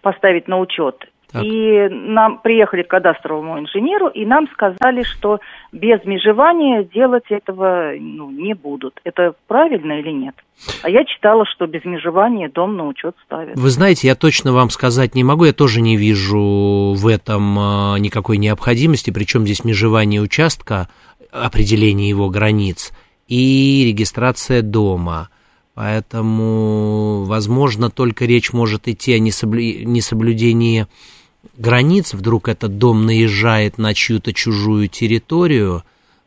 поставить 0.00 0.48
на 0.48 0.58
учет, 0.58 1.08
Так. 1.30 1.44
и 1.44 1.88
нам 1.88 2.38
приехали 2.38 2.82
к 2.82 2.88
кадастровому 2.88 3.60
инженеру, 3.60 4.08
и 4.08 4.26
нам 4.26 4.48
сказали, 4.52 5.04
что 5.04 5.38
без 5.70 6.04
межевания 6.04 6.82
делать 6.82 7.30
этого 7.30 7.92
ну, 7.96 8.30
не 8.30 8.54
будут. 8.54 9.00
Это 9.04 9.34
правильно 9.46 10.00
или 10.00 10.10
нет? 10.10 10.34
А 10.82 10.90
я 10.90 11.04
читала, 11.04 11.44
что 11.46 11.68
без 11.68 11.84
межевания 11.84 12.48
дом 12.48 12.76
на 12.76 12.86
учет 12.86 13.14
ставят. 13.24 13.56
Вы 13.56 13.70
знаете, 13.70 14.08
я 14.08 14.16
точно 14.16 14.52
вам 14.52 14.70
сказать 14.70 15.14
не 15.14 15.22
могу, 15.22 15.44
я 15.44 15.52
тоже 15.52 15.80
не 15.80 15.96
вижу 15.96 16.94
в 16.96 17.06
этом 17.06 17.56
э, 17.56 17.98
никакой 18.00 18.38
необходимости, 18.38 19.12
причем 19.12 19.42
здесь 19.42 19.64
межевание 19.64 20.20
участка, 20.20 20.88
определение 21.30 22.08
его 22.08 22.30
границ 22.30 22.92
и 23.28 23.84
регистрация 23.86 24.62
дома. 24.62 25.28
Поэтому, 25.74 27.24
возможно, 27.24 27.88
только 27.88 28.24
речь 28.24 28.52
может 28.52 28.88
идти 28.88 29.14
о 29.14 29.20
несоблю- 29.20 29.84
несоблюдении 29.84 30.86
границ. 31.56 32.14
Вдруг 32.14 32.48
этот 32.48 32.78
дом 32.78 33.06
наезжает 33.06 33.78
на 33.78 33.94
чью-то 33.94 34.32
чужую 34.32 34.88
территорию. 34.88 35.82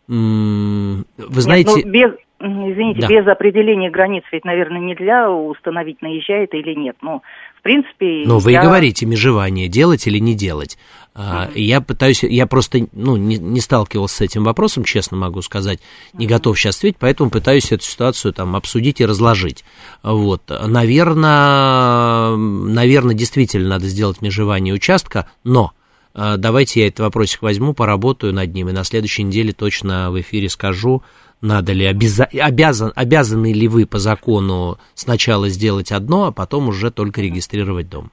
Вы 0.07 1.03
знаете... 1.17 1.83
Нет, 1.83 1.85
ну, 1.85 1.91
без, 1.91 2.11
Извините, 2.43 3.01
Да. 3.01 3.07
без 3.07 3.27
определения 3.27 3.91
границ 3.91 4.23
ведь, 4.31 4.45
наверное, 4.45 4.79
нельзя 4.79 5.29
установить, 5.29 6.01
наезжает 6.01 6.53
или 6.55 6.73
нет. 6.73 6.95
Ну, 7.01 7.21
в 7.61 7.63
принципе... 7.63 8.23
Но 8.25 8.39
вы 8.39 8.53
и 8.53 8.57
говорите, 8.57 9.05
межевание 9.05 9.67
делать 9.67 10.07
или 10.07 10.17
не 10.17 10.33
делать. 10.33 10.79
А, 11.13 11.47
Я 11.53 11.79
пытаюсь, 11.79 12.23
я 12.23 12.47
просто 12.47 12.87
ну, 12.91 13.17
не, 13.17 13.37
не 13.37 13.59
сталкивался 13.59 14.15
с 14.15 14.21
этим 14.21 14.43
вопросом, 14.43 14.83
честно 14.83 15.15
могу 15.17 15.43
сказать, 15.43 15.79
не 16.13 16.25
готов 16.25 16.57
сейчас 16.57 16.77
ответить, 16.77 16.97
поэтому 16.99 17.29
пытаюсь 17.29 17.71
эту 17.71 17.83
ситуацию 17.83 18.33
там 18.33 18.55
обсудить 18.55 18.99
и 18.99 19.05
разложить. 19.05 19.63
Вот. 20.01 20.41
Наверное, 20.49 22.35
наверное, 22.35 23.13
действительно 23.13 23.69
надо 23.69 23.85
сделать 23.87 24.23
межевание 24.23 24.73
участка, 24.73 25.29
но 25.43 25.73
давайте 26.13 26.81
я 26.81 26.87
этот 26.87 27.01
вопросик 27.01 27.41
возьму, 27.41 27.73
поработаю 27.73 28.33
над 28.33 28.53
ним, 28.53 28.69
и 28.69 28.73
на 28.73 28.83
следующей 28.83 29.23
неделе 29.23 29.51
точно 29.53 30.11
в 30.11 30.19
эфире 30.21 30.49
скажу, 30.49 31.03
надо 31.41 31.73
ли, 31.73 31.85
обяза- 31.85 32.29
обязан, 32.39 32.91
обязаны 32.95 33.51
ли 33.53 33.67
вы 33.67 33.85
по 33.85 33.97
закону 33.99 34.77
сначала 34.93 35.49
сделать 35.49 35.91
одно, 35.91 36.25
а 36.25 36.31
потом 36.31 36.67
уже 36.67 36.91
только 36.91 37.21
регистрировать 37.21 37.89
дом. 37.89 38.11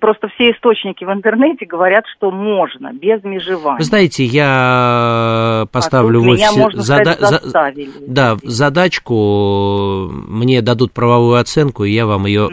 Просто 0.00 0.28
все 0.28 0.52
источники 0.52 1.02
в 1.04 1.10
интернете 1.12 1.66
говорят, 1.66 2.04
что 2.16 2.30
можно, 2.30 2.92
без 2.92 3.24
межевания. 3.24 3.78
Вы 3.78 3.84
знаете, 3.84 4.24
я 4.24 5.66
поставлю 5.72 6.20
А 6.20 6.22
в 6.22 6.26
меня, 6.26 6.52
можно 6.52 6.80
сказать, 6.80 7.18
заставили. 7.18 7.90
да, 8.06 8.36
задачку, 8.44 10.08
мне 10.12 10.62
дадут 10.62 10.92
правовую 10.92 11.40
оценку, 11.40 11.82
и 11.84 11.90
я 11.90 12.06
вам 12.06 12.26
ее 12.26 12.50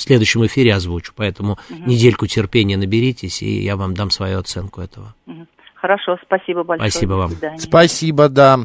в 0.00 0.02
следующем 0.02 0.44
эфире 0.46 0.74
озвучу. 0.74 1.12
Поэтому 1.14 1.58
недельку 1.68 2.26
терпения 2.26 2.76
наберитесь, 2.76 3.42
и 3.42 3.62
я 3.62 3.76
вам 3.76 3.94
дам 3.94 4.10
свою 4.10 4.38
оценку 4.38 4.80
этого. 4.80 5.14
Хорошо, 5.74 6.18
спасибо 6.24 6.62
большое. 6.64 6.90
Спасибо 6.90 7.12
вам. 7.12 7.32
Спасибо, 7.58 8.28
да. 8.28 8.60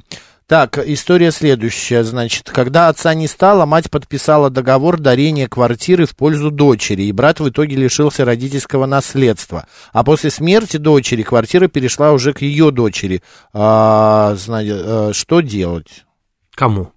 Так, 0.48 0.78
история 0.78 1.32
следующая, 1.32 2.04
значит, 2.04 2.52
когда 2.52 2.88
отца 2.88 3.16
не 3.16 3.28
стало, 3.28 3.66
мать 3.66 3.90
подписала 3.90 4.52
договор 4.52 5.00
дарения 5.00 5.48
квартиры 5.48 6.06
в 6.06 6.16
пользу 6.16 6.52
дочери, 6.52 7.04
и 7.04 7.12
брат 7.12 7.40
в 7.40 7.50
итоге 7.50 7.76
лишился 7.76 8.26
родительского 8.26 8.86
наследства. 8.86 9.66
А 9.92 10.04
после 10.04 10.30
смерти 10.30 10.78
дочери 10.78 11.24
квартира 11.24 11.68
перешла 11.68 12.12
уже 12.12 12.32
к 12.34 12.44
ее 12.44 12.70
дочери. 12.70 13.24
А, 13.54 14.36
знаете, 14.36 14.76
э, 14.76 15.12
что 15.14 15.42
делать? 15.42 16.06
Кому? 16.54 16.92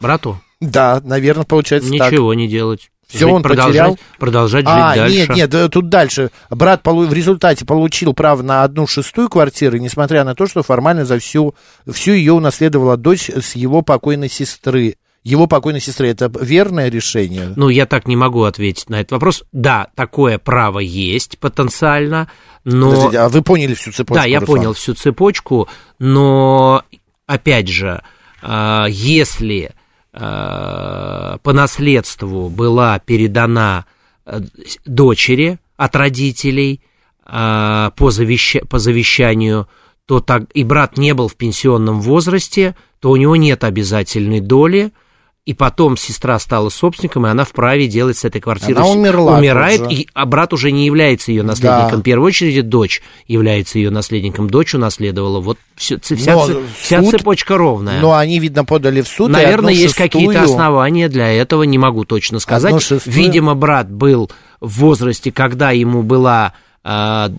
Брату? 0.00 0.40
Да, 0.60 1.00
наверное, 1.04 1.44
получается 1.44 1.90
так. 1.96 2.10
Ничего 2.10 2.34
не 2.34 2.48
делать. 2.48 2.90
Жить, 3.12 3.22
он 3.22 3.42
продолжать, 3.42 3.72
потерял? 3.72 3.98
продолжать 4.18 4.64
жить 4.66 4.74
А, 4.76 4.94
дальше. 4.96 5.16
нет, 5.16 5.28
нет, 5.30 5.54
э, 5.54 5.68
тут 5.68 5.88
дальше. 5.88 6.30
Брат 6.50 6.82
полу- 6.82 7.06
в 7.06 7.12
результате 7.12 7.64
получил 7.64 8.14
право 8.14 8.42
на 8.42 8.62
одну 8.62 8.86
шестую 8.86 9.28
квартиру, 9.28 9.76
несмотря 9.78 10.24
на 10.24 10.34
то, 10.34 10.46
что 10.46 10.62
формально 10.62 11.04
за 11.04 11.18
всю, 11.18 11.54
всю 11.90 12.12
ее 12.12 12.32
унаследовала 12.34 12.96
дочь 12.96 13.28
с 13.30 13.56
его 13.56 13.82
покойной 13.82 14.28
сестры. 14.28 14.96
Его 15.22 15.46
покойной 15.46 15.80
сестры. 15.82 16.08
Это 16.08 16.32
верное 16.40 16.88
решение? 16.88 17.52
Ну, 17.54 17.68
я 17.68 17.84
так 17.84 18.08
не 18.08 18.16
могу 18.16 18.44
ответить 18.44 18.88
на 18.88 19.00
этот 19.00 19.12
вопрос. 19.12 19.44
Да, 19.52 19.88
такое 19.94 20.38
право 20.38 20.78
есть 20.78 21.38
потенциально, 21.38 22.30
но... 22.64 22.90
Подождите, 22.90 23.18
а 23.18 23.28
вы 23.28 23.42
поняли 23.42 23.74
всю 23.74 23.92
цепочку? 23.92 24.14
Да, 24.14 24.24
я 24.24 24.40
Руслан? 24.40 24.56
понял 24.56 24.72
всю 24.72 24.94
цепочку, 24.94 25.68
но, 25.98 26.82
опять 27.26 27.68
же, 27.68 28.02
а, 28.42 28.86
если 28.88 29.72
по 30.12 31.52
наследству 31.52 32.48
была 32.48 32.98
передана 32.98 33.86
а, 34.24 34.40
дочери 34.84 35.58
от 35.76 35.96
родителей 35.96 36.82
а, 37.24 37.90
по, 37.96 38.10
завеща- 38.10 38.66
по 38.66 38.78
завещанию, 38.78 39.68
то 40.06 40.20
так, 40.20 40.44
и 40.52 40.64
брат 40.64 40.98
не 40.98 41.14
был 41.14 41.28
в 41.28 41.36
пенсионном 41.36 42.00
возрасте, 42.00 42.74
то 42.98 43.10
у 43.10 43.16
него 43.16 43.36
нет 43.36 43.62
обязательной 43.64 44.40
доли, 44.40 44.92
и 45.46 45.54
потом 45.54 45.96
сестра 45.96 46.38
стала 46.38 46.68
собственником, 46.68 47.26
и 47.26 47.30
она 47.30 47.44
вправе 47.44 47.88
делать 47.88 48.16
с 48.18 48.24
этой 48.24 48.40
квартирой. 48.40 48.76
Она 48.82 48.86
умерла 48.88 49.38
Умирает, 49.38 49.82
тоже. 49.84 49.96
и, 49.96 50.08
а 50.12 50.26
брат 50.26 50.52
уже 50.52 50.70
не 50.70 50.84
является 50.86 51.32
ее 51.32 51.42
наследником. 51.42 51.90
Да. 51.92 51.96
В 51.96 52.02
первую 52.02 52.26
очередь 52.28 52.68
дочь 52.68 53.02
является 53.26 53.78
ее 53.78 53.90
наследником. 53.90 54.50
Дочь 54.50 54.74
унаследовала. 54.74 55.40
Вот 55.40 55.58
ц- 55.76 55.98
вся, 55.98 56.34
Но 56.34 56.48
вся 56.80 57.02
суд- 57.02 57.10
цепочка 57.10 57.56
ровная. 57.56 58.00
Но 58.00 58.14
они, 58.14 58.38
видно, 58.38 58.64
подали 58.64 59.00
в 59.00 59.08
суд. 59.08 59.30
Наверное, 59.30 59.72
есть 59.72 59.94
какие-то 59.94 60.42
основания 60.42 61.08
для 61.08 61.28
этого, 61.32 61.62
не 61.62 61.78
могу 61.78 62.04
точно 62.04 62.38
сказать. 62.38 62.74
Видимо, 63.06 63.54
брат 63.54 63.90
был 63.90 64.30
в 64.60 64.80
возрасте, 64.80 65.32
когда 65.32 65.70
ему 65.70 66.02
была 66.02 66.52
а, 66.84 67.30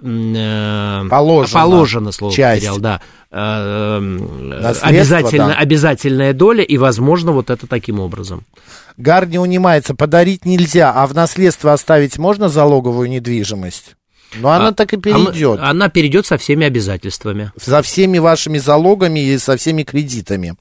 Положено. 0.00 1.60
положено 1.60 2.12
слово 2.12 2.34
Часть. 2.34 2.60
потерял, 2.60 2.78
да, 2.78 3.00
э, 3.30 3.96
м, 3.98 4.48
Наследство, 4.50 4.88
обязательно, 4.88 5.48
да. 5.48 5.54
обязательная 5.54 6.32
доля, 6.32 6.62
и, 6.62 6.76
возможно, 6.76 7.32
вот 7.32 7.50
это 7.50 7.66
таким 7.66 8.00
образом. 8.00 8.44
Гар 8.98 9.26
не 9.26 9.38
унимается, 9.38 9.94
подарить 9.94 10.44
нельзя, 10.44 10.92
а 10.92 11.06
в 11.06 11.14
наследство 11.14 11.72
оставить 11.72 12.18
можно 12.18 12.48
залоговую 12.48 13.08
недвижимость? 13.08 13.96
Но 14.34 14.50
она 14.50 14.68
А- 14.68 14.72
так 14.72 14.92
и 14.92 14.96
а 14.96 15.00
перейдет. 15.00 15.60
она 15.62 15.88
перейдет 15.88 16.26
со 16.26 16.36
всеми 16.36 16.66
обязательствами. 16.66 17.52
со 17.60 17.80
всеми 17.82 18.18
вашими 18.18 18.58
залогами 18.58 19.20
и 19.20 19.38
со 19.38 19.56
всеми 19.56 19.82
кредитами. 19.82 20.56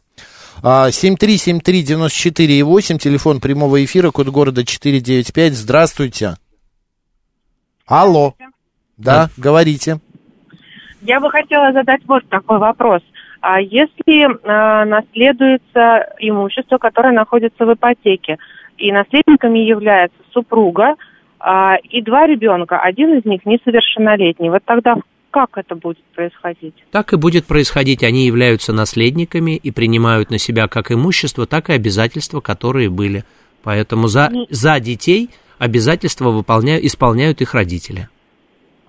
А, 0.62 0.92
7373948, 0.92 3.00
телефон 3.00 3.42
прямого 3.42 3.84
эфира, 3.84 4.12
код 4.12 4.28
города 4.30 4.64
495. 4.64 5.56
Здравствуйте. 5.56 6.38
Алло. 7.86 8.34
Да, 8.98 9.30
говорите. 9.38 10.00
Я 11.02 11.20
бы 11.20 11.30
хотела 11.30 11.72
задать 11.72 12.02
вот 12.08 12.28
такой 12.30 12.60
вопрос. 12.60 13.02
А 13.42 13.62
если 13.62 14.26
э, 14.26 14.86
наследуется 14.86 16.08
имущество, 16.20 16.78
которое 16.78 17.14
находится 17.14 17.66
в 17.66 17.74
ипотеке, 17.74 18.38
и 18.78 18.92
наследниками 18.92 19.60
является 19.60 20.18
супруга 20.32 20.96
а, 21.40 21.76
и 21.84 22.02
два 22.02 22.28
ребенка, 22.28 22.80
один 22.80 23.18
из 23.18 23.26
них 23.26 23.46
несовершеннолетний, 23.46 24.50
вот 24.50 24.64
тогда 24.66 24.96
как 25.32 25.58
это 25.58 25.76
будет 25.76 26.04
происходить? 26.16 26.74
Так 26.92 27.12
и 27.12 27.18
будет 27.18 27.46
происходить. 27.46 28.04
Они 28.04 28.26
являются 28.26 28.72
наследниками 28.72 29.58
и 29.58 29.70
принимают 29.70 30.30
на 30.30 30.38
себя 30.38 30.68
как 30.70 30.92
имущество, 30.92 31.46
так 31.46 31.70
и 31.70 31.74
обязательства, 31.74 32.40
которые 32.40 32.90
были. 32.90 33.26
Поэтому 33.62 34.08
за, 34.08 34.32
за 34.50 34.80
детей 34.80 35.30
обязательства 35.60 36.30
выполняют, 36.30 36.86
исполняют 36.86 37.42
их 37.42 37.54
родители. 37.54 38.08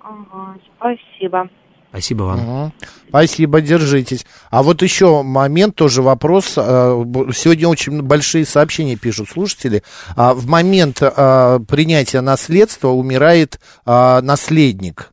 Ага, 0.08 0.56
спасибо. 0.76 1.48
Спасибо 1.90 2.22
вам. 2.24 2.40
Мгм. 2.40 2.72
Спасибо, 3.08 3.60
держитесь. 3.60 4.24
А 4.50 4.62
вот 4.62 4.82
еще 4.82 5.22
момент, 5.22 5.74
тоже 5.76 6.02
вопрос. 6.02 6.54
б- 6.56 7.32
Сегодня 7.32 7.68
очень 7.68 8.02
большие 8.02 8.44
сообщения 8.44 8.96
пишут 8.96 9.28
слушатели. 9.30 9.82
А 10.14 10.34
В 10.34 10.46
момент 10.46 11.00
э, 11.02 11.58
принятия 11.68 12.20
наследства 12.20 12.88
умирает 12.88 13.58
наследник. 13.86 15.10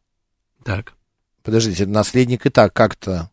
Так. 0.63 0.93
Подождите, 1.43 1.85
наследник 1.85 2.45
и 2.45 2.49
так 2.49 2.73
как-то... 2.73 3.29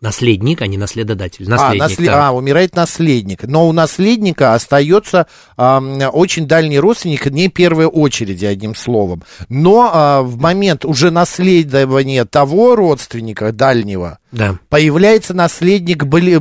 Наследник, 0.00 0.62
а 0.62 0.66
не 0.66 0.78
наследодатель. 0.78 1.44
А, 1.46 1.50
Наследник. 1.50 1.82
насле- 1.98 2.06
да. 2.06 2.28
а, 2.28 2.32
умирает 2.32 2.74
наследник. 2.74 3.44
Но 3.44 3.68
у 3.68 3.72
наследника 3.72 4.54
остается 4.54 5.26
ам, 5.58 5.98
очень 6.12 6.46
дальний 6.46 6.78
родственник, 6.78 7.26
не 7.26 7.48
первой 7.48 7.84
очереди, 7.86 8.46
одним 8.46 8.74
словом. 8.74 9.22
Но 9.50 9.90
а, 9.92 10.22
в 10.22 10.38
момент 10.38 10.84
уже 10.86 11.10
наследования 11.10 12.24
того 12.24 12.76
родственника 12.76 13.52
дальнего 13.52 14.18
Да. 14.32 14.56
появляется 14.70 15.34
наследник 15.34 16.04
бли- 16.04 16.38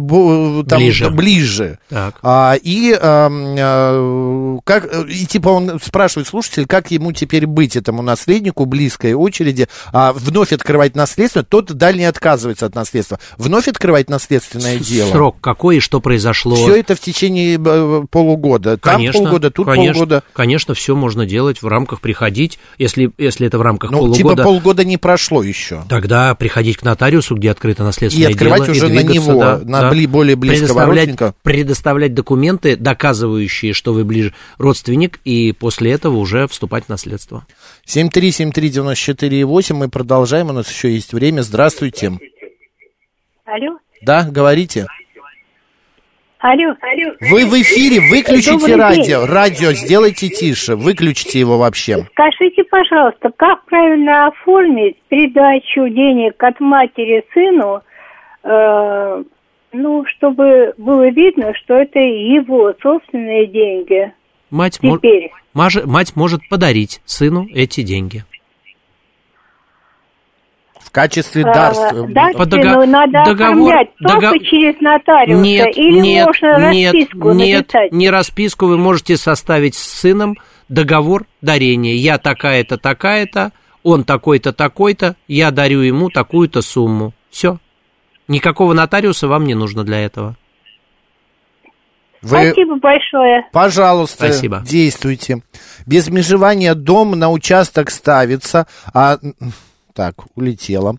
там, 0.63 0.79
Ближе. 0.79 1.09
ближе. 1.09 1.79
Так. 1.89 2.15
А, 2.23 2.55
и, 2.61 2.97
а, 2.99 4.59
как, 4.63 4.89
и 5.09 5.25
типа 5.25 5.49
он 5.49 5.79
спрашивает 5.83 6.27
слушатель, 6.27 6.65
как 6.65 6.91
ему 6.91 7.11
теперь 7.11 7.45
быть 7.47 7.75
этому 7.75 8.01
наследнику 8.01 8.65
близкой 8.65 9.13
очереди, 9.13 9.67
а, 9.91 10.13
вновь 10.13 10.53
открывать 10.53 10.95
наследство, 10.95 11.43
тот 11.43 11.73
дальний 11.73 12.05
отказывается 12.05 12.65
от 12.65 12.75
наследства. 12.75 13.19
Вновь 13.49 13.67
открывать 13.67 14.11
наследственное 14.11 14.77
дело. 14.77 15.09
Срок 15.09 15.37
какой 15.41 15.77
и 15.77 15.79
что 15.79 15.99
произошло? 15.99 16.53
Все 16.55 16.75
это 16.75 16.95
в 16.95 16.99
течение 16.99 17.59
э, 17.59 18.03
полугода. 18.11 18.77
Там 18.77 18.97
Конечно, 18.97 19.23
полгода, 19.23 19.49
тут 19.49 19.65
конечно, 19.65 19.93
полгода. 19.93 20.23
Конечно, 20.33 20.75
все 20.75 20.95
можно 20.95 21.25
делать 21.25 21.63
в 21.63 21.67
рамках 21.67 21.99
приходить, 21.99 22.59
если, 22.77 23.09
если 23.17 23.47
это 23.47 23.57
в 23.57 23.63
рамках 23.63 23.89
Ну, 23.89 23.97
полугода. 24.01 24.17
типа 24.17 24.35
полгода 24.35 24.85
не 24.85 24.97
прошло 24.97 25.41
еще. 25.41 25.83
Тогда 25.89 26.35
приходить 26.35 26.77
к 26.77 26.83
нотариусу, 26.83 27.35
где 27.37 27.49
открыто 27.49 27.83
наследственное 27.83 28.29
И 28.29 28.33
открывать 28.33 28.65
дело, 28.65 28.71
уже 28.71 28.87
на 28.87 29.01
двигаться, 29.01 29.31
него, 29.31 29.41
да, 29.41 29.57
на 29.63 29.81
да. 29.89 30.07
более 30.07 30.35
близкого 30.35 30.67
предоставлять, 30.67 31.07
родственника. 31.07 31.33
предоставлять 31.41 32.13
документы, 32.13 32.75
доказывающие, 32.75 33.73
что 33.73 33.93
вы 33.93 34.03
ближе 34.03 34.35
родственник, 34.59 35.19
и 35.25 35.53
после 35.53 35.93
этого 35.93 36.17
уже 36.17 36.47
вступать 36.47 36.85
в 36.85 36.89
наследство. 36.89 37.47
7373948, 37.87 39.73
мы 39.73 39.89
продолжаем, 39.89 40.51
у 40.51 40.53
нас 40.53 40.69
еще 40.69 40.93
есть 40.93 41.13
время. 41.13 41.41
Здравствуйте. 41.41 42.19
Алло, 43.51 43.77
Да, 44.05 44.27
говорите. 44.29 44.85
алло, 46.39 46.75
алло. 46.81 47.13
Вы 47.19 47.45
в 47.45 47.53
эфире, 47.61 47.99
выключите 48.09 48.51
Добрый 48.51 48.67
день. 48.69 48.77
радио. 48.79 49.25
Радио 49.25 49.71
сделайте 49.73 50.29
тише, 50.29 50.75
выключите 50.75 51.39
его 51.39 51.57
вообще. 51.57 52.05
Скажите, 52.11 52.63
пожалуйста, 52.65 53.31
как 53.35 53.65
правильно 53.65 54.27
оформить 54.27 54.97
передачу 55.09 55.89
денег 55.89 56.41
от 56.43 56.59
матери 56.59 57.25
сыну 57.33 57.81
э, 58.43 59.23
ну, 59.73 60.05
чтобы 60.05 60.73
было 60.77 61.09
видно, 61.09 61.53
что 61.55 61.75
это 61.75 61.99
его 61.99 62.73
собственные 62.81 63.47
деньги. 63.47 64.13
Мать, 64.49 64.79
Теперь. 64.81 65.31
маже- 65.53 65.85
мать 65.85 66.15
может 66.15 66.41
подарить 66.49 67.01
сыну 67.05 67.47
эти 67.53 67.81
деньги. 67.81 68.23
В 70.89 70.91
качестве 70.91 71.43
А, 71.43 71.53
дарства. 71.53 72.07
дарственную 72.07 72.33
По 72.33 72.45
дого- 72.47 72.85
надо 72.87 73.23
договор- 73.23 73.73
оформлять 73.73 73.89
только 73.99 74.39
через 74.39 74.81
нотариуса 74.81 75.39
Нет, 75.43 75.77
или 75.77 75.99
нет, 75.99 76.25
можно 76.25 76.71
нет, 76.71 76.93
расписку 76.95 77.31
нет, 77.33 77.57
написать? 77.59 77.91
не 77.91 78.09
расписку 78.09 78.65
вы 78.65 78.77
можете 78.79 79.15
составить 79.15 79.75
с 79.75 79.83
сыном 79.83 80.35
договор 80.67 81.27
дарения. 81.41 81.93
Я 81.93 82.17
такая-то, 82.17 82.79
такая-то, 82.79 83.51
он 83.83 84.03
такой-то, 84.03 84.51
такой-то, 84.51 85.15
я 85.27 85.51
дарю 85.51 85.81
ему 85.81 86.09
такую-то 86.09 86.63
сумму. 86.63 87.13
Все. 87.29 87.59
Никакого 88.27 88.73
нотариуса 88.73 89.27
вам 89.27 89.45
не 89.45 89.53
нужно 89.53 89.83
для 89.83 89.99
этого. 90.03 90.37
Вы, 92.23 92.29
Спасибо 92.51 92.77
большое. 92.77 93.45
пожалуйста, 93.53 94.25
Спасибо. 94.25 94.63
действуйте. 94.67 95.43
Без 95.85 96.09
межевания 96.09 96.73
дом 96.73 97.11
на 97.11 97.29
участок 97.29 97.91
ставится, 97.91 98.65
а... 98.91 99.19
Так, 99.93 100.15
улетела. 100.35 100.95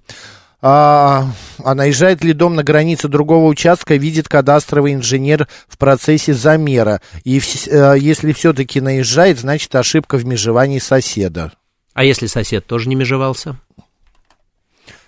А, 0.63 1.27
а 1.65 1.75
наезжает 1.75 2.23
ли 2.23 2.35
дом 2.35 2.55
на 2.55 2.63
границу 2.63 3.09
другого 3.09 3.47
участка, 3.47 3.95
видит 3.97 4.29
кадастровый 4.29 4.93
инженер 4.93 5.49
в 5.69 5.79
процессе 5.79 6.35
замера. 6.35 7.01
И 7.25 7.39
вс- 7.39 7.71
э, 7.71 7.99
если 7.99 8.33
все-таки 8.33 8.81
наезжает, 8.83 9.39
значит 9.39 9.75
ошибка 9.75 10.19
в 10.19 10.27
межевании 10.27 10.79
соседа. 10.79 11.53
А 11.95 12.05
если 12.05 12.27
сосед 12.27 12.67
тоже 12.67 12.91
не 12.91 12.95
межевался? 12.95 13.57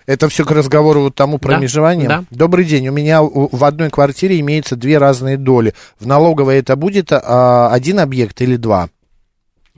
Это 0.07 0.28
все 0.28 0.45
к 0.45 0.51
разговору 0.51 1.03
вот 1.03 1.14
тому 1.14 1.39
про 1.39 1.53
Да, 1.53 1.59
межевание? 1.59 2.09
да. 2.09 2.24
Добрый 2.30 2.64
день. 2.64 2.89
У 2.89 2.93
меня 2.93 3.22
в 3.22 3.62
одной 3.64 3.89
квартире 3.91 4.41
имеется 4.41 4.74
две 4.74 4.99
разные 4.99 5.37
доли. 5.37 5.74
В 6.01 6.07
налоговой 6.07 6.59
это 6.59 6.74
будет 6.76 7.12
а, 7.12 7.68
один 7.70 8.01
объект 8.01 8.41
или 8.41 8.57
два? 8.57 8.89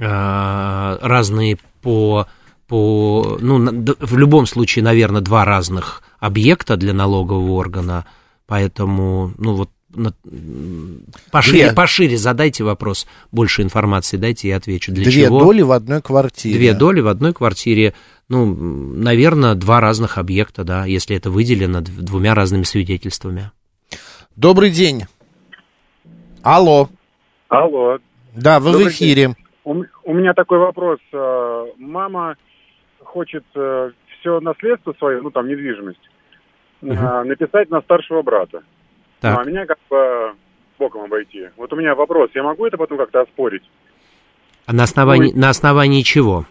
А, 0.00 0.98
разные 1.02 1.58
по, 1.82 2.26
по 2.74 3.38
ну, 3.40 3.56
в 4.00 4.16
любом 4.18 4.46
случае, 4.46 4.84
наверное, 4.84 5.20
два 5.20 5.44
разных 5.44 6.02
объекта 6.18 6.76
для 6.76 6.92
налогового 6.92 7.52
органа, 7.52 8.04
поэтому, 8.48 9.32
ну, 9.38 9.54
вот 9.54 9.70
пошире, 11.30 11.66
Две. 11.66 11.72
пошире 11.72 12.16
задайте 12.16 12.64
вопрос, 12.64 13.06
больше 13.30 13.62
информации 13.62 14.16
дайте, 14.16 14.48
я 14.48 14.56
отвечу. 14.56 14.90
Для 14.90 15.04
Две 15.04 15.26
чего? 15.26 15.38
доли 15.38 15.62
в 15.62 15.70
одной 15.70 16.02
квартире. 16.02 16.58
Две 16.58 16.74
доли 16.74 16.98
в 16.98 17.06
одной 17.06 17.32
квартире, 17.32 17.94
ну, 18.28 18.44
наверное, 18.52 19.54
два 19.54 19.80
разных 19.80 20.18
объекта, 20.18 20.64
да, 20.64 20.84
если 20.84 21.14
это 21.16 21.30
выделено 21.30 21.78
дв- 21.78 22.00
двумя 22.00 22.34
разными 22.34 22.64
свидетельствами. 22.64 23.52
Добрый 24.34 24.70
день. 24.72 25.04
Алло. 26.42 26.88
Алло. 27.48 27.98
Да, 28.34 28.58
вы 28.58 28.72
Добрый 28.72 28.88
в 28.88 28.90
эфире. 28.90 29.36
У, 29.62 29.74
м- 29.74 29.86
у 30.02 30.12
меня 30.12 30.34
такой 30.34 30.58
вопрос. 30.58 30.98
Э, 31.12 31.66
Мама 31.78 32.34
хочет 33.14 33.44
все 33.50 34.40
наследство 34.40 34.92
свое, 34.98 35.20
ну 35.22 35.30
там 35.30 35.46
недвижимость, 35.46 36.10
э, 36.82 37.22
написать 37.22 37.70
на 37.70 37.80
старшего 37.82 38.22
брата. 38.22 38.62
Так. 39.20 39.34
Ну, 39.36 39.40
а 39.40 39.44
меня 39.44 39.66
как 39.66 39.78
бы 39.88 40.34
боком 40.80 41.02
обойти. 41.04 41.48
Вот 41.56 41.72
у 41.72 41.76
меня 41.76 41.94
вопрос. 41.94 42.30
Я 42.34 42.42
могу 42.42 42.66
это 42.66 42.76
потом 42.76 42.98
как-то 42.98 43.20
оспорить? 43.20 43.62
А 44.66 44.72
на 44.72 44.82
основании, 44.82 45.32
Ой. 45.32 45.38
на 45.38 45.50
основании 45.50 46.02
чего? 46.02 46.44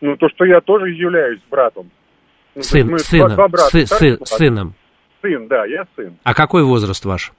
Ну, 0.00 0.16
то, 0.16 0.28
что 0.28 0.44
я 0.44 0.60
тоже 0.60 0.90
являюсь 0.90 1.40
братом. 1.50 1.90
Ну, 2.54 2.62
Сын, 2.62 2.98
сыном, 2.98 3.34
два- 3.34 3.48
два 3.48 3.68
сы- 3.70 3.86
сы- 3.86 4.18
сыном. 4.24 4.74
Сын, 5.22 5.48
да, 5.48 5.64
я 5.66 5.86
сын. 5.96 6.16
А 6.22 6.34
какой 6.34 6.62
возраст 6.62 7.04
ваш? 7.04 7.32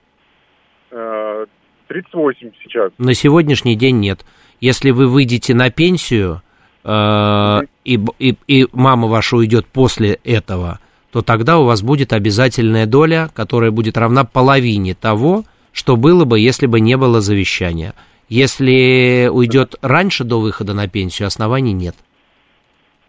Э, 0.91 1.45
38 1.87 2.51
сейчас. 2.63 2.91
На 2.97 3.13
сегодняшний 3.13 3.75
день 3.77 3.99
нет. 3.99 4.25
Если 4.59 4.91
вы 4.91 5.07
выйдете 5.07 5.53
на 5.53 5.69
пенсию, 5.69 6.41
э, 6.41 6.44
и, 6.85 7.97
б- 7.97 8.13
и, 8.19 8.35
и 8.47 8.67
мама 8.73 9.07
ваша 9.07 9.37
уйдет 9.37 9.65
после 9.65 10.19
этого, 10.23 10.79
то 11.11 11.21
тогда 11.21 11.57
у 11.57 11.65
вас 11.65 11.81
будет 11.81 12.13
обязательная 12.13 12.85
доля, 12.85 13.29
которая 13.33 13.71
будет 13.71 13.97
равна 13.97 14.23
половине 14.23 14.93
того, 14.93 15.43
что 15.71 15.95
было 15.95 16.25
бы, 16.25 16.39
если 16.39 16.67
бы 16.67 16.79
не 16.79 16.95
было 16.97 17.21
завещания. 17.21 17.93
Если 18.29 19.29
уйдет 19.31 19.75
раньше 19.81 20.23
до 20.23 20.39
выхода 20.39 20.73
на 20.73 20.87
пенсию, 20.87 21.27
оснований 21.27 21.73
нет. 21.73 21.95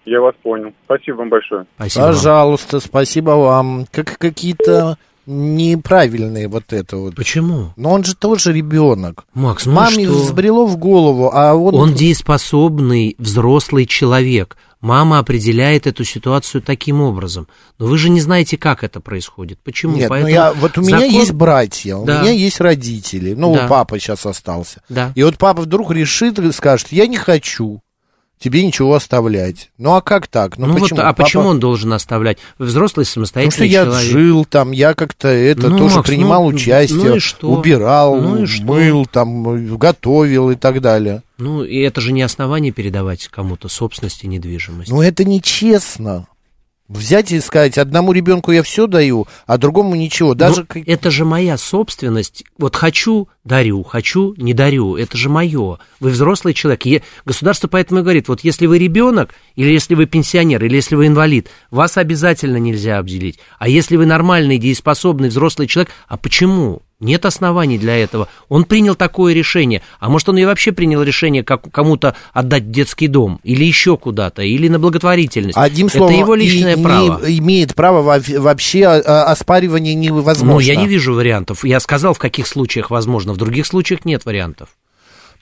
Я 0.04 0.20
вас 0.20 0.34
понял. 0.42 0.72
Спасибо 0.84 1.16
вам 1.16 1.28
большое. 1.30 1.66
Спасибо 1.76 2.02
вам. 2.04 2.12
Пожалуйста, 2.12 2.80
спасибо 2.80 3.30
вам. 3.30 3.86
Как 3.90 4.18
какие-то 4.18 4.98
неправильные 5.26 6.48
вот 6.48 6.72
это 6.72 6.96
вот. 6.96 7.14
Почему? 7.14 7.72
Но 7.76 7.90
он 7.92 8.04
же 8.04 8.14
тоже 8.14 8.52
ребенок. 8.52 9.24
Макс, 9.34 9.66
ну 9.66 9.72
Маме 9.72 10.04
что? 10.04 10.12
взбрело 10.14 10.66
в 10.66 10.76
голову, 10.76 11.30
а 11.32 11.54
он... 11.54 11.74
Он 11.74 11.94
дееспособный 11.94 13.14
взрослый 13.18 13.86
человек. 13.86 14.56
Мама 14.80 15.18
определяет 15.18 15.86
эту 15.86 16.04
ситуацию 16.04 16.60
таким 16.62 17.00
образом. 17.00 17.48
Но 17.78 17.86
вы 17.86 17.96
же 17.98 18.08
не 18.10 18.20
знаете, 18.20 18.56
как 18.58 18.84
это 18.84 19.00
происходит. 19.00 19.58
Почему? 19.64 19.96
Нет, 19.96 20.08
Поэтому 20.08 20.28
ну 20.28 20.34
я, 20.34 20.52
вот 20.52 20.78
у 20.78 20.82
меня 20.82 20.98
закон- 21.00 21.14
есть 21.14 21.32
братья, 21.32 21.96
у 21.96 22.04
Да. 22.04 22.20
меня 22.20 22.30
есть 22.30 22.60
родители. 22.60 23.34
Ну, 23.34 23.54
Да. 23.54 23.66
папа 23.68 23.98
сейчас 23.98 24.26
остался. 24.26 24.82
Да. 24.88 25.12
И 25.14 25.22
вот 25.22 25.38
папа 25.38 25.62
вдруг 25.62 25.90
решит 25.92 26.38
и 26.38 26.52
скажет, 26.52 26.92
я 26.92 27.06
не 27.06 27.16
хочу 27.16 27.80
тебе 28.38 28.64
ничего 28.66 28.94
оставлять. 28.94 29.70
Ну, 29.78 29.94
а 29.94 30.00
как 30.02 30.26
так? 30.28 30.58
Ну, 30.58 30.66
Ну, 30.66 30.72
вот, 30.74 30.82
почему? 30.82 31.00
а 31.00 31.04
Папа- 31.04 31.22
почему 31.24 31.44
он 31.48 31.58
должен 31.60 31.92
оставлять? 31.92 32.38
Взрослый 32.58 33.04
Потому 33.06 33.26
самостоятельный 33.26 33.52
что 33.52 33.64
я 33.64 33.84
человек. 33.84 34.10
жил 34.10 34.44
там, 34.44 34.70
я 34.72 34.94
как-то 34.94 35.28
это 35.28 35.68
Ну, 35.70 35.78
тоже 35.78 35.96
Макс, 35.96 36.08
принимал 36.08 36.42
ну, 36.42 36.48
участие, 36.48 36.98
ну 37.10 37.16
и 37.16 37.18
что? 37.18 37.48
убирал, 37.50 38.20
Ну 38.20 38.42
и 38.42 38.46
что? 38.46 38.62
мыл, 38.64 39.06
там, 39.06 39.76
готовил 39.76 40.50
и 40.50 40.54
так 40.56 40.80
далее. 40.80 41.22
Ну, 41.38 41.64
и 41.64 41.78
это 41.80 42.00
же 42.00 42.12
не 42.12 42.22
основание 42.22 42.72
передавать 42.72 43.28
кому-то 43.28 43.68
собственность 43.68 44.24
и 44.24 44.26
недвижимость. 44.28 44.90
Ну, 44.90 45.00
это 45.02 45.24
нечестно. 45.24 46.26
Взять 46.88 47.32
и 47.32 47.40
сказать, 47.40 47.78
одному 47.78 48.12
ребенку 48.12 48.52
я 48.52 48.62
все 48.62 48.86
даю, 48.86 49.26
а 49.46 49.58
другому 49.58 49.96
ничего. 49.96 50.34
Даже 50.34 50.66
Ну, 50.72 50.82
это 50.86 51.10
же 51.10 51.24
моя 51.24 51.58
собственность. 51.58 52.44
Вот 52.58 52.76
хочу, 52.76 53.28
дарю, 53.42 53.82
хочу, 53.82 54.34
не 54.36 54.54
дарю. 54.54 54.96
Это 54.96 55.16
же 55.16 55.28
мое. 55.28 55.78
Вы 55.98 56.10
взрослый 56.10 56.54
человек. 56.54 56.86
Е- 56.86 57.02
Государство 57.24 57.66
поэтому 57.66 58.00
и 58.00 58.02
говорит, 58.04 58.28
вот 58.28 58.44
если 58.44 58.66
вы 58.66 58.78
ребенок, 58.78 59.34
или 59.56 59.70
если 59.72 59.96
вы 59.96 60.06
пенсионер, 60.06 60.64
или 60.64 60.76
если 60.76 60.94
вы 60.94 61.08
инвалид, 61.08 61.48
вас 61.72 61.96
обязательно 61.96 62.58
нельзя 62.58 62.98
обделить. 62.98 63.40
А 63.58 63.68
если 63.68 63.96
вы 63.96 64.06
нормальный, 64.06 64.58
дееспособный 64.58 65.28
взрослый 65.28 65.66
человек, 65.66 65.90
а 66.06 66.16
почему? 66.16 66.82
Нет 66.98 67.26
оснований 67.26 67.76
для 67.76 67.94
этого. 67.96 68.26
Он 68.48 68.64
принял 68.64 68.94
такое 68.94 69.34
решение. 69.34 69.82
А 70.00 70.08
может, 70.08 70.30
он 70.30 70.38
и 70.38 70.44
вообще 70.46 70.72
принял 70.72 71.02
решение 71.02 71.44
как 71.44 71.70
кому-то 71.70 72.16
отдать 72.32 72.70
детский 72.70 73.06
дом, 73.06 73.38
или 73.42 73.64
еще 73.64 73.98
куда-то, 73.98 74.40
или 74.42 74.68
на 74.68 74.78
благотворительность. 74.78 75.58
Одним 75.58 75.90
словом, 75.90 76.12
Это 76.14 76.20
его 76.20 76.34
и 76.34 76.40
личное 76.40 76.74
не 76.76 76.82
право. 76.82 77.20
имеет 77.26 77.74
права 77.74 78.00
во- 78.00 78.40
вообще 78.40 78.86
а, 78.86 79.24
оспаривание 79.24 79.94
невозможно. 79.94 80.54
Ну, 80.54 80.60
я 80.60 80.74
не 80.76 80.88
вижу 80.88 81.12
вариантов. 81.14 81.64
Я 81.66 81.80
сказал, 81.80 82.14
в 82.14 82.18
каких 82.18 82.46
случаях 82.46 82.90
возможно, 82.90 83.34
в 83.34 83.36
других 83.36 83.66
случаях 83.66 84.06
нет 84.06 84.24
вариантов. 84.24 84.70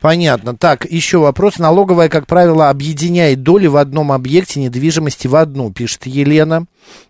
Понятно. 0.00 0.56
Так, 0.56 0.84
еще 0.90 1.18
вопрос. 1.18 1.58
Налоговая, 1.58 2.08
как 2.08 2.26
правило, 2.26 2.68
объединяет 2.68 3.42
доли 3.42 3.68
в 3.68 3.76
одном 3.76 4.12
объекте 4.12 4.60
недвижимости 4.60 5.28
в 5.28 5.36
одну, 5.36 5.72
пишет 5.72 6.06
Елена. 6.06 6.66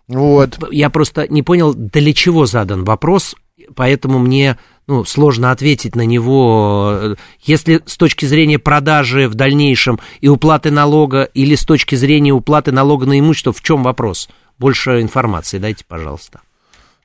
Вот. 0.07 0.59
Я 0.71 0.89
просто 0.89 1.27
не 1.27 1.41
понял, 1.43 1.73
для 1.73 2.13
чего 2.13 2.45
задан 2.45 2.83
вопрос, 2.85 3.35
поэтому 3.75 4.19
мне 4.19 4.57
ну, 4.87 5.03
сложно 5.03 5.51
ответить 5.51 5.95
на 5.95 6.05
него. 6.05 7.15
Если 7.41 7.81
с 7.85 7.97
точки 7.97 8.25
зрения 8.25 8.59
продажи 8.59 9.27
в 9.27 9.35
дальнейшем 9.35 9.99
и 10.21 10.27
уплаты 10.27 10.71
налога, 10.71 11.23
или 11.23 11.55
с 11.55 11.65
точки 11.65 11.95
зрения 11.95 12.31
уплаты 12.31 12.71
налога 12.71 13.05
на 13.05 13.19
имущество, 13.19 13.53
в 13.53 13.61
чем 13.61 13.83
вопрос? 13.83 14.29
Больше 14.57 15.01
информации 15.01 15.57
дайте, 15.57 15.83
пожалуйста. 15.87 16.41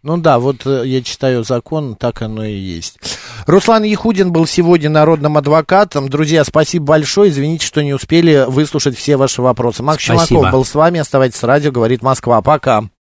Ну 0.03 0.17
да, 0.17 0.39
вот 0.39 0.67
э, 0.67 0.85
я 0.87 1.03
читаю 1.03 1.45
закон, 1.45 1.95
так 1.95 2.23
оно 2.23 2.43
и 2.43 2.55
есть. 2.55 2.99
Руслан 3.47 3.83
Яхудин 3.83 4.33
был 4.33 4.47
сегодня 4.47 4.89
народным 4.89 5.37
адвокатом. 5.37 6.09
Друзья, 6.09 6.43
спасибо 6.45 6.87
большое. 6.87 7.31
Извините, 7.31 7.67
что 7.67 7.83
не 7.83 7.93
успели 7.93 8.47
выслушать 8.49 8.97
все 8.97 9.17
ваши 9.19 9.43
вопросы. 9.43 9.83
Макс 9.83 10.03
Спасибо. 10.03 10.27
Челноков 10.27 10.53
был 10.53 10.65
с 10.65 10.75
вами. 10.75 11.01
Оставайтесь 11.01 11.37
с 11.39 11.43
радио, 11.43 11.71
говорит 11.71 12.03
Москва. 12.03 12.41
Пока. 12.41 12.89